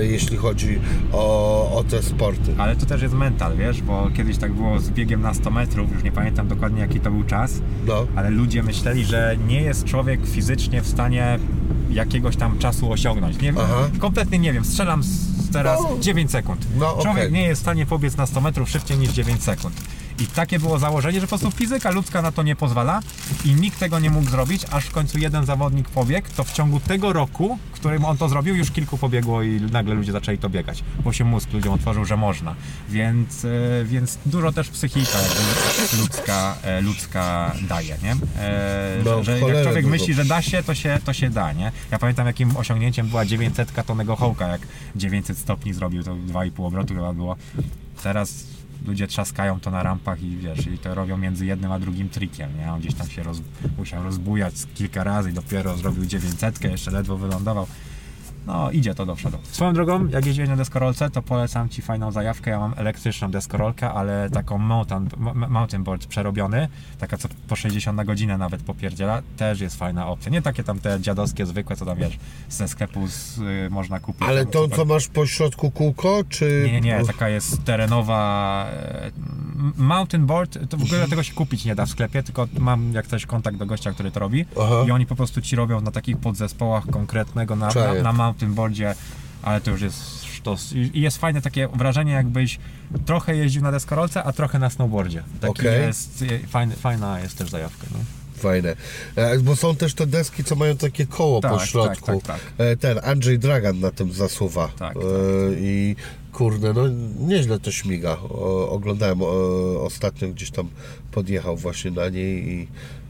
[0.00, 0.78] e, jeśli chodzi
[1.12, 2.54] o, o te sporty.
[2.58, 5.92] Ale to też jest mental, wiesz, bo kiedyś tak było z biegiem na 100 metrów,
[5.94, 8.06] już nie pamiętam dokładnie jaki to był czas, No.
[8.16, 11.38] ale ludzie myśleli, że nie jest człowiek fizycznie w stanie
[11.90, 13.40] jakiegoś tam czasu osiągnąć.
[13.40, 13.88] Nie, Aha.
[13.98, 15.02] kompletnie nie wiem, strzelam
[15.52, 15.98] teraz No.
[16.00, 16.66] 9 sekund.
[16.78, 17.32] No, Człowiek okej.
[17.32, 19.74] nie jest w stanie pobiec na 100 metrów szybciej niż 9 sekund.
[20.18, 23.00] I takie było założenie, że po prostu fizyka ludzka na to nie pozwala
[23.44, 26.80] i nikt tego nie mógł zrobić, aż w końcu jeden zawodnik pobiegł, to w ciągu
[26.80, 30.48] tego roku, w którym on to zrobił, już kilku pobiegło i nagle ludzie zaczęli to
[30.48, 32.54] biegać, bo się mózg ludziom otworzył, że można.
[32.88, 33.48] Więc, e,
[33.84, 35.18] więc dużo też psychika
[36.00, 38.12] ludzka, e, ludzka daje, nie?
[38.38, 41.72] E, że, że jak człowiek myśli, że da się, to się, to się da, nie?
[41.90, 44.60] Ja pamiętam jakim osiągnięciem była 900 tonego hołka, jak
[44.96, 47.36] 900 stopni zrobił, to 2,5 obrotu chyba było.
[48.02, 48.55] Teraz
[48.86, 52.58] ludzie trzaskają to na rampach i wiesz, i to robią między jednym a drugim trikiem,
[52.58, 52.72] nie?
[52.72, 53.40] On gdzieś tam się roz,
[53.78, 57.66] musiał rozbujać kilka razy i dopiero zrobił 900, jeszcze ledwo wylądował.
[58.46, 59.38] No, idzie to do przodu.
[59.42, 62.50] Swoją drogą, jak jeździłeś na deskorolce, to polecam Ci fajną zajawkę.
[62.50, 65.08] Ja mam elektryczną deskorolkę, ale taką mountain,
[65.48, 66.68] mountain board przerobiony,
[66.98, 70.32] taka co po 60 na godzinę nawet popierdziela, też jest fajna opcja.
[70.32, 72.18] Nie takie tam te dziadowskie, zwykłe, co tam wiesz,
[72.48, 74.28] ze sklepu z, y, można kupić.
[74.28, 76.62] Ale Tam super- co masz po środku kółko, czy...
[76.66, 79.10] nie, nie, nie, taka jest terenowa e,
[79.76, 83.06] mountain board, to w ogóle tego się kupić nie da w sklepie, tylko mam jak
[83.06, 84.84] coś kontakt do gościa, który to robi Aha.
[84.88, 87.68] i oni po prostu ci robią na takich podzespołach konkretnego na,
[88.02, 88.94] na, na mountain boardzie,
[89.42, 90.72] ale to już jest sztos.
[90.72, 92.58] I jest fajne takie wrażenie, jakbyś
[93.06, 95.22] trochę jeździł na deskorolce, a trochę na snowboardzie.
[95.40, 95.82] Taki Okej.
[95.86, 97.86] jest, fajny, fajna jest też zajawka.
[97.92, 97.98] No.
[98.36, 98.76] Fajne.
[99.16, 102.06] E, Bo są też te deski, co mają takie koło po Tak, środku.
[102.06, 104.68] tak, tak, E, Ten Andrzej Dragan na tym zasuwa.
[104.68, 105.02] Tak, E, tak.
[105.58, 105.96] I
[106.32, 106.82] kurde, no
[107.18, 108.10] nieźle to śmiga.
[108.22, 109.18] O, oglądałem
[109.80, 110.68] ostatnio gdzieś tam
[111.12, 112.68] podjechał właśnie na niej i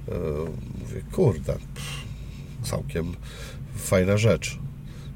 [0.09, 0.15] e,
[0.81, 1.91] mówię, kurde, pff,
[2.71, 3.13] całkiem
[3.77, 4.59] fajna rzecz.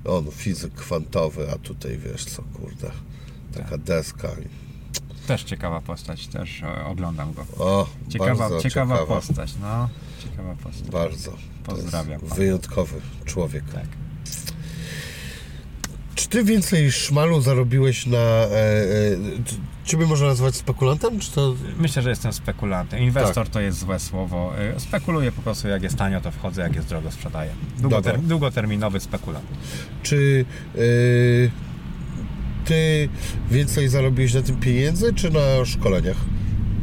[0.04, 2.90] On fizyk kwantowy, a tutaj wiesz co, kurde,
[3.54, 3.80] taka Tak.
[3.80, 4.28] deska.
[5.26, 7.44] Też ciekawa postać, też e, oglądam go.
[7.58, 9.88] O, Ciekawa, ciekawa, ciekawa postać, no.
[10.22, 10.90] Ciekawa postać.
[10.90, 11.32] Bardzo.
[11.64, 12.20] Pozdrawiam.
[12.20, 13.64] Wyjątkowy człowiek.
[13.72, 13.86] Tak.
[16.20, 18.16] Czy ty więcej szmalu zarobiłeś na.
[18.18, 19.16] E, e,
[19.84, 21.20] ciebie można nazwać spekulantem?
[21.20, 21.54] Czy to.
[21.78, 23.00] Myślę, że jestem spekulantem.
[23.00, 23.52] Inwestor Tak.
[23.54, 24.52] to jest złe słowo.
[24.76, 27.50] Y, Spekuluję po prostu, jak jest tanio, to wchodzę, jak jest drogo, sprzedaję.
[27.78, 28.28] Długoter- Dobra.
[28.28, 29.44] długoterminowy spekulant.
[30.02, 30.44] Czy
[30.74, 30.78] e,
[32.64, 33.08] ty
[33.50, 36.16] więcej zarobiłeś na tym pieniędzy, czy na szkoleniach?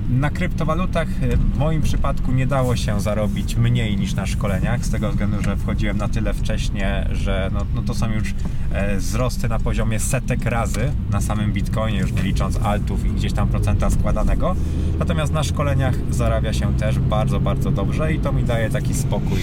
[0.09, 4.89] Na kryptowalutach y, w moim przypadku nie dało się zarobić mniej niż na szkoleniach, z
[4.89, 8.33] tego względu, że wchodziłem na tyle wcześnie, że no, no to są już
[8.71, 13.33] e, wzrosty na poziomie setek razy na samym Bitcoinie, już nie licząc altów i gdzieś
[13.33, 14.55] tam procenta składanego.
[14.99, 19.39] Natomiast na szkoleniach zarabia się też bardzo, bardzo dobrze i to mi daje taki spokój,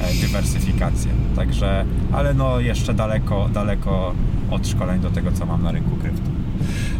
[0.00, 1.12] e, dywersyfikację.
[1.36, 4.14] Także, ale no jeszcze daleko, daleko
[4.50, 6.37] od szkoleń do tego, co mam na rynku krypto.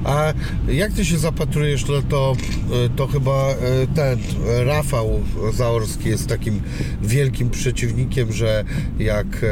[0.05, 0.33] A
[0.69, 2.37] jak ty się zapatrujesz na to,
[2.85, 3.57] e, to chyba e,
[3.95, 4.19] ten
[4.67, 5.21] Rafał
[5.55, 6.61] Zaorski jest takim
[7.03, 8.65] wielkim przeciwnikiem, że
[8.99, 9.49] jak e,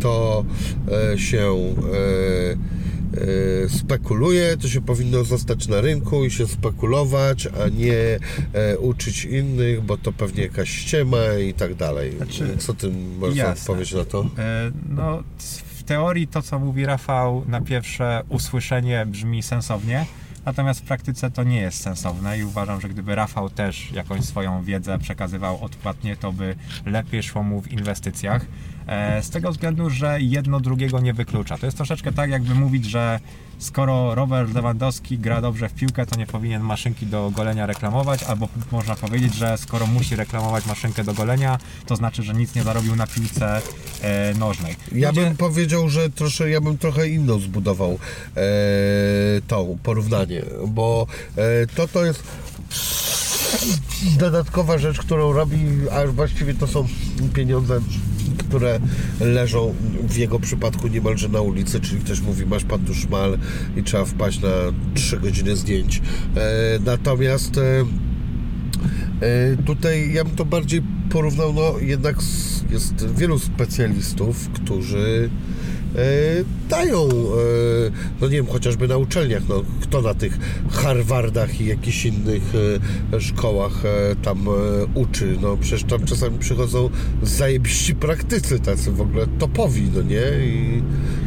[0.00, 0.44] to
[1.16, 1.74] się
[3.68, 8.18] spekuluje, to się powinno zostać na rynku i się spekulować, a nie
[8.78, 12.16] uczyć innych, bo to pewnie jakaś ściema i tak dalej.
[12.16, 13.60] Znaczy, Co ty możesz jasne.
[13.62, 14.26] odpowiedzieć na to?
[14.38, 15.22] E, No,
[15.82, 20.06] w teorii to, co mówi Rafał, na pierwsze usłyszenie brzmi sensownie,
[20.44, 24.62] natomiast w praktyce to nie jest sensowne i uważam, że gdyby Rafał też jakąś swoją
[24.62, 26.54] wiedzę przekazywał odpłatnie, to by
[26.86, 28.46] lepiej szło mu w inwestycjach.
[28.86, 31.58] E, Z tego względu, że jedno drugiego nie wyklucza.
[31.58, 33.20] To jest troszeczkę tak, jakby mówić, że
[33.62, 38.48] skoro Robert Lewandowski gra dobrze w piłkę, to nie powinien maszynki do golenia reklamować, albo
[38.72, 42.96] można powiedzieć, że skoro musi reklamować maszynkę do golenia, to znaczy, że nic nie zarobił
[42.96, 43.60] na piłce
[44.02, 44.76] e, nożnej.
[44.92, 47.90] Ja Ludzie- bym powiedział, że trosze, ja bym trochę inną zbudował
[48.36, 48.40] e,
[49.48, 51.06] tą porównanie, bo
[51.36, 52.22] e, to to jest
[54.18, 55.58] dodatkowa rzecz, którą robi,
[55.90, 56.86] a właściwie to są
[57.34, 57.80] pieniądze,
[58.38, 58.80] które
[59.20, 59.74] leżą
[60.08, 63.38] w jego przypadku niemalże na ulicy, czyli ktoś mówi, masz pan tu szmal
[63.76, 64.50] i trzeba wpaść na
[64.94, 66.02] 3 godziny zdjęć.
[66.36, 67.84] E, natomiast e,
[69.22, 72.16] E, Tutaj ja bym to bardziej porównał, no jednak
[72.70, 75.30] jest wielu specjalistów, którzy
[76.68, 77.10] dają, e,
[78.20, 80.38] no nie wiem, chociażby na uczelniach, no kto na tych
[80.70, 82.42] Harvardach i jakichś innych
[83.12, 84.50] e, szkołach e, tam e,
[84.94, 86.90] uczy, no przecież tam czasami przychodzą
[87.22, 90.46] zajebiści praktycy tacy w ogóle topowi, no nie?
[90.46, 90.82] I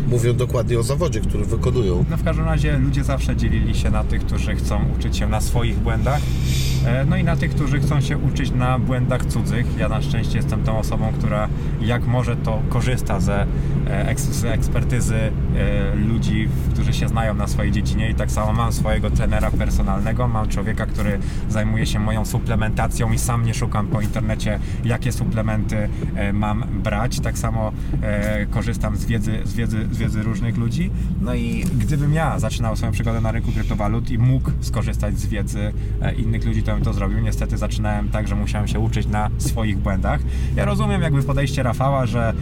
[0.07, 2.05] mówią dokładnie o zawodzie, który wykonują.
[2.09, 5.41] No w każdym razie ludzie zawsze dzielili się na tych, którzy chcą uczyć się na
[5.41, 6.21] swoich błędach,
[6.85, 9.65] e, no i na tych, którzy chcą się uczyć na błędach cudzych.
[9.77, 11.49] Ja na szczęście jestem tą osobą, która
[11.81, 13.41] jak może to korzysta ze,
[13.87, 18.53] e, eks- z ekspertyzy e, ludzi, którzy się znają na swojej dziedzinie i tak samo
[18.53, 21.19] mam swojego trenera personalnego, mam człowieka, który
[21.49, 27.19] zajmuje się moją suplementacją i sam nie szukam po internecie, jakie suplementy e, mam brać.
[27.19, 27.71] Tak samo
[28.01, 30.91] e, korzystam z wiedzy, z, wiedzy, z wiedzy różnych ludzi.
[31.21, 35.73] No i gdybym ja zaczynał swoją przygodę na rynku kryptowalut i mógł skorzystać z wiedzy
[36.17, 37.19] innych ludzi, to bym to zrobił.
[37.19, 40.19] Niestety zaczynałem tak, że musiałem się uczyć na swoich błędach.
[40.55, 42.33] Ja rozumiem jakby podejście Rafała, że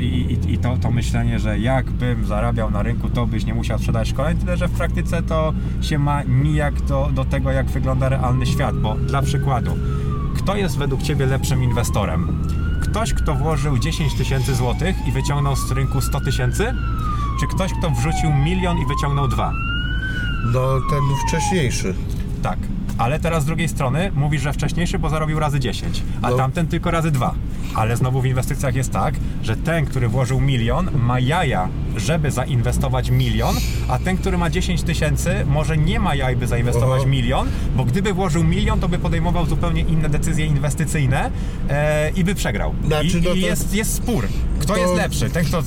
[0.00, 3.78] i, i, i to, to myślenie, że jakbym zarabiał na rynku, to byś nie musiał
[3.78, 8.08] sprzedać szkoleń, tyle że w praktyce to się ma nijak do, do tego, jak wygląda
[8.08, 9.76] realny świat, bo dla przykładu,
[10.36, 12.42] kto jest według Ciebie lepszym inwestorem?
[12.82, 16.74] Ktoś, kto włożył 10 tysięcy złotych i wyciągnął z rynku 100 tysięcy?
[17.40, 19.52] Czy ktoś, kto wrzucił milion i wyciągnął dwa?
[20.52, 20.60] No
[20.90, 21.94] ten wcześniejszy.
[22.42, 22.58] Tak.
[23.00, 26.36] Ale teraz z drugiej strony mówi, że wcześniejszy, bo zarobił razy 10, a No.
[26.36, 27.34] tamten tylko razy 2.
[27.74, 33.10] Ale znowu w inwestycjach jest tak, że ten, który włożył milion, ma jaja, żeby zainwestować
[33.10, 33.54] milion,
[33.88, 38.12] a ten, który ma 10 tysięcy, może nie ma jaj, by zainwestować milion, bo gdyby
[38.12, 41.30] włożył milion, to by podejmował zupełnie inne decyzje inwestycyjne
[41.70, 42.74] e, i by przegrał.
[42.86, 44.28] Znaczy, I, no to- i jest, jest spór.
[44.60, 45.30] Kto to- jest lepszy?
[45.30, 45.62] Ten, kto,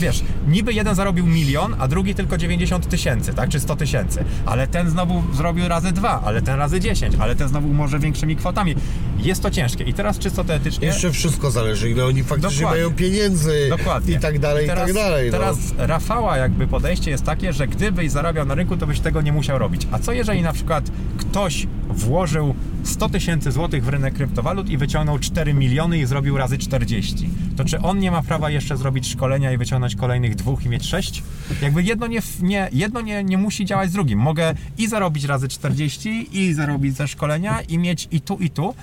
[0.00, 3.50] wiesz, niby jeden zarobił milion, a drugi tylko 90 tysięcy, tak?
[3.50, 4.24] Czy 100 tysięcy.
[4.46, 8.36] Ale ten znowu zrobił razy dwa, ale ten razy 10, ale ten znowu może większymi
[8.36, 8.74] kwotami.
[9.18, 9.84] Jest to ciężkie.
[9.84, 10.86] I teraz czysto teoretycznie...
[10.88, 12.82] Jeszcze wszystko zależy, ile oni faktycznie Dokładnie.
[12.84, 14.14] mają pieniędzy Dokładnie.
[14.14, 15.30] i tak dalej, i, teraz, tak dalej.
[15.30, 15.38] No.
[15.38, 19.32] Teraz Rafała jakby podejście jest takie, że gdybyś zarabiał na rynku, to byś tego nie
[19.32, 19.86] musiał robić.
[19.92, 25.18] A co jeżeli na przykład ktoś włożył 100 tysięcy złotych w rynek kryptowalut i wyciągnął
[25.18, 27.30] 4 miliony i zrobił razy 40?
[27.56, 30.86] To czy on nie ma prawa jeszcze zrobić szkolenia i wyciągnąć kolejnych dwóch i mieć
[30.86, 31.22] 6?
[31.62, 34.18] Jakby jedno nie, nie, jedno nie, nie musi działać z drugim.
[34.18, 38.74] Mogę i zarobić razy 40 i zarobić ze szkolenia i mieć i tu i tu.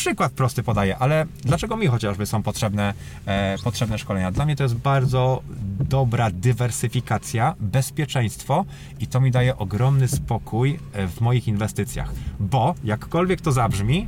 [0.00, 2.94] Przykład prosty podaję, ale dlaczego mi chociażby są potrzebne,
[3.26, 4.32] e, potrzebne szkolenia?
[4.32, 5.42] Dla mnie to jest bardzo
[5.80, 8.64] dobra dywersyfikacja, bezpieczeństwo
[9.00, 12.12] i to mi daje ogromny spokój e, w moich inwestycjach.
[12.40, 14.06] Bo jakkolwiek to zabrzmi,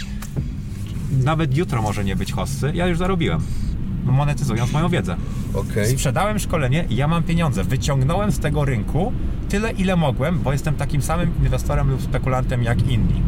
[1.11, 3.41] nawet jutro może nie być hossy, ja już zarobiłem,
[4.05, 5.17] monetyzując moją wiedzę.
[5.55, 5.91] Okej.
[5.91, 7.65] Sprzedałem szkolenie i ja mam pieniądze.
[7.65, 9.13] Wyciągnąłem z tego rynku
[9.49, 13.23] tyle, ile mogłem, bo jestem takim samym inwestorem lub spekulantem jak inni.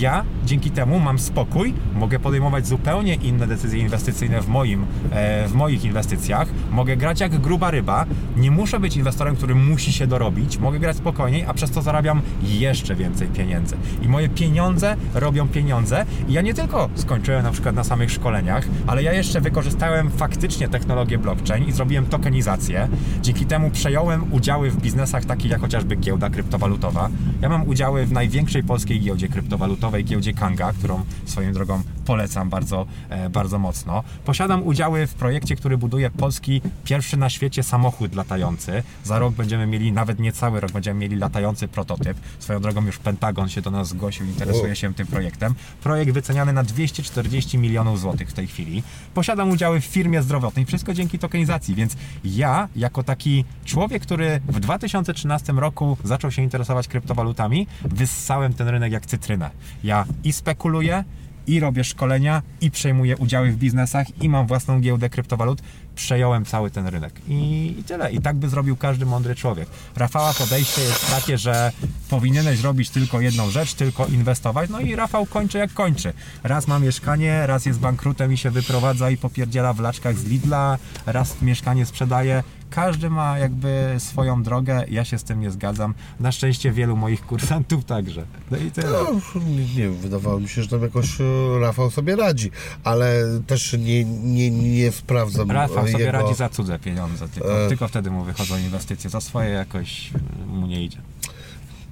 [0.00, 5.54] Ja dzięki temu mam spokój, mogę podejmować zupełnie inne decyzje inwestycyjne w, moim, e, w
[5.54, 8.06] moich inwestycjach, mogę grać jak gruba ryba,
[8.36, 12.20] nie muszę być inwestorem, który musi się dorobić, mogę grać spokojniej, a przez to zarabiam
[12.42, 13.76] jeszcze więcej pieniędzy.
[14.02, 18.64] I moje pieniądze robią pieniądze i ja nie tylko skończyłem na przykład na samych szkoleniach,
[18.86, 22.88] ale ja jeszcze wykorzystałem faktycznie technologię blockchain i zrobiłem tokenizację.
[23.22, 27.08] Dzięki temu przejąłem udziały w biznesach takich jak chociażby giełda kryptowalutowa.
[27.40, 32.86] Ja mam udziały w największej polskiej giełdzie kryptowalutowej, giełdzie Kanga, którą swoją drogą polecam bardzo,
[33.08, 34.02] e, bardzo mocno.
[34.24, 38.82] Posiadam udziały w projekcie, który buduje polski pierwszy na świecie samochód latający.
[39.04, 42.18] Za rok będziemy mieli, nawet nie cały rok, będziemy mieli latający prototyp.
[42.38, 45.54] Swoją drogą już Pentagon się do nas zgłosił, interesuje się tym projektem.
[45.82, 48.82] Projekt wyceniany na 240 milionów złotych w tej chwili.
[49.14, 54.60] Posiadam udziały w firmie zdrowotnej, wszystko dzięki tokenizacji, więc ja, jako taki człowiek, który w
[54.60, 59.50] 2013 roku zaczął się interesować kryptowalutami, wyssałem ten rynek jak cytrynę.
[59.84, 61.04] Ja i spekuluję,
[61.50, 65.62] i robię szkolenia, i przejmuję udziały w biznesach, i mam własną giełdę kryptowalut.
[65.94, 67.12] Przejąłem cały ten rynek.
[67.28, 68.12] I, tyle.
[68.12, 69.68] I tak by zrobił każdy mądry człowiek.
[69.96, 71.72] Rafała podejście jest takie, że
[72.10, 74.70] powinieneś robić tylko jedną rzecz, tylko inwestować.
[74.70, 76.12] No i Rafał kończy jak kończy.
[76.42, 80.78] Raz ma mieszkanie, raz jest bankrutem i się wyprowadza i popierdziela w laczkach z Lidla,
[81.06, 82.42] raz mieszkanie sprzedaje.
[82.70, 85.94] Każdy ma jakby swoją drogę, ja się z tym nie zgadzam.
[86.20, 88.24] Na szczęście wielu moich kursantów także.
[88.50, 88.88] No i tyle.
[88.90, 91.24] No, nie, nie wydawało mi się, że tam jakoś e,
[91.60, 92.50] Rafał sobie radzi,
[92.84, 96.12] ale też nie, nie, nie sprawdzam Rafał sobie jego...
[96.12, 97.68] radzi za cudze pieniądze, tylko, E.
[97.68, 100.10] tylko wtedy mu wychodzą inwestycje, za swoje jakoś
[100.46, 100.98] mu nie idzie.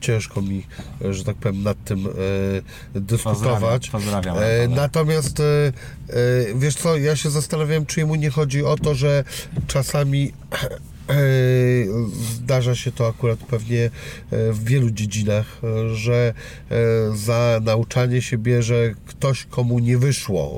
[0.01, 0.67] Ciężko mi,
[1.05, 2.07] e, że tak powiem, nad tym
[2.95, 3.91] e, dyskutować.
[3.91, 5.73] Pozdrawiam, pozdrawiam E, natomiast e,
[6.55, 9.25] wiesz co, ja się zastanawiałem, czy jemu nie chodzi o to, że
[9.67, 10.33] czasami
[12.35, 13.91] Zdarza się to akurat pewnie
[14.31, 15.61] w wielu dziedzinach,
[15.95, 16.35] że
[17.15, 20.51] za nauczanie się bierze ktoś, komu nie wyszło.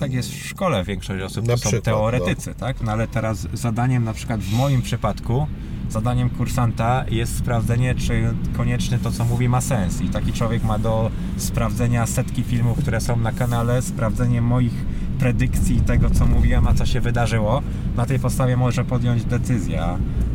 [0.00, 2.80] Tak jest w szkole większość osób Na to są przykład, teoretycy, tak?
[2.80, 5.46] No ale teraz zadaniem na przykład w moim przypadku
[5.90, 10.00] zadaniem kursanta jest sprawdzenie, czy koniecznie to, co mówi, ma sens.
[10.00, 14.86] I taki człowiek ma do sprawdzenia setki filmów, które są na kanale, sprawdzenie moich
[15.18, 17.62] predykcji tego, co mówiłem, a co się wydarzyło.
[17.96, 19.82] Na tej podstawie może podjąć decyzję.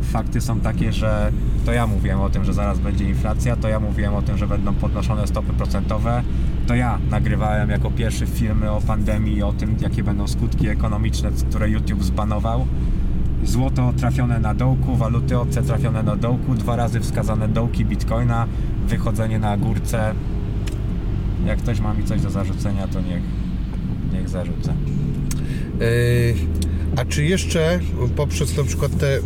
[0.02, 1.32] Fakty są takie, że
[1.66, 4.46] to ja mówiłem o tym, że zaraz będzie inflacja, to ja mówiłem o tym, że
[4.46, 6.22] będą podnoszone stopy procentowe,
[6.66, 11.70] to ja nagrywałem jako pierwszy filmy o pandemii, o tym, jakie będą skutki ekonomiczne, które
[11.70, 12.66] YouTube zbanował
[13.44, 18.46] złoto trafione na dołku, waluty obce trafione na dołku, dwa razy wskazane dołki bitcoina,
[18.88, 20.14] wychodzenie na górce.
[21.46, 23.22] Jak ktoś ma mi coś do zarzucenia, to niech,
[24.12, 24.74] niech zarzucę.
[25.80, 26.34] Yy,
[26.96, 27.80] a czy jeszcze
[28.16, 29.18] poprzez na przykład te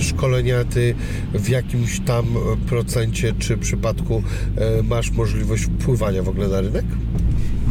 [0.00, 0.94] szkolenia ty
[1.34, 2.24] w jakimś tam
[2.66, 4.22] procencie czy przypadku
[4.56, 6.84] yy, masz możliwość wpływania w ogóle na rynek?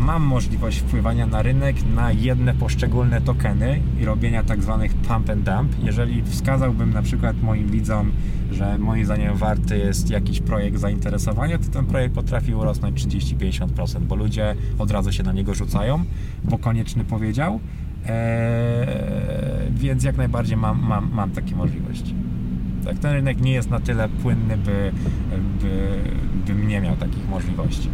[0.04, 5.44] Mam możliwość wpływania na rynek na jedne poszczególne tokeny i robienia tak zwanych pump and
[5.44, 5.76] dump.
[5.84, 8.12] Jeżeli wskazałbym na przykład moim widzom,
[8.52, 14.16] że moim zdaniem warty jest jakiś projekt zainteresowania, to ten projekt potrafi urosnąć 30-50%, bo
[14.16, 16.04] ludzie od razu się na niego rzucają,
[16.44, 17.60] bo konieczny powiedział.
[18.06, 18.88] Eee,
[19.72, 22.16] więc jak najbardziej mam, mam, mam takie możliwości.
[22.86, 24.92] Tak, ten rynek nie jest na tyle płynny, by,
[25.62, 26.00] by,
[26.48, 27.90] bym nie miał takich możliwości.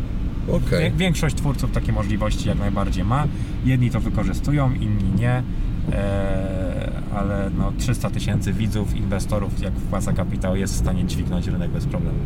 [0.51, 0.91] Okay.
[0.91, 3.27] Większość twórców takie możliwości jak najbardziej ma.
[3.65, 5.43] Jedni to wykorzystują, inni nie.
[5.91, 11.71] Eee, ale no 300 tysięcy widzów, inwestorów, jak wpłaca kapitał, jest w stanie dźwignąć rynek
[11.71, 12.19] bez problemu.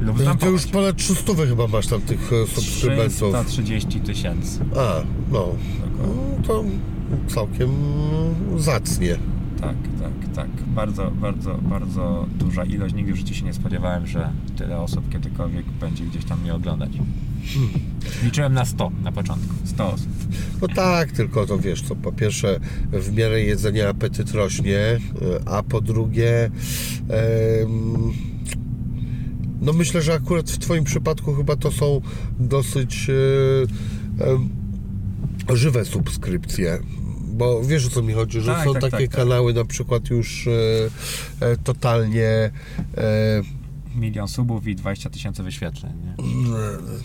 [0.00, 3.12] Lub no, to już ponad 300 chyba masz tam tych e, subskrybentów.
[3.12, 4.60] 330 tysięcy.
[4.76, 5.48] A, no.
[5.98, 6.04] no.
[6.46, 6.64] To
[7.28, 7.70] całkiem
[8.56, 9.18] zacnie.
[9.60, 10.48] Tak, tak, tak.
[10.66, 12.94] Bardzo, bardzo, bardzo duża ilość.
[12.94, 16.90] Nigdy w życiu się nie spodziewałem, że tyle osób kiedykolwiek będzie gdzieś tam mnie oglądać.
[17.54, 17.70] Hmm.
[18.24, 19.54] Liczyłem na 100 na początku.
[19.64, 20.08] 100 osób.
[20.62, 22.60] No tak, tylko to wiesz, co po pierwsze
[22.92, 24.98] w miarę jedzenia apetyt rośnie, e,
[25.46, 26.50] a po drugie
[29.60, 32.00] no myślę, że akurat w Twoim przypadku chyba to są
[32.38, 33.10] dosyć
[35.50, 36.78] e, żywe subskrypcje
[37.38, 39.16] bo wiesz o co mi chodzi, że tak, są tak, takie tak, tak.
[39.16, 40.50] kanały na przykład już e,
[41.46, 42.28] e, totalnie
[42.96, 43.42] e,
[43.98, 45.92] milion subów i 20 tysięcy wyświetleń.
[46.04, 46.14] Nie?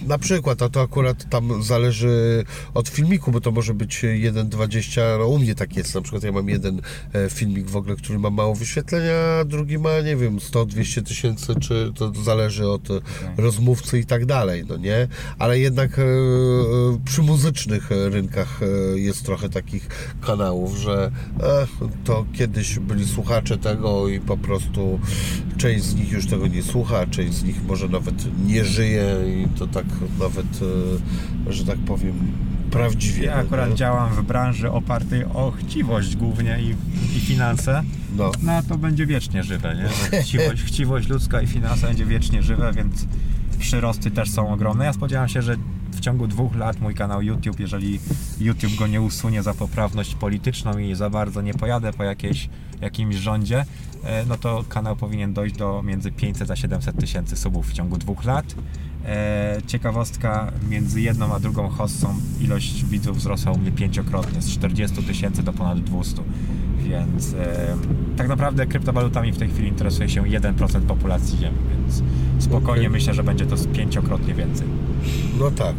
[0.08, 2.44] Na przykład, a to akurat tam zależy
[2.74, 6.32] od filmiku, bo to może być 1,20, no u mnie tak jest, na przykład ja
[6.32, 6.82] mam jeden
[7.14, 11.56] e, filmik w ogóle, który ma mało wyświetlenia, a drugi ma, nie wiem, 100-200 tysięcy,
[11.62, 13.04] czy to zależy od okay.
[13.38, 15.08] rozmówcy i tak dalej, no nie?
[15.40, 16.04] Ale jednak e,
[17.06, 19.88] przy muzycznych rynkach e, jest trochę takich
[20.22, 21.12] kanałów, że
[22.04, 25.00] to kiedyś byli słuchacze tego i po prostu
[25.58, 29.16] część z nich już tego nie słucha, słucha, część z nich może nawet nie żyje
[29.28, 29.86] i to tak
[30.20, 30.60] nawet,
[31.48, 32.14] e, że tak powiem,
[32.72, 33.24] prawdziwie.
[33.26, 33.76] Ja akurat no.
[33.76, 36.70] działam w branży opartej o chciwość głównie i,
[37.18, 37.84] i finanse.
[38.18, 38.32] No.
[38.42, 40.20] no to będzie wiecznie żywe, nie?
[40.22, 43.08] Chciwość, chciwość ludzka i finanse będzie wiecznie żywe, więc
[43.60, 44.86] przyrosty też są ogromne.
[44.86, 45.56] Ja spodziewam się, że
[45.92, 48.00] w ciągu dwóch lat mój kanał YouTube, jeżeli
[48.40, 52.50] YouTube go nie usunie za poprawność polityczną i za bardzo nie pojadę po jakiejś,
[52.84, 53.66] jakimś rządzie,
[54.04, 57.98] e, no to kanał powinien dojść do między 500 a 700 tysięcy subów w ciągu
[57.98, 58.56] dwóch lat.
[59.06, 65.04] E, ciekawostka, między jedną a drugą hossą ilość widzów wzrosła u mnie pięciokrotnie, z 40
[65.04, 66.22] tysięcy do ponad 200.
[66.78, 67.76] Więc e,
[68.18, 72.04] tak naprawdę kryptowalutami w tej chwili interesuje się 1% populacji Ziemi, więc
[72.40, 72.90] spokojnie okay.
[72.90, 74.68] myślę, że będzie to pięciokrotnie więcej.
[75.40, 75.76] No tak.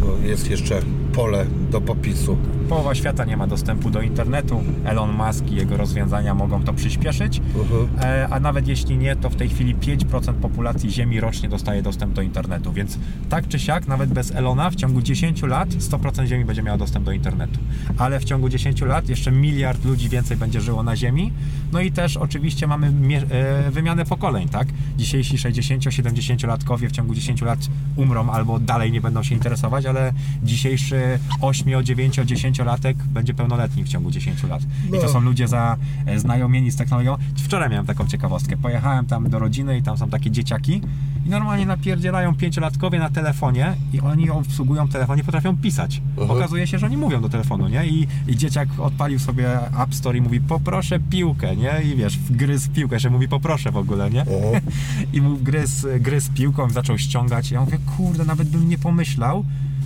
[0.00, 0.82] No jest jeszcze
[1.12, 2.36] pole do popisu.
[2.68, 4.62] Połowa świata nie ma dostępu do internetu.
[4.84, 8.26] Elon Musk i jego rozwiązania mogą to przyspieszyć, uh-huh.
[8.30, 12.22] a nawet jeśli nie, to w tej chwili 5% populacji Ziemi rocznie dostaje dostęp do
[12.22, 12.98] internetu, więc
[13.28, 17.04] tak czy siak, nawet bez Elona w ciągu 10 lat 100% Ziemi będzie miało dostęp
[17.04, 17.60] do internetu.
[17.98, 21.32] Ale w ciągu 10 lat jeszcze miliard ludzi więcej będzie żyło na Ziemi.
[21.72, 22.92] No i też oczywiście mamy
[23.30, 24.68] e, wymianę pokoleń, tak?
[24.96, 27.58] Dzisiejsi 60-70 latkowie w ciągu 10 lat
[27.96, 33.84] umrą albo dalej nie będą się interesować, ale dzisiejszy 8, 9, 10 latek będzie pełnoletni
[33.84, 34.62] w ciągu 10 lat.
[34.90, 34.96] No.
[34.96, 35.12] I to no.
[35.12, 35.76] są ludzie za,
[36.06, 37.16] e, znajomieni z technologią.
[37.36, 38.56] Wczoraj miałem taką ciekawostkę.
[38.56, 40.80] Pojechałem tam do rodziny i tam są takie dzieciaki
[41.26, 46.02] i normalnie napierdzielają pięciolatkowie na telefonie i oni obsługują telefon i potrafią pisać.
[46.16, 46.30] Uh-huh.
[46.30, 47.86] Okazuje się, że oni mówią do telefonu, nie?
[47.86, 51.82] I, I dzieciak odpalił sobie App Store i mówi poproszę piłkę, nie?
[51.82, 54.24] I wiesz, gryz piłkę, że mówi poproszę w ogóle, nie?
[55.12, 57.50] I mu gryz, gryz piłką zaczął ściągać.
[57.50, 59.44] Ja mówię, kurde, nawet bym nie pomyślał,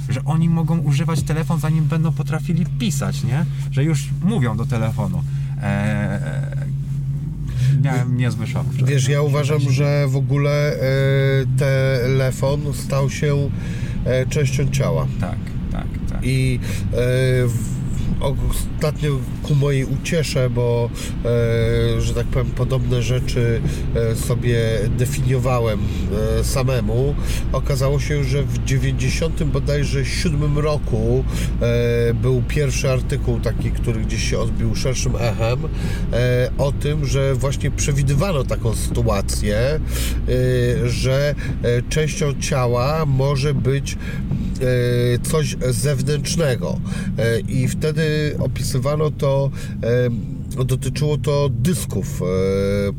[0.08, 3.44] że oni mogą używać telefon zanim będą potrafili pisać, nie?
[3.70, 5.22] Że już mówią do telefonu.
[5.62, 6.54] e,
[7.82, 8.66] miałem niezły szok.
[8.72, 8.94] wczoraj.
[8.94, 10.78] Wiesz, ja uważam, że w ogóle e,
[11.58, 13.50] telefon stał się
[14.04, 15.06] e, częścią ciała.
[15.20, 15.38] Tak,
[15.72, 16.20] tak, tak.
[16.22, 16.60] I
[17.46, 17.74] w,
[18.24, 20.90] ostatnio ku mojej uciesze, bo
[21.24, 23.60] e, że tak powiem podobne rzeczy
[23.94, 24.58] e, sobie
[24.98, 25.80] definiowałem
[26.40, 27.14] e, samemu,
[27.52, 31.24] okazało się, że w 90 bodajże 7 roku
[32.14, 35.58] był pierwszy artykuł taki, który gdzieś się odbił szerszym echem
[36.58, 39.80] o tym, że właśnie przewidywano taką sytuację,
[40.84, 41.34] że
[41.88, 43.96] częścią ciała może być
[45.22, 46.78] coś zewnętrznego.
[47.18, 49.50] E, i wtedy opisywano to
[49.82, 49.88] e,
[50.62, 52.24] dotyczyło to dysków e,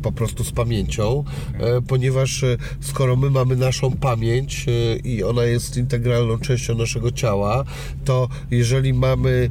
[0.02, 1.24] po prostu z pamięcią,
[1.60, 4.66] e, ponieważ e, skoro my mamy naszą pamięć
[5.04, 7.64] i ona jest integralną częścią naszego ciała,
[8.06, 9.50] to jeżeli mamy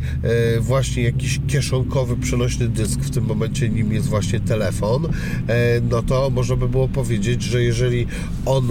[0.60, 5.08] właśnie jakiś kieszonkowy przenośny dysk, w tym momencie nim jest właśnie telefon,
[5.90, 8.06] no to można by było powiedzieć, że jeżeli
[8.46, 8.68] on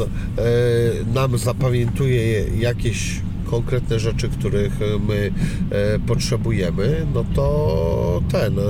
[1.14, 3.22] nam zapamiętuje jakieś
[3.53, 5.31] konkretne rzeczy, których my
[5.71, 8.61] e, potrzebujemy, no to ten, e,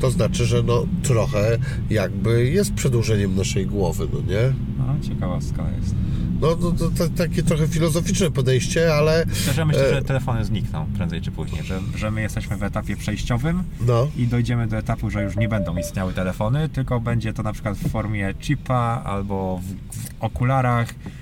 [0.00, 1.58] to znaczy, że no trochę
[1.90, 4.52] jakby jest przedłużeniem naszej głowy, no nie?
[4.78, 5.94] No, ciekawostka jest.
[6.40, 9.94] No to, to, to takie trochę filozoficzne podejście, ale Szczerze myślę, E.
[9.94, 14.26] że telefony znikną prędzej czy później, że, że my jesteśmy w etapie przejściowym no, i
[14.26, 17.90] dojdziemy do etapu, że już nie będą istniały telefony, tylko będzie to na przykład w
[17.90, 21.19] formie chipa albo w, w okularach, e,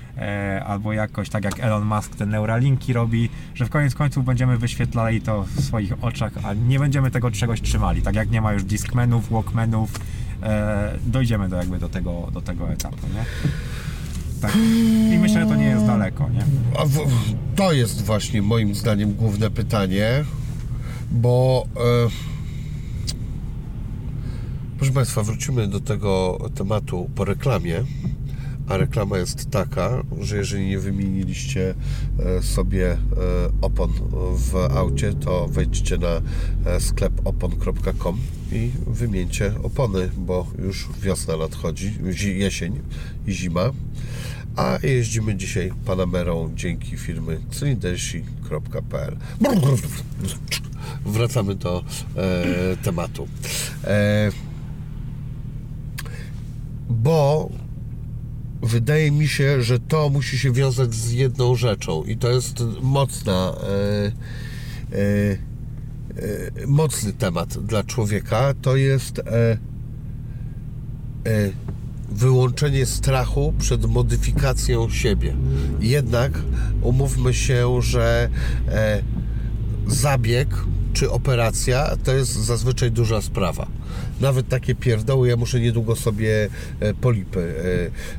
[0.65, 5.21] albo jakoś tak jak Elon Musk te neuralinki robi, że w koniec końców będziemy wyświetlali
[5.21, 8.01] to w swoich oczach, a nie będziemy tego czegoś trzymali.
[8.01, 9.91] Tak jak nie ma już Discmanów, Walkmanów,
[10.43, 13.25] e, dojdziemy do jakby do tego, do tego etapu, nie?
[14.41, 14.55] Tak.
[15.13, 16.43] I myślę, że to nie jest daleko, nie?
[16.85, 17.05] w,
[17.55, 20.25] to jest właśnie moim zdaniem główne pytanie,
[21.11, 22.09] bo e,
[24.77, 27.83] proszę Państwa, wrócimy do tego tematu po reklamie.
[28.69, 31.73] A reklama jest taka, że jeżeli nie wymieniliście
[32.19, 32.97] e, sobie e,
[33.61, 33.89] opon
[34.35, 36.21] w aucie, to wejdźcie na
[36.71, 38.17] e, sklep opon.com
[38.51, 42.79] i wymieńcie opony, bo już wiosna nadchodzi, zi- jesień
[43.27, 43.71] i zima.
[44.55, 49.17] A jeździmy dzisiaj Panamerą dzięki firmy cylindersi.pl.
[51.05, 51.83] Wracamy do
[52.15, 53.27] e, tematu.
[53.83, 54.31] E,
[56.89, 57.49] bo
[58.69, 63.53] wydaje mi się, że to musi się wiązać z jedną rzeczą i to jest mocna,
[63.63, 64.11] e,
[64.97, 65.37] e,
[66.63, 68.53] e, mocny temat dla człowieka.
[68.61, 69.57] To jest e, e,
[72.11, 75.35] wyłączenie strachu przed modyfikacją siebie.
[75.79, 76.31] Jednak
[76.81, 78.29] umówmy się, że
[79.87, 80.49] zabieg
[80.93, 83.67] czy operacja to jest zazwyczaj duża sprawa.
[84.21, 86.49] Nawet takie pierdoły, ja muszę niedługo sobie
[86.79, 87.53] e, polipy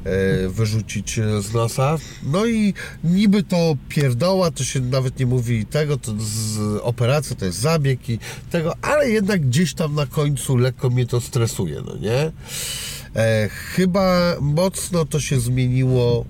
[0.05, 1.99] e, e, wyrzucić z nosa.
[2.23, 2.75] No i
[3.05, 8.09] niby to pierdoła, to się nawet nie mówi tego, to z operacji to jest zabieg
[8.09, 8.19] i
[8.51, 12.33] tego, ale jednak gdzieś tam na końcu lekko mnie to stresuje, no nie?
[13.51, 16.25] Chyba mocno to się zmieniło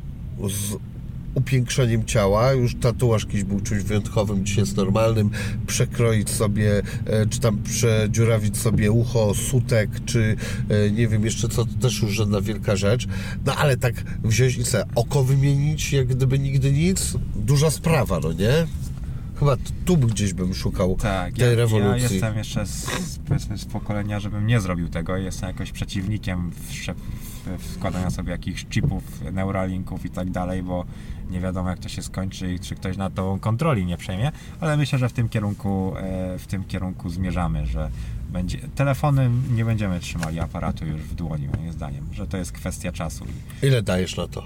[0.49, 0.90] z
[1.35, 2.53] upiększeniem ciała.
[2.53, 5.31] Już tatuaż kiedyś był czymś wyjątkowym, dziś jest normalnym.
[5.67, 10.37] Przekroić sobie, e, czy tam przedziurawić sobie ucho, sutek, czy
[10.69, 13.09] e, nie wiem jeszcze co, to też już żadna wielka rzecz.
[13.47, 13.95] No ale tak
[14.25, 18.67] wziąć i sobie oko wymienić, jak gdyby nigdy nic, duża sprawa, no nie?
[19.39, 22.03] Chyba tu gdzieś bym szukał Tak, tej ja, rewolucji.
[22.03, 22.87] ja jestem jeszcze z,
[23.39, 26.73] z, z pokolenia, żebym nie zrobił tego jestem jakoś przeciwnikiem w-
[27.59, 30.85] wkładania sobie jakichś chipów, neuralinków i tak dalej, bo
[31.31, 34.77] nie wiadomo jak to się skończy i czy ktoś nad tą kontroli nie przejmie, ale
[34.77, 37.91] myślę, że w tym kierunku, e, w tym kierunku zmierzamy, że
[38.31, 42.93] będzie, telefony nie będziemy trzymali aparatu już w dłoni moim zdaniem, że to jest kwestia
[42.93, 43.27] czasu.
[43.63, 44.43] Ile dajesz na to?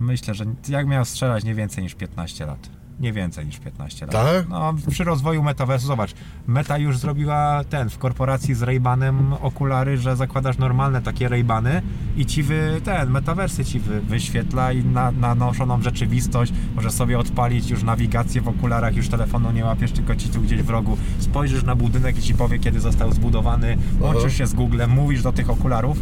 [0.00, 2.77] Myślę, że jak miał strzelać nie więcej niż 15 lat.
[3.00, 4.12] Nie więcej niż 15 lat.
[4.12, 4.48] Tak?
[4.48, 6.14] No, przy rozwoju metaversu, zobacz,
[6.46, 11.82] Meta już zrobiła ten, w korporacji z Ray-Banem okulary, że zakładasz normalne takie Ray-Bany
[12.16, 17.70] i ci wy, ten, metaversy ci wy, wyświetla i na, nanoszoną rzeczywistość, możesz sobie odpalić
[17.70, 21.64] już nawigację w okularach, już telefonu nie łapiesz, tylko ci tu gdzieś w rogu spojrzysz
[21.64, 25.50] na budynek i ci powie, kiedy został zbudowany, łączysz się z Googlem, mówisz do tych
[25.50, 25.98] okularów,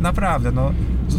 [0.00, 0.72] naprawdę, no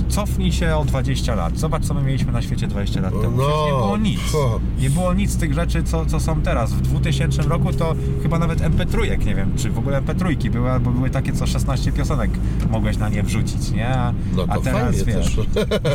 [0.10, 1.58] cofnij się o 20 lat.
[1.58, 3.38] Zobacz, co my mieliśmy na świecie 20 lat temu.
[3.38, 4.20] No, Przecież nie było nic.
[4.32, 4.60] ho.
[4.80, 6.74] Nie było nic z tych rzeczy, co, co są teraz.
[6.74, 10.92] W 2000 roku to chyba nawet MP3, nie wiem, czy w ogóle MP3 były, albo
[10.92, 12.32] były takie, co 16 piosenek
[12.70, 13.90] mogłeś na nie wrzucić, nie?
[13.96, 15.38] A, No a teraz, wiesz,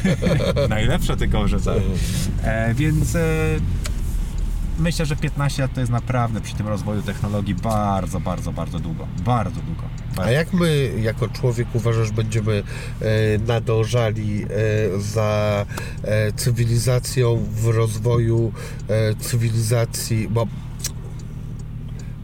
[0.69, 1.73] najlepsze tylko, że co.
[2.43, 3.21] E, więc e,
[4.79, 9.07] myślę, że 15 lat to jest naprawdę przy tym rozwoju technologii bardzo, bardzo, bardzo długo.
[9.25, 9.83] Bardzo długo.
[10.17, 12.63] A jak my jako człowiek uważasz, będziemy
[13.01, 14.47] e, nadążali e,
[15.01, 15.67] za
[16.03, 18.53] e, cywilizacją w rozwoju
[19.21, 20.47] cywilizacji, bo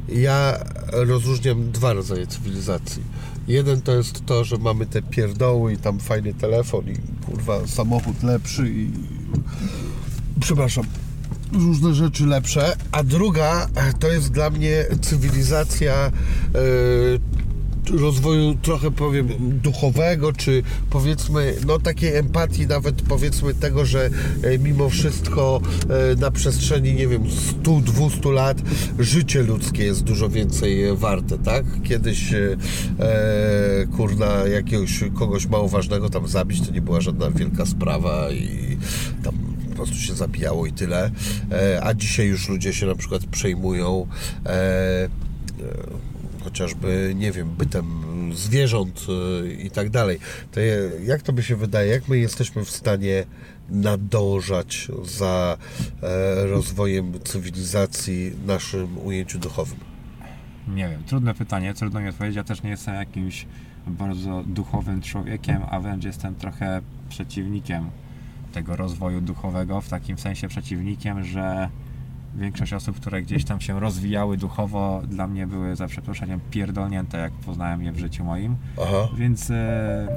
[0.09, 0.59] ja
[0.93, 3.03] rozróżniam dwa rodzaje cywilizacji.
[3.49, 8.23] Jeden to jest to, że mamy te pierdoły i tam fajny telefon i kurwa samochód
[8.23, 8.91] lepszy i
[10.41, 10.85] przepraszam,
[11.53, 13.69] różne rzeczy lepsze, a druga
[14.01, 16.11] to jest dla mnie cywilizacja e,
[17.91, 24.11] rozwoju trochę powiem duchowego, czy powiedzmy no takiej empatii nawet powiedzmy tego, że
[24.43, 25.61] e, mimo wszystko
[26.13, 27.25] e, na przestrzeni nie wiem
[27.63, 28.63] 100-200 lat
[28.99, 31.65] życie ludzkie jest dużo więcej e, warte, tak?
[31.85, 32.57] Kiedyś e,
[33.97, 38.77] kurna jakiegoś kogoś mało ważnego tam zabić to nie była żadna wielka sprawa i
[39.23, 39.35] tam
[39.69, 41.11] po prostu się zabijało i tyle.
[41.53, 44.07] E, a dzisiaj już ludzie się na przykład przejmują
[44.47, 45.09] e,
[46.49, 47.87] chociażby, nie wiem, bytem
[48.35, 50.19] zwierząt e, i tak dalej.
[50.53, 50.61] To
[51.05, 53.25] jak to by się wydaje, jak my jesteśmy w stanie
[53.71, 55.57] nadążać za
[56.03, 59.79] e, rozwojem cywilizacji naszym ujęciu duchowym?
[60.69, 62.37] Nie wiem, trudne pytanie, trudno mi odpowiedzieć.
[62.37, 63.47] Ja też nie jestem jakimś
[63.87, 67.91] bardzo duchowym człowiekiem, a wręcz jestem trochę przeciwnikiem
[68.53, 71.69] tego rozwoju duchowego, w takim sensie przeciwnikiem, że
[72.35, 77.33] większość osób, które gdzieś tam się rozwijały duchowo, dla mnie były za przeproszeniem pierdolnięte, jak
[77.33, 78.57] poznałem je w życiu moim.
[78.83, 79.09] Aha.
[79.17, 80.09] Więc e,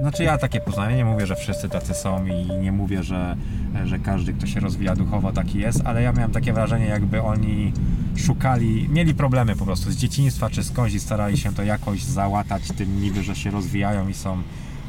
[0.00, 3.36] znaczy ja takie poznałem, nie mówię, że wszyscy tacy są i nie mówię, że,
[3.84, 7.72] że każdy, kto się rozwija duchowo taki jest, ale ja miałem takie wrażenie, jakby oni
[8.16, 12.68] szukali, mieli problemy po prostu z dzieciństwa czy skądś i starali się to jakoś załatać
[12.68, 14.42] tym niby, że się rozwijają i są,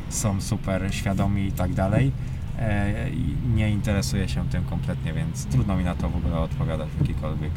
[0.09, 2.11] są super świadomi i tak dalej.
[2.59, 3.09] E,
[3.55, 7.51] nie interesuję się tym kompletnie, więc trudno mi na to w ogóle odpowiadać w jakikolwiek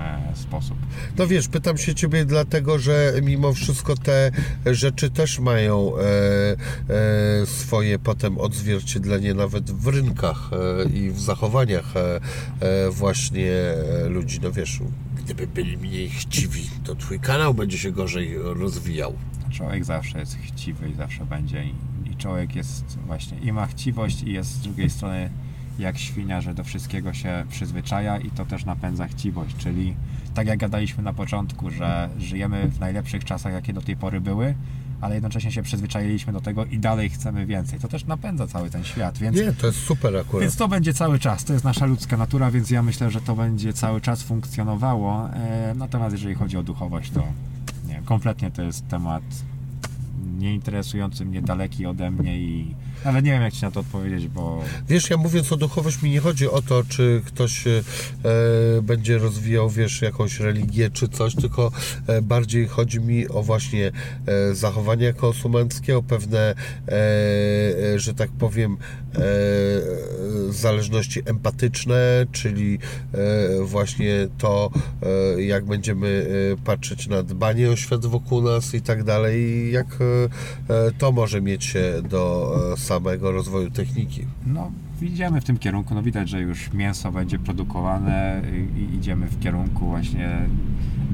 [0.00, 0.78] e, sposób.
[1.18, 4.30] No wiesz, pytam się Ciebie dlatego, że mimo wszystko te
[4.66, 11.94] rzeczy też mają e, e, swoje potem odzwierciedlenie nawet w rynkach e, i w zachowaniach
[11.96, 13.52] e, właśnie
[14.08, 14.40] ludzi.
[14.42, 14.80] No wiesz,
[15.16, 19.14] gdyby byli mniej chciwi, to Twój kanał będzie się gorzej rozwijał.
[19.50, 21.64] Człowiek zawsze jest chciwy i zawsze będzie.
[21.64, 25.30] I, człowiek jest właśnie i ma chciwość, i jest z drugiej strony
[25.78, 29.56] jak świnia, że do wszystkiego się przyzwyczaja i to też napędza chciwość.
[29.56, 29.94] Czyli
[30.34, 34.54] tak jak gadaliśmy na początku, że żyjemy w najlepszych czasach, jakie do tej pory były,
[35.00, 37.78] ale jednocześnie się przyzwyczailiśmy do tego i dalej chcemy więcej.
[37.80, 40.42] To też napędza cały ten świat, więc Nie, to jest super akurat.
[40.42, 43.36] więc to będzie cały czas, to jest nasza ludzka natura, więc ja myślę, że to
[43.36, 45.30] będzie cały czas funkcjonowało.
[45.30, 47.26] E, natomiast jeżeli chodzi o duchowość, to
[48.04, 49.22] kompletnie to jest temat
[50.38, 52.74] nieinteresujący mnie, daleki ode mnie i
[53.04, 56.10] nawet nie wiem jak Ci na to odpowiedzieć, bo Wiesz, ja mówiąc o duchowość, mi
[56.10, 57.82] nie chodzi o to, czy ktoś e,
[58.82, 61.72] będzie rozwijał, wiesz, jakąś religię czy coś, tylko
[62.06, 63.92] e, bardziej chodzi mi o właśnie
[64.26, 66.54] e, zachowania konsumenckie, o pewne,
[66.88, 66.94] e,
[67.94, 68.76] e, że tak powiem,
[69.14, 69.20] e,
[70.52, 72.78] zależności empatyczne, czyli
[73.60, 74.70] właśnie to,
[75.36, 76.26] jak będziemy
[76.64, 79.86] patrzeć na dbanie o świat wokół nas i tak dalej, jak
[80.98, 82.56] to może mieć się do
[82.94, 84.26] samego rozwoju techniki.
[84.46, 84.70] no
[85.02, 88.42] idziemy w tym kierunku, no widać, że już mięso będzie produkowane
[88.76, 90.30] i idziemy w kierunku właśnie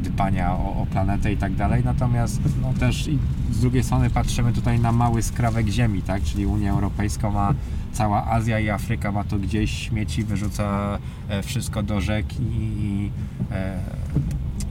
[0.03, 3.09] dbania o, o planetę i tak dalej, natomiast no też
[3.51, 7.55] z drugiej strony patrzymy tutaj na mały skrawek ziemi, tak, czyli Unia Europejska ma
[7.93, 10.99] cała Azja i Afryka ma to gdzieś śmieci, wyrzuca
[11.29, 12.43] e, wszystko do rzek i,
[12.81, 13.11] i
[13.53, 13.79] e,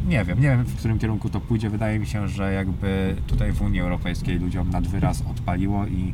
[0.08, 1.70] nie wiem, nie wiem w którym kierunku to pójdzie.
[1.70, 6.14] Wydaje mi się, że jakby tutaj w Unii Europejskiej ludziom nad wyraz odpaliło i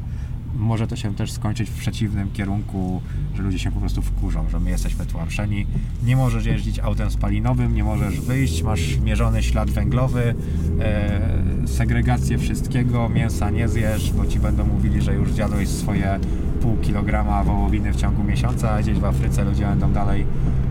[0.56, 3.02] może to się też skończyć w przeciwnym kierunku,
[3.36, 5.65] że ludzie się po prostu wkurzą, że my jesteśmy tłamszeni.
[6.03, 10.36] Nie możesz jeździć autem spalinowym, nie możesz wyjść, masz mierzony ślad węglowy,
[10.80, 16.19] e, segregację wszystkiego, mięsa nie zjesz, bo ci będą mówili, że już zjadłeś swoje
[16.61, 20.26] pół kilograma wołowiny w ciągu miesiąca, a gdzieś w Afryce ludzie będą dalej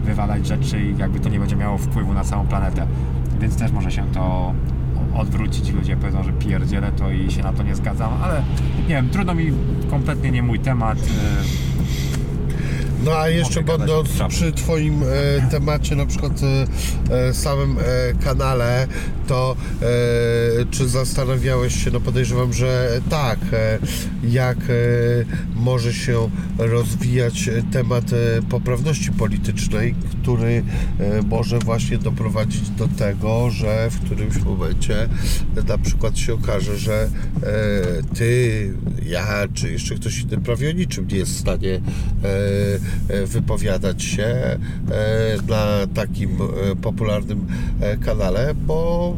[0.04, 2.86] wywalać rzeczy i jakby to nie będzie miało wpływu na całą planetę.
[3.40, 4.54] Więc też może się to
[5.14, 5.70] odwrócić.
[5.70, 8.42] Ludzie powiedzą, że pierdzielę to i się na to nie zgadzam, ale
[8.80, 9.52] nie wiem, trudno mi,
[9.90, 10.98] kompletnie nie mój temat.
[13.04, 15.06] No a jeszcze będąc przy Twoim e,
[15.50, 17.82] temacie, na przykład e, e, samym e,
[18.24, 18.86] kanale,
[19.26, 19.86] to e,
[20.70, 23.78] czy zastanawiałeś się, no podejrzewam, że tak, e,
[24.24, 24.64] jak e,
[25.54, 30.62] może się rozwijać temat e, poprawności politycznej, który
[31.00, 35.02] e, może właśnie doprowadzić do tego, że w którymś momencie
[35.56, 37.10] e, na przykład się okaże, że e,
[38.14, 38.72] Ty,
[39.06, 41.80] ja, czy jeszcze ktoś inny prawie o niczym nie jest w stanie e,
[43.26, 44.58] wypowiadać się e,
[45.48, 47.46] na takim e, popularnym
[47.80, 49.16] e, kanale, bo,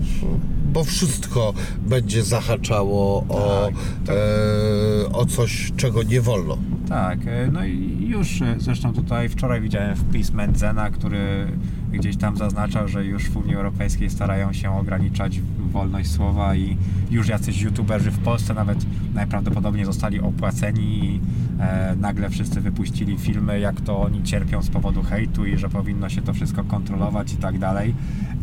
[0.73, 1.55] bo wszystko
[1.87, 3.69] będzie zahaczało o,
[4.07, 6.59] Tak, e, o coś, czego nie wolno.
[6.89, 11.47] Tak, e, no i już e, zresztą tutaj wczoraj widziałem wpis Mendzena, który
[11.93, 15.41] gdzieś tam zaznaczał, że już w Unii Europejskiej starają się ograniczać
[15.73, 16.77] wolność słowa i
[17.11, 18.79] już jacyś youtuberzy w Polsce nawet
[19.15, 21.21] najprawdopodobniej zostali opłaceni i
[21.61, 26.09] e, nagle wszyscy wypuścili filmy, jak to oni cierpią z powodu hejtu i że powinno
[26.09, 27.95] się to wszystko kontrolować i tak dalej.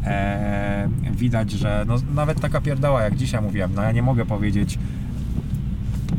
[0.06, 4.80] E, widać, że no, nawet taka pierdoła, jak dzisiaj mówiłem, no ja nie mogę powiedzieć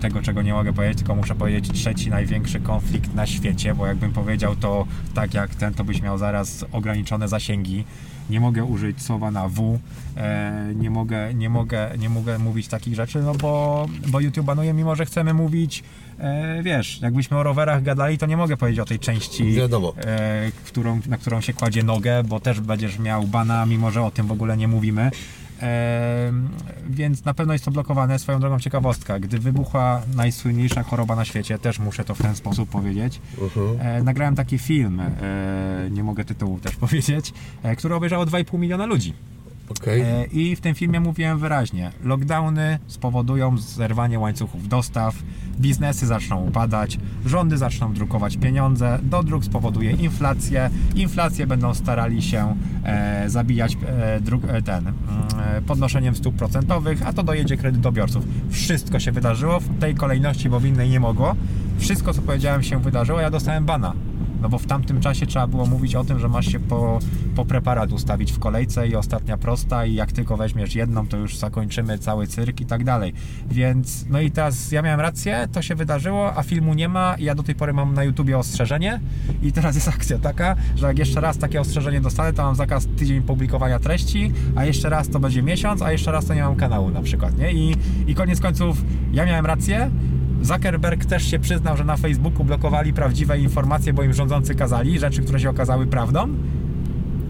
[0.00, 4.12] tego, czego nie mogę powiedzieć, tylko muszę powiedzieć trzeci największy konflikt na świecie, bo jakbym
[4.12, 7.84] powiedział to tak jak ten, to byś miał zaraz ograniczone zasięgi.
[8.30, 9.78] Nie mogę użyć słowa na W,
[10.16, 14.72] e, nie, mogę, nie, mogę, nie mogę mówić takich rzeczy, no bo, bo YouTube banuje,
[14.72, 15.82] mimo że chcemy mówić,
[16.20, 19.92] e, wiesz, jakbyśmy o rowerach gadali, to nie mogę powiedzieć o tej części, Wiadomo.
[19.96, 24.10] e, którą, na którą się kładzie nogę, bo też będziesz miał bana, mimo że o
[24.10, 25.10] tym w ogóle nie mówimy.
[25.62, 26.32] E,
[26.90, 28.18] więc na pewno jest to blokowane.
[28.18, 32.68] Swoją drogą ciekawostka, gdy wybuchła najsłynniejsza choroba na świecie, też muszę to w ten sposób
[32.70, 33.80] powiedzieć, Mhm.
[33.80, 37.32] e, nagrałem taki film, e, nie mogę tytułu też powiedzieć,
[37.62, 39.14] e, który obejrzało 2,5 miliona ludzi.
[39.70, 40.00] Okej.
[40.00, 45.14] E, I w tym filmie mówiłem wyraźnie, lockdowny spowodują zerwanie łańcuchów dostaw,
[45.60, 53.30] biznesy zaczną upadać, rządy zaczną drukować pieniądze, dodruk spowoduje inflację, inflację będą starali się e,
[53.30, 54.96] zabijać e, druk, e, ten, mm,
[55.56, 58.24] e, podnoszeniem stóp procentowych, a to dojedzie kredytobiorców.
[58.50, 61.36] Wszystko się wydarzyło w tej kolejności, bo w innej nie mogło.
[61.78, 63.94] Wszystko, co powiedziałem, się wydarzyło, ja dostałem bana.
[64.42, 66.98] No bo w tamtym czasie trzeba było mówić o tym, że masz się po,
[67.36, 71.36] po preparat ustawić w kolejce i ostatnia prosta i jak tylko weźmiesz jedną, to już
[71.36, 73.12] zakończymy cały cyrk i tak dalej.
[73.50, 77.24] Więc, no i teraz ja miałem rację, to się wydarzyło, a filmu nie ma i
[77.24, 79.00] ja do tej pory mam na YouTubie ostrzeżenie
[79.42, 82.86] i teraz jest akcja taka, że jak jeszcze raz takie ostrzeżenie dostanę, to mam zakaz
[82.96, 86.56] tydzień publikowania treści, a jeszcze raz to będzie miesiąc, a jeszcze raz to nie mam
[86.56, 87.52] kanału na przykład, nie?
[87.52, 87.76] I,
[88.06, 89.90] i koniec końców ja miałem rację,
[90.42, 95.22] Zuckerberg też się przyznał, że na Facebooku blokowali prawdziwe informacje, bo im rządzący kazali, rzeczy,
[95.22, 96.28] które się okazały prawdą.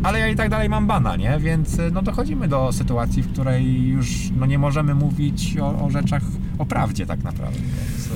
[0.02, 1.38] Ale ja i tak dalej mam bana, nie?
[1.40, 5.90] Więc y, no dochodzimy do sytuacji, w której już no, nie możemy mówić o, o
[5.90, 6.22] rzeczach,
[6.58, 7.58] o prawdzie tak naprawdę.
[7.58, 8.10] Więc, y,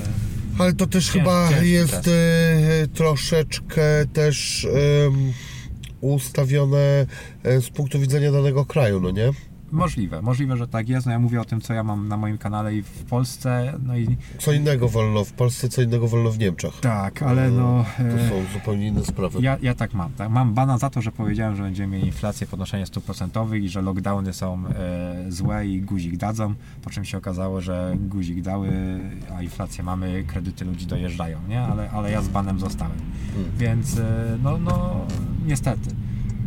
[0.59, 3.81] Ale to też Ciężki- chyba jest e, troszeczkę
[4.13, 4.67] też
[5.05, 5.33] em,
[6.01, 7.05] ustawione
[7.43, 9.31] e, z punktu widzenia danego kraju, no nie?
[9.75, 11.05] Możliwe, możliwe, że tak jest.
[11.05, 13.73] No ja mówię o tym, co ja mam na moim kanale i w Polsce.
[13.83, 16.79] No i Co innego wolno w Polsce, co innego wolno w Niemczech.
[16.81, 17.85] tak, ale no.
[17.97, 19.39] To e, są zupełnie inne sprawy.
[19.41, 20.13] Ja, ja tak mam.
[20.13, 20.29] Tak?
[20.29, 23.81] Mam bana za to, że powiedziałem, że będziemy mieli inflację, podnoszenie stóp procentowych i że
[23.81, 26.53] lockdowny są e, złe i guzik dadzą,
[26.83, 28.69] po czym się okazało, że guzik dały,
[29.37, 31.61] a inflację mamy, kredyty ludzi dojeżdżają, nie?
[31.61, 32.97] Ale, ale ja z banem zostałem.
[33.57, 35.05] Więc e, no, no
[35.45, 35.89] niestety.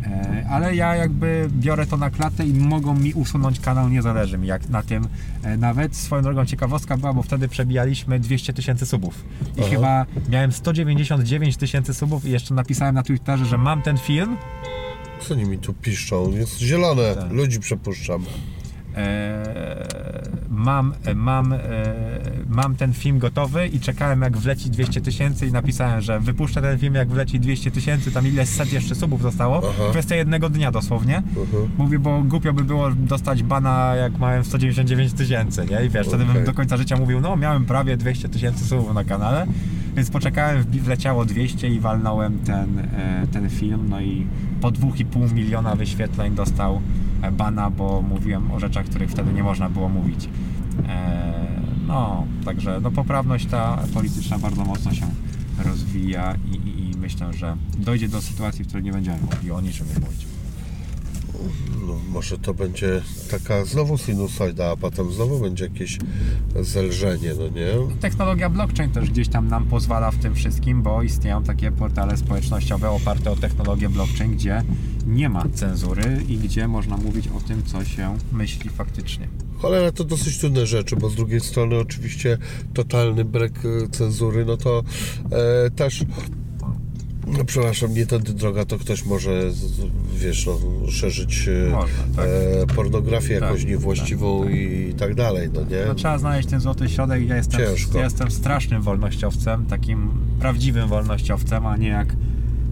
[0.05, 4.37] E, ale ja jakby biorę to na klatę i mogą mi usunąć kanał, nie zależy
[4.37, 5.07] mi jak na tym.
[5.43, 9.25] E, nawet swoją drogą ciekawostka była, bo wtedy przebijaliśmy 200 tysięcy subów.
[9.57, 9.69] I Aha.
[9.69, 14.37] chyba miałem 199 tysięcy subów i jeszcze napisałem na Twitterze, że mam ten film.
[15.21, 16.31] Co oni mi tu piszczą?
[16.31, 17.31] Jest zielone, Tak.
[17.31, 18.25] ludzi przepuszczam.
[18.99, 19.87] E,
[20.49, 21.59] mam, e, mam, e,
[22.49, 26.79] mam ten film gotowy i czekałem jak wleci 200 tysięcy i napisałem, że wypuszczę ten
[26.79, 29.57] film jak wleci 200 tysięcy, tam ile set jeszcze subów zostało.
[29.57, 29.83] Aha.
[29.91, 31.17] Kwestia jednego dnia dosłownie.
[31.17, 31.69] Mhm.
[31.77, 35.85] Mówię, bo głupio by było dostać bana jak miałem 199 tysięcy, nie?
[35.85, 39.03] I wiesz, wtedy bym do końca życia mówił, no miałem prawie 200 tysięcy subów na
[39.03, 39.47] kanale,
[39.95, 42.87] więc poczekałem, wleciało 200 i walnąłem ten,
[43.31, 44.27] ten film, no i
[44.61, 46.81] po 2,5 miliona wyświetleń dostał
[47.31, 50.29] bana, bo mówiłem o rzeczach, których wtedy nie można było mówić.
[50.87, 51.49] E,
[51.87, 55.05] No, także no, poprawność ta polityczna bardzo mocno się
[55.65, 59.61] rozwija i, i, i myślę, że dojdzie do sytuacji, w której nie będziemy mogli o
[59.61, 60.28] niczym mówić.
[61.87, 63.01] No, może to będzie
[63.31, 65.97] taka znowu sinusoida, a potem znowu będzie jakieś
[66.61, 67.95] zelżenie, no nie?
[67.99, 72.89] Technologia blockchain też gdzieś tam nam pozwala w tym wszystkim, bo istnieją takie portale społecznościowe
[72.89, 74.63] oparte o technologię blockchain, gdzie
[75.07, 79.27] nie ma cenzury i gdzie można mówić o tym, co się myśli faktycznie.
[79.57, 82.37] Cholera, to dosyć trudne rzeczy, bo z drugiej strony oczywiście
[82.73, 84.83] totalny brak e, cenzury, no to
[85.31, 86.05] e, też
[87.37, 89.51] no przepraszam, nie tędy droga, to ktoś może,
[90.15, 90.59] wiesz, no,
[90.91, 92.25] szerzyć e, Można, tak.
[92.63, 95.85] e, pornografię jakąś Tak, niewłaściwą tak, i tak dalej, no nie?
[95.87, 97.27] No, trzeba znaleźć ten złoty środek.
[97.27, 97.97] Ja jestem, Ciężko.
[97.97, 102.15] ja jestem strasznym wolnościowcem, takim prawdziwym wolnościowcem, a nie jak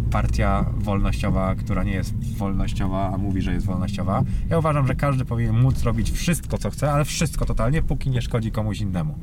[0.07, 4.23] partia wolnościowa, która nie jest wolnościowa, a mówi, że jest wolnościowa.
[4.49, 8.21] Ja uważam, że każdy powinien móc robić wszystko, co chce, ale wszystko totalnie, póki nie
[8.21, 9.15] szkodzi komuś innemu.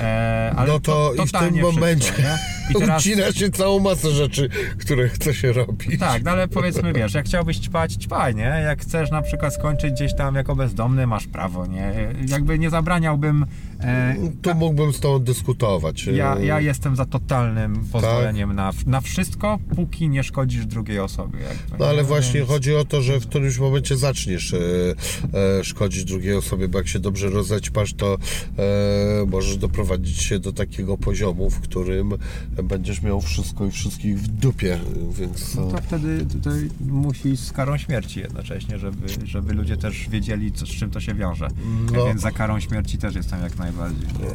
[0.00, 2.54] E, ale No to i w tym momencie wszystko?
[2.70, 4.48] I teraz, ucina się całą masę rzeczy,
[4.78, 6.00] które chce się robić.
[6.00, 8.42] tak, no ale powiedzmy, wiesz, jak chciałbyś ćpać, ćpaj, nie?
[8.42, 11.92] Jak chcesz na przykład skończyć gdzieś tam jako bezdomny, masz prawo, nie?
[12.28, 13.46] Jakby nie zabraniałbym...
[13.84, 16.06] E, Tu mógłbym z tobą dyskutować.
[16.06, 21.38] ja, E, ja jestem za totalnym pozwoleniem na, na wszystko, póki nie szkodzisz drugiej osobie.
[21.78, 22.04] No ale nie?
[22.08, 26.78] właśnie Więc- chodzi o to, że w którymś momencie zaczniesz e, szkodzić drugiej osobie, bo
[26.78, 28.18] jak się dobrze rozećpasz, to
[29.26, 32.12] możesz doprowadzić się do takiego poziomu, w którym
[32.64, 34.80] będziesz miał wszystko i wszystkich w dupie,
[35.18, 35.54] więc...
[35.54, 40.66] No to wtedy tutaj musi z karą śmierci jednocześnie, żeby, żeby ludzie też wiedzieli, co,
[40.66, 41.48] z czym to się wiąże.
[41.92, 42.06] No.
[42.06, 43.73] Więc za karą śmierci też jestem jak najbardziej.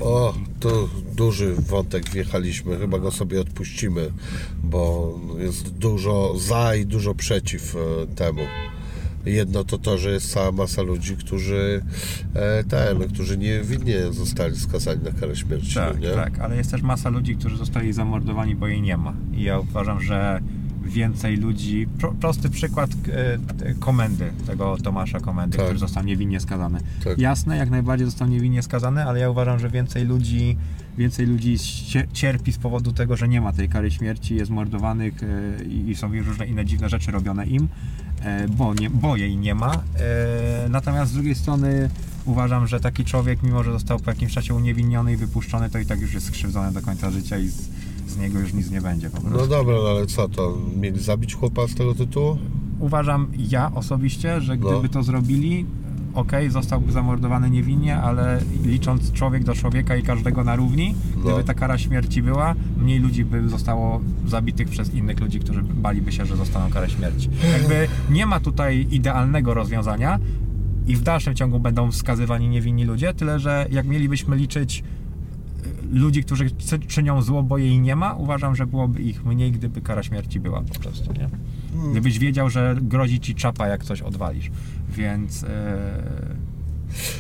[0.02, 4.12] O, tu duży wątek wjechaliśmy, chyba go sobie odpuścimy,
[4.64, 8.42] bo jest dużo za i dużo przeciw e, temu.
[9.26, 11.82] Jedno to to, że jest cała masa ludzi, którzy
[12.34, 16.10] e, ten, którzy niewinnie zostali skazani na karę śmierci, Tak, nie?
[16.10, 19.14] tak, ale jest też masa ludzi, którzy zostali zamordowani, bo jej nie ma.
[19.34, 20.42] I ja uważam, że
[20.90, 21.88] więcej ludzi.
[22.00, 22.90] Pro, prosty przykład
[23.64, 25.66] e, komendy, tego Tomasza Komendy, Tak.
[25.66, 26.80] który został niewinnie skazany.
[27.04, 27.18] Tak.
[27.20, 30.58] Jasne, jak najbardziej został niewinnie skazany, ale ja uważam, że więcej ludzi.
[30.98, 35.14] Więcej ludzi cie- cierpi z powodu tego, że nie ma tej kary śmierci, jest mordowanych
[35.24, 37.68] e, i są różne inne dziwne rzeczy robione im,
[38.22, 39.84] e, bo, nie, bo jej nie ma.
[40.70, 41.90] Natomiast z drugiej strony
[42.26, 45.86] uważam, że taki człowiek, mimo że został po jakimś czasie uniewinniony i wypuszczony, to i
[45.86, 47.70] tak już jest skrzywdzony do końca życia i z
[48.20, 49.40] niego już nic nie będzie po prostu.
[49.40, 50.58] No dobra, no ale co to?
[50.82, 52.38] Mieli zabić chłopa z tego tytułu?
[52.80, 54.90] Uważam ja osobiście, że gdyby No.
[54.90, 55.66] to zrobili,
[56.14, 61.44] okej, zostałby zamordowany niewinnie, ale licząc człowiek do człowieka i każdego na równi, gdyby No.
[61.44, 66.26] ta kara śmierci była, mniej ludzi by zostało zabitych przez innych ludzi, którzy baliby się,
[66.26, 67.30] że dostaną karę śmierci.
[67.60, 70.20] Jakby nie ma tutaj idealnego rozwiązania
[70.88, 74.84] i w dalszym ciągu będą skazywani niewinni ludzie, tyle że jak mielibyśmy liczyć
[75.90, 76.52] ludzi, którzy
[76.88, 80.62] czynią zło, bo jej nie ma, uważam, że byłoby ich mniej, gdyby kara śmierci była
[80.62, 81.30] po prostu, nie?
[81.92, 84.52] Gdybyś wiedział, że grozi ci czapa, jak coś odwalisz.
[84.90, 86.50] Więc e,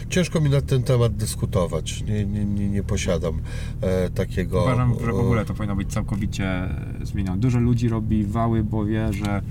[0.09, 2.03] Ciężko mi na ten temat dyskutować.
[2.03, 3.41] Nie, nie, nie, nie posiadam
[3.81, 4.61] e, takiego.
[4.61, 6.69] uważam, że w e, ogóle to powinno być całkowicie
[7.01, 7.37] zmienione.
[7.37, 9.41] Dużo ludzi robi wały, bo wie, że,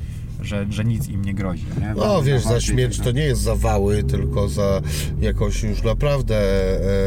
[0.41, 1.65] że, że nic im nie grozi.
[1.81, 1.95] Nie?
[1.97, 3.23] No wiesz, za śmierć tak to dalej.
[3.23, 4.81] nie jest za wały, tylko za
[5.21, 6.37] jakąś już naprawdę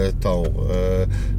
[0.08, 0.44] e, tą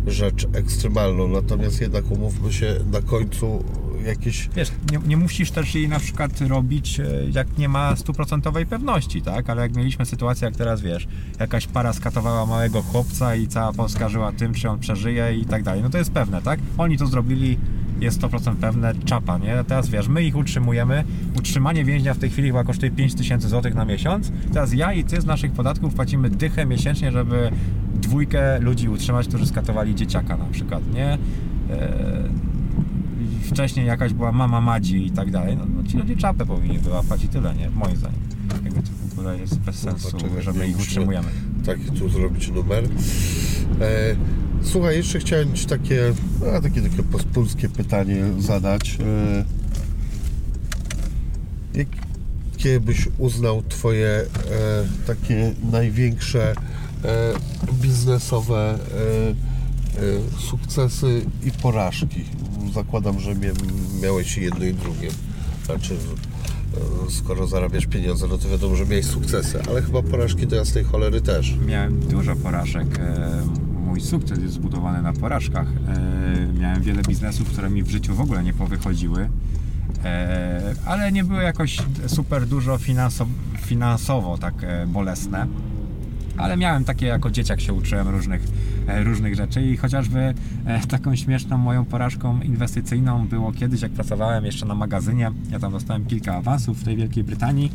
[0.06, 1.28] e, rzecz ekstremalną.
[1.28, 3.64] Natomiast jednak umówmy się na końcu
[4.05, 4.48] jakieś.
[4.56, 9.23] Wiesz, nie, nie musisz też jej na przykład robić, e, jak nie ma stuprocentowej pewności,
[9.23, 9.51] tak?
[9.51, 11.09] Ale jak mieliśmy sytuację, jak teraz wiesz,
[11.40, 15.62] jakaś para skatowała małego chłopca i cała Polska żyła tym, czy on przeżyje i tak
[15.62, 15.82] dalej.
[15.82, 16.60] No to jest pewne, tak?
[16.78, 17.59] Oni to zrobili,
[18.03, 19.65] jest 100% pewne, czapa, nie?
[19.66, 21.05] Teraz wiesz, my ich utrzymujemy.
[21.39, 24.33] Utrzymanie więźnia w tej chwili chyba kosztuje 5000 zł na miesiąc.
[24.53, 27.51] Teraz ja i ty z naszych podatków płacimy dychę miesięcznie, żeby
[27.95, 31.07] dwójkę ludzi utrzymać, którzy skatowali dzieciaka na przykład, nie?
[31.07, 31.19] E,
[33.43, 37.24] wcześniej jakaś była mama Madzi i tak dalej, no, no ci ludzie czapę powinni wyłapać
[37.24, 37.70] i tyle, nie?
[37.70, 38.20] Moim zdaniem.
[38.65, 41.29] Jakby to w ogóle jest bez sensu, czekaj, że my ich utrzymujemy.
[41.66, 42.85] taki tu zrobić numer.
[42.85, 44.16] E,
[44.64, 46.12] słuchaj, jeszcze chciałem Ci takie,
[46.56, 48.98] a, takie, takie pospólskie pytanie zadać.
[49.01, 49.44] E,
[51.74, 54.26] jakie byś uznał Twoje e,
[55.06, 56.52] takie największe
[57.05, 57.32] e,
[57.72, 58.78] biznesowe
[60.39, 62.24] sukcesy i porażki?
[62.74, 63.51] Zakładam, że mia,
[64.02, 65.09] miałeś jedno i drugie.
[65.66, 65.97] Znaczy,
[67.10, 71.20] skoro zarabiasz pieniądze, no to wiadomo, że miałeś sukcesy, ale chyba porażki do jasnej cholery
[71.20, 71.55] też.
[71.66, 72.86] Miałem dużo porażek.
[73.93, 75.66] Mój sukces jest zbudowany na porażkach.
[75.69, 79.28] E, Miałem wiele biznesów, które mi w życiu w ogóle nie powychodziły.
[80.05, 85.47] E, ale nie były jakoś super dużo finansowo, finansowo tak e, bolesne.
[86.36, 88.43] Ale miałem takie, jako dzieciak się uczyłem różnych,
[89.05, 90.35] różnych rzeczy i chociażby
[90.89, 95.31] taką śmieszną moją porażką inwestycyjną było kiedyś, jak pracowałem jeszcze na magazynie.
[95.51, 97.73] Ja tam dostałem kilka awansów w tej Wielkiej Brytanii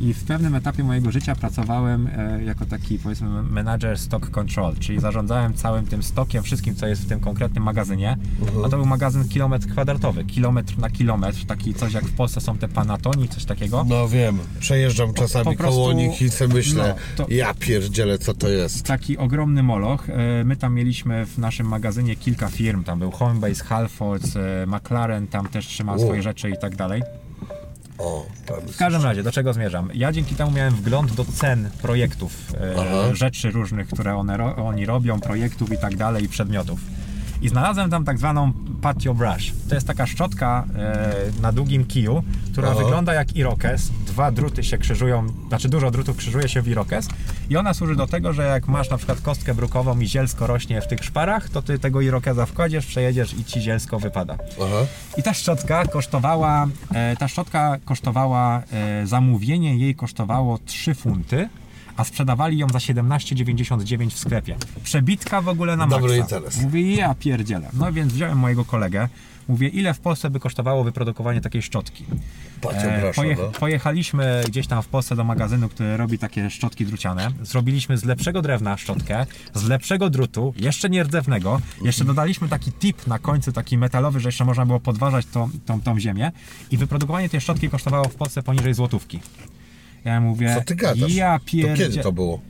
[0.00, 5.00] i w pewnym etapie mojego życia pracowałem e, jako taki powiedzmy manager stock control, czyli
[5.00, 8.16] zarządzałem całym tym stokiem, wszystkim co jest w tym konkretnym magazynie.
[8.64, 12.58] A to był magazyn kilometr kwadratowy, kilometr na kilometr, taki coś jak w Polsce są
[12.58, 13.84] te Panatoni, coś takiego.
[13.88, 18.18] No wiem, przejeżdżam czasami po prostu- koło nich i sobie myślę, no, to- ja pierdzielę,
[18.18, 18.86] co to jest.
[18.86, 20.10] taki ogromny moloch.
[20.10, 22.84] E, My tam mieliśmy w naszym magazynie kilka firm.
[22.84, 26.00] Tam był Homebase, Halfords, e, McLaren, tam też trzymał U.
[26.00, 27.02] swoje rzeczy i tak dalej.
[28.00, 28.26] O,
[28.66, 29.90] W każdym razie, do czego zmierzam?
[29.94, 32.52] Ja dzięki temu miałem wgląd do cen projektów,
[33.10, 36.80] e, rzeczy różnych, które one, oni robią, projektów i tak dalej, przedmiotów.
[37.42, 38.52] I znalazłem tam tak zwaną
[38.82, 39.52] patio brush.
[39.68, 42.22] To jest taka szczotka e, na długim kiju,
[42.52, 42.78] która Aha.
[42.78, 43.90] wygląda jak irokes.
[44.06, 47.08] Dwa druty się krzyżują, znaczy dużo drutów krzyżuje się w irokes
[47.50, 50.80] i ona służy do tego, że jak masz na przykład kostkę brukową i zielsko rośnie
[50.80, 54.36] w tych szparach, to ty tego irokeza wkładziesz, przejedziesz i ci zielsko wypada.
[54.56, 54.86] Aha.
[55.16, 61.48] I ta szczotka kosztowała, e, ta szczotka kosztowała, e, zamówienie jej kosztowało 3 funty,
[62.00, 64.56] a sprzedawali ją za 17,99 w sklepie.
[64.84, 66.36] Przebitka w ogóle na Dobry maksa.
[66.36, 66.62] interes.
[66.62, 67.70] Mówię, ja pierdzielę.
[67.72, 69.08] No więc wziąłem mojego kolegę,
[69.48, 72.04] mówię, ile w Polsce by kosztowało wyprodukowanie takiej szczotki.
[72.60, 73.42] Pacio E, brasza, poje- no.
[73.60, 77.30] Pojechaliśmy gdzieś tam w Polsce do magazynu, który robi takie szczotki druciane.
[77.42, 81.60] Zrobiliśmy z lepszego drewna szczotkę, z lepszego drutu, jeszcze nierdzewnego.
[81.82, 85.80] Jeszcze dodaliśmy taki tip na końcu, taki metalowy, że jeszcze można było podważać tą, tą,
[85.80, 86.32] tą ziemię.
[86.70, 89.20] I wyprodukowanie tej szczotki kosztowało w Polsce poniżej złotówki.
[90.04, 91.12] Ja mówię, Co ty gadasz?
[91.14, 91.88] ja to pierdzie...
[91.88, 92.40] kiedy to było?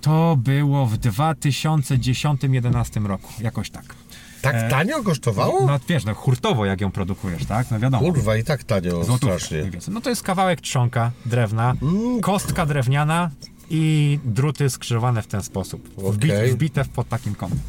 [0.00, 3.94] To było w 2010-2011 roku, jakoś tak.
[4.42, 5.66] Tak E, tanio kosztowało?
[5.66, 7.70] No wiesz, no hurtowo jak ją produkujesz, tak?
[7.70, 8.04] No wiadomo.
[8.04, 9.70] Kurwa, i tak tanio Złotówkę, strasznie.
[9.88, 12.20] No to jest kawałek trzonka drewna, Mm.
[12.20, 13.30] kostka drewniana
[13.70, 15.88] i druty skrzyżowane w ten sposób.
[16.12, 16.52] Wbit, Okej.
[16.52, 17.60] Wbite pod takim kątem.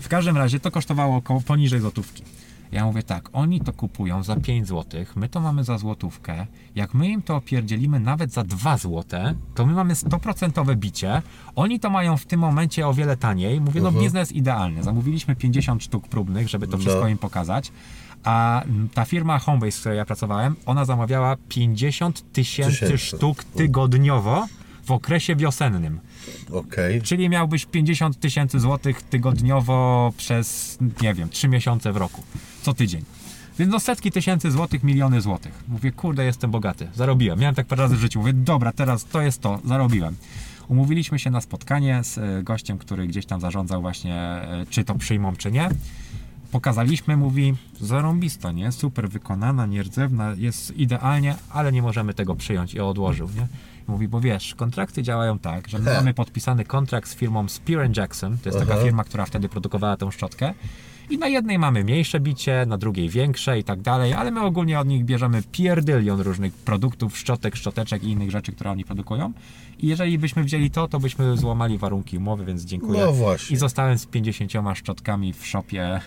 [0.00, 2.22] W każdym razie to kosztowało około poniżej złotówki.
[2.72, 6.46] Ja mówię tak, oni to kupują za 5 zł, my to mamy za złotówkę.
[6.74, 9.04] Jak my im to opierdzielimy nawet za 2 zł,
[9.54, 11.22] to my mamy 100% bicie.
[11.56, 13.60] Oni to mają w tym momencie o wiele taniej.
[13.60, 14.04] Mówię, no Mhm.
[14.04, 14.82] biznes idealny.
[14.82, 17.08] Zamówiliśmy 50 sztuk próbnych, żeby to wszystko No.
[17.08, 17.72] im pokazać.
[18.24, 18.62] A
[18.94, 24.46] ta firma Homebase, w której ja pracowałem, ona zamawiała 50 tysięcy sztuk tygodniowo
[24.84, 26.00] w okresie wiosennym.
[26.52, 27.02] Okej.
[27.02, 32.22] Czyli miałbyś 50 tysięcy złotych tygodniowo przez, nie wiem, 3 miesiące w roku.
[32.62, 33.04] Co tydzień.
[33.58, 35.64] Więc no setki tysięcy złotych, miliony złotych.
[35.68, 36.88] Mówię, kurde, jestem bogaty.
[36.94, 37.38] Zarobiłem.
[37.38, 38.18] Miałem tak parę razy w życiu.
[38.20, 39.60] Mówię, dobra, teraz to jest to.
[39.64, 40.16] Zarobiłem.
[40.68, 44.94] Umówiliśmy się na spotkanie z e, gościem, który gdzieś tam zarządzał właśnie, e, czy to
[44.94, 45.68] przyjmą, czy nie.
[46.52, 48.72] Pokazaliśmy, mówi, zarąbisto, nie?
[48.72, 53.46] Super wykonana, nierdzewna, jest idealnie, ale nie możemy tego przyjąć i odłożył, nie?
[53.88, 58.38] Mówi, bo wiesz, kontrakty działają tak, że my mamy podpisany kontrakt z firmą Spear Jackson,
[58.38, 60.54] to jest taka firma, która wtedy produkowała tą szczotkę.
[61.10, 64.80] I na jednej mamy mniejsze bicie, na drugiej większe i tak dalej, ale my ogólnie
[64.80, 69.32] od nich bierzemy pierdylion różnych produktów, szczotek, szczoteczek i innych rzeczy, które oni produkują.
[69.78, 73.00] I jeżeli byśmy wzięli to, to byśmy złamali warunki umowy, więc dziękuję.
[73.00, 73.54] No właśnie.
[73.54, 76.00] I zostałem z 50 szczotkami w shopie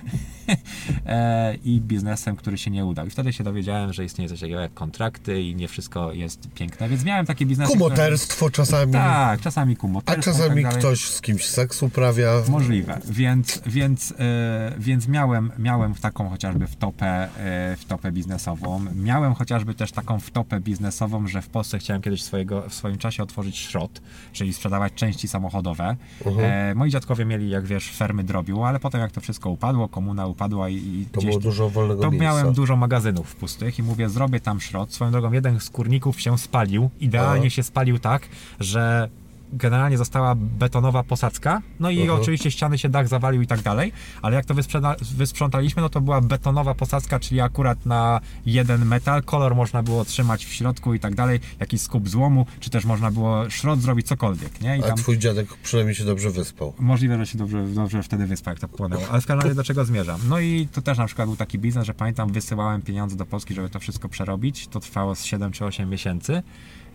[1.05, 3.07] e, i biznesem, który się nie udał.
[3.07, 6.89] I wtedy się dowiedziałem, że istnieje coś takiego jak kontrakty i nie wszystko jest piękne.
[6.89, 7.69] Więc miałem takie biznesy.
[7.73, 8.91] które- Kumoterstwo czasami.
[8.93, 10.31] Tak, czasami A kumoterstwo.
[10.31, 12.31] czasami i tak ktoś z kimś seks uprawia.
[12.49, 18.85] Możliwe, więc, więc, e, więc miałem, miałem taką chociażby wtopę, e, wtopę biznesową.
[18.95, 23.23] Miałem chociażby też taką wtopę biznesową, że w Polsce chciałem kiedyś swojego, w swoim czasie
[23.23, 24.01] otworzyć szrot,
[24.33, 25.95] czyli sprzedawać części samochodowe.
[26.39, 30.27] E, moi dziadkowie mieli, jak wiesz, fermy drobiu, ale potem jak to wszystko upadło, komuna
[30.27, 32.23] upadła i, i To było dużo wolnego to miejsca.
[32.23, 34.93] miałem dużo magazynów pustych i mówię, zrobię tam szrot.
[34.93, 36.89] Swoją drogą jeden z kurników się spalił.
[36.99, 37.49] Idealnie Aha.
[37.49, 38.21] się spalił tak,
[38.59, 39.09] że
[39.53, 42.13] generalnie została betonowa posadzka, no i Aha.
[42.13, 43.91] oczywiście ściany się dach zawalił i tak dalej,
[44.21, 49.23] ale jak to wysprzeda- wysprzątaliśmy, no to była betonowa posadzka, czyli akurat na jeden metal,
[49.23, 53.11] kolor można było trzymać w środku i tak dalej, jakiś skup złomu, czy też można
[53.11, 54.77] było szrot zrobić, cokolwiek, nie?
[54.77, 56.73] I A twój dziadek przynajmniej się dobrze wyspał.
[56.79, 59.03] Możliwe, że się dobrze, dobrze wtedy wyspał, jak to płynęło.
[59.11, 60.19] Ale w każdym razie do czego zmierzam?
[60.29, 63.53] No i to też na przykład był taki biznes, że pamiętam, wysyłałem pieniądze do Polski,
[63.53, 64.67] żeby to wszystko przerobić.
[64.67, 66.43] To trwało z 7 czy 8 miesięcy.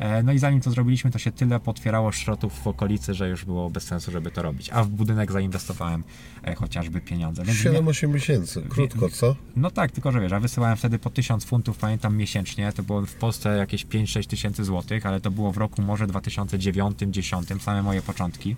[0.01, 3.45] E, No i zanim to zrobiliśmy, to się tyle potwierało szrotów w okolicy, że już
[3.45, 4.71] było bez sensu, żeby to robić.
[4.71, 6.05] A w budynek zainwestowałem
[6.45, 7.45] e, chociażby pieniądze.
[7.45, 8.63] Więc nie- 7-8 miesięcy.
[8.69, 9.37] Krótko, co?
[9.57, 13.07] no tak, tylko że wiesz, ja wysyłałem wtedy po 1000 funtów, pamiętam miesięcznie, to było
[13.07, 18.03] w Polsce jakieś 5-6 tysięcy złotych, ale to było w roku może 2009-10, same moje
[18.03, 18.57] początki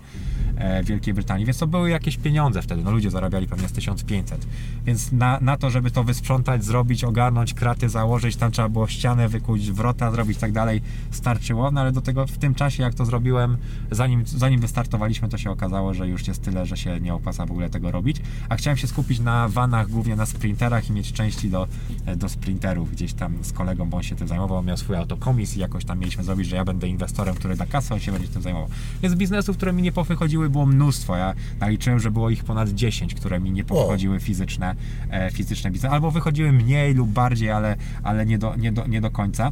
[0.57, 3.71] e, w Wielkiej Brytanii, więc to były jakieś pieniądze wtedy, no ludzie zarabiali pewnie z
[3.71, 4.47] 1500,
[4.85, 9.29] więc na, na to, żeby to wysprzątać, zrobić, ogarnąć, kraty założyć, tam trzeba było ścianę
[9.29, 10.81] wykuć, wrota zrobić i tak dalej,
[11.33, 13.57] starczyło, no ale do tego w tym czasie, jak to zrobiłem,
[13.91, 17.51] zanim, zanim wystartowaliśmy, to się okazało, że już jest tyle, że się nie opłaca w
[17.51, 18.17] ogóle tego robić,
[18.49, 21.67] a chciałem się skupić na vanach, głównie na sprinterach i mieć części do,
[22.15, 22.91] do sprinterów.
[22.91, 25.85] Gdzieś tam z kolegą, bo on się tym zajmował, on miał swój autokomis i jakoś
[25.85, 28.69] tam mieliśmy zrobić, że ja będę inwestorem, który da kasę, on się będzie tym zajmował.
[29.01, 33.15] Więc biznesów, które mi nie powychodziły było mnóstwo, ja naliczyłem, że było ich ponad 10,
[33.15, 34.75] które mi nie powychodziły fizyczne,
[35.09, 39.01] e, fizyczne biznesy, albo wychodziły mniej lub bardziej, ale, ale nie, do, nie, do, nie
[39.01, 39.51] do końca.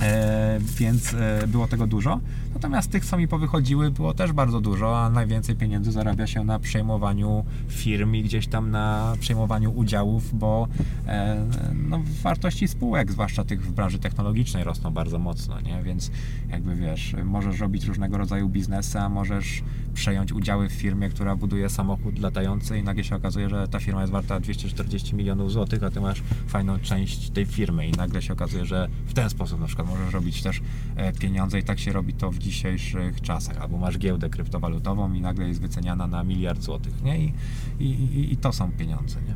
[0.00, 2.20] E, więc e, było tego dużo.
[2.54, 6.58] Natomiast tych, co mi powychodziły, było też bardzo dużo, a najwięcej pieniędzy zarabia się na
[6.58, 10.68] przejmowaniu firm i gdzieś tam na przejmowaniu udziałów, bo
[11.06, 15.82] e, no, wartości spółek, zwłaszcza tych w branży technologicznej, rosną bardzo mocno, nie?
[15.82, 16.10] Więc
[16.50, 19.62] jakby wiesz, możesz robić różnego rodzaju biznesy, a możesz
[19.94, 24.00] przejąć udziały w firmie, która buduje samochód latający i nagle się okazuje, że ta firma
[24.00, 28.32] jest warta 240 milionów złotych, a ty masz fajną część tej firmy i nagle się
[28.32, 30.60] okazuje, że w ten sposób na przykład możesz robić też
[30.96, 33.58] e, pieniądze i tak się robi to w dzisiejszych czasach.
[33.58, 37.18] Albo masz giełdę kryptowalutową i nagle jest wyceniana na miliard złotych, nie?
[37.18, 37.32] I,
[37.80, 39.34] i, i, i to są pieniądze, nie?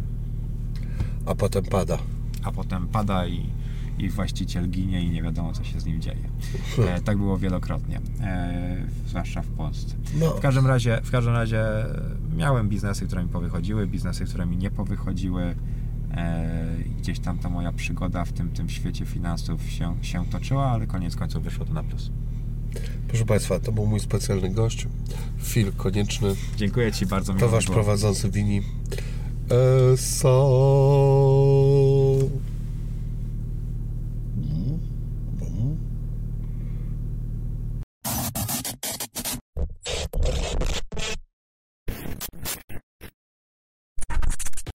[1.27, 1.99] A potem pada.
[2.43, 3.47] A potem pada i,
[3.99, 6.29] i właściciel ginie i nie wiadomo, co się z nim dzieje.
[6.79, 8.77] E, tak było wielokrotnie, e,
[9.07, 9.95] zwłaszcza w Polsce.
[10.21, 10.31] No.
[10.31, 11.65] W każdym razie, w każdym razie
[12.37, 15.55] miałem biznesy, które mi powychodziły, biznesy, które mi nie powychodziły.
[16.11, 20.87] E, gdzieś tam ta moja przygoda w tym, tym świecie finansów się, się toczyła, ale
[20.87, 22.11] koniec końców wyszło to na plus.
[23.09, 24.87] Proszę Państwa, to był mój specjalny gość,
[25.43, 26.35] Fil Konieczny.
[26.57, 27.35] Dziękuję Ci bardzo.
[27.35, 28.63] To Wasz prowadzący wini.
[29.93, 30.39] E, so.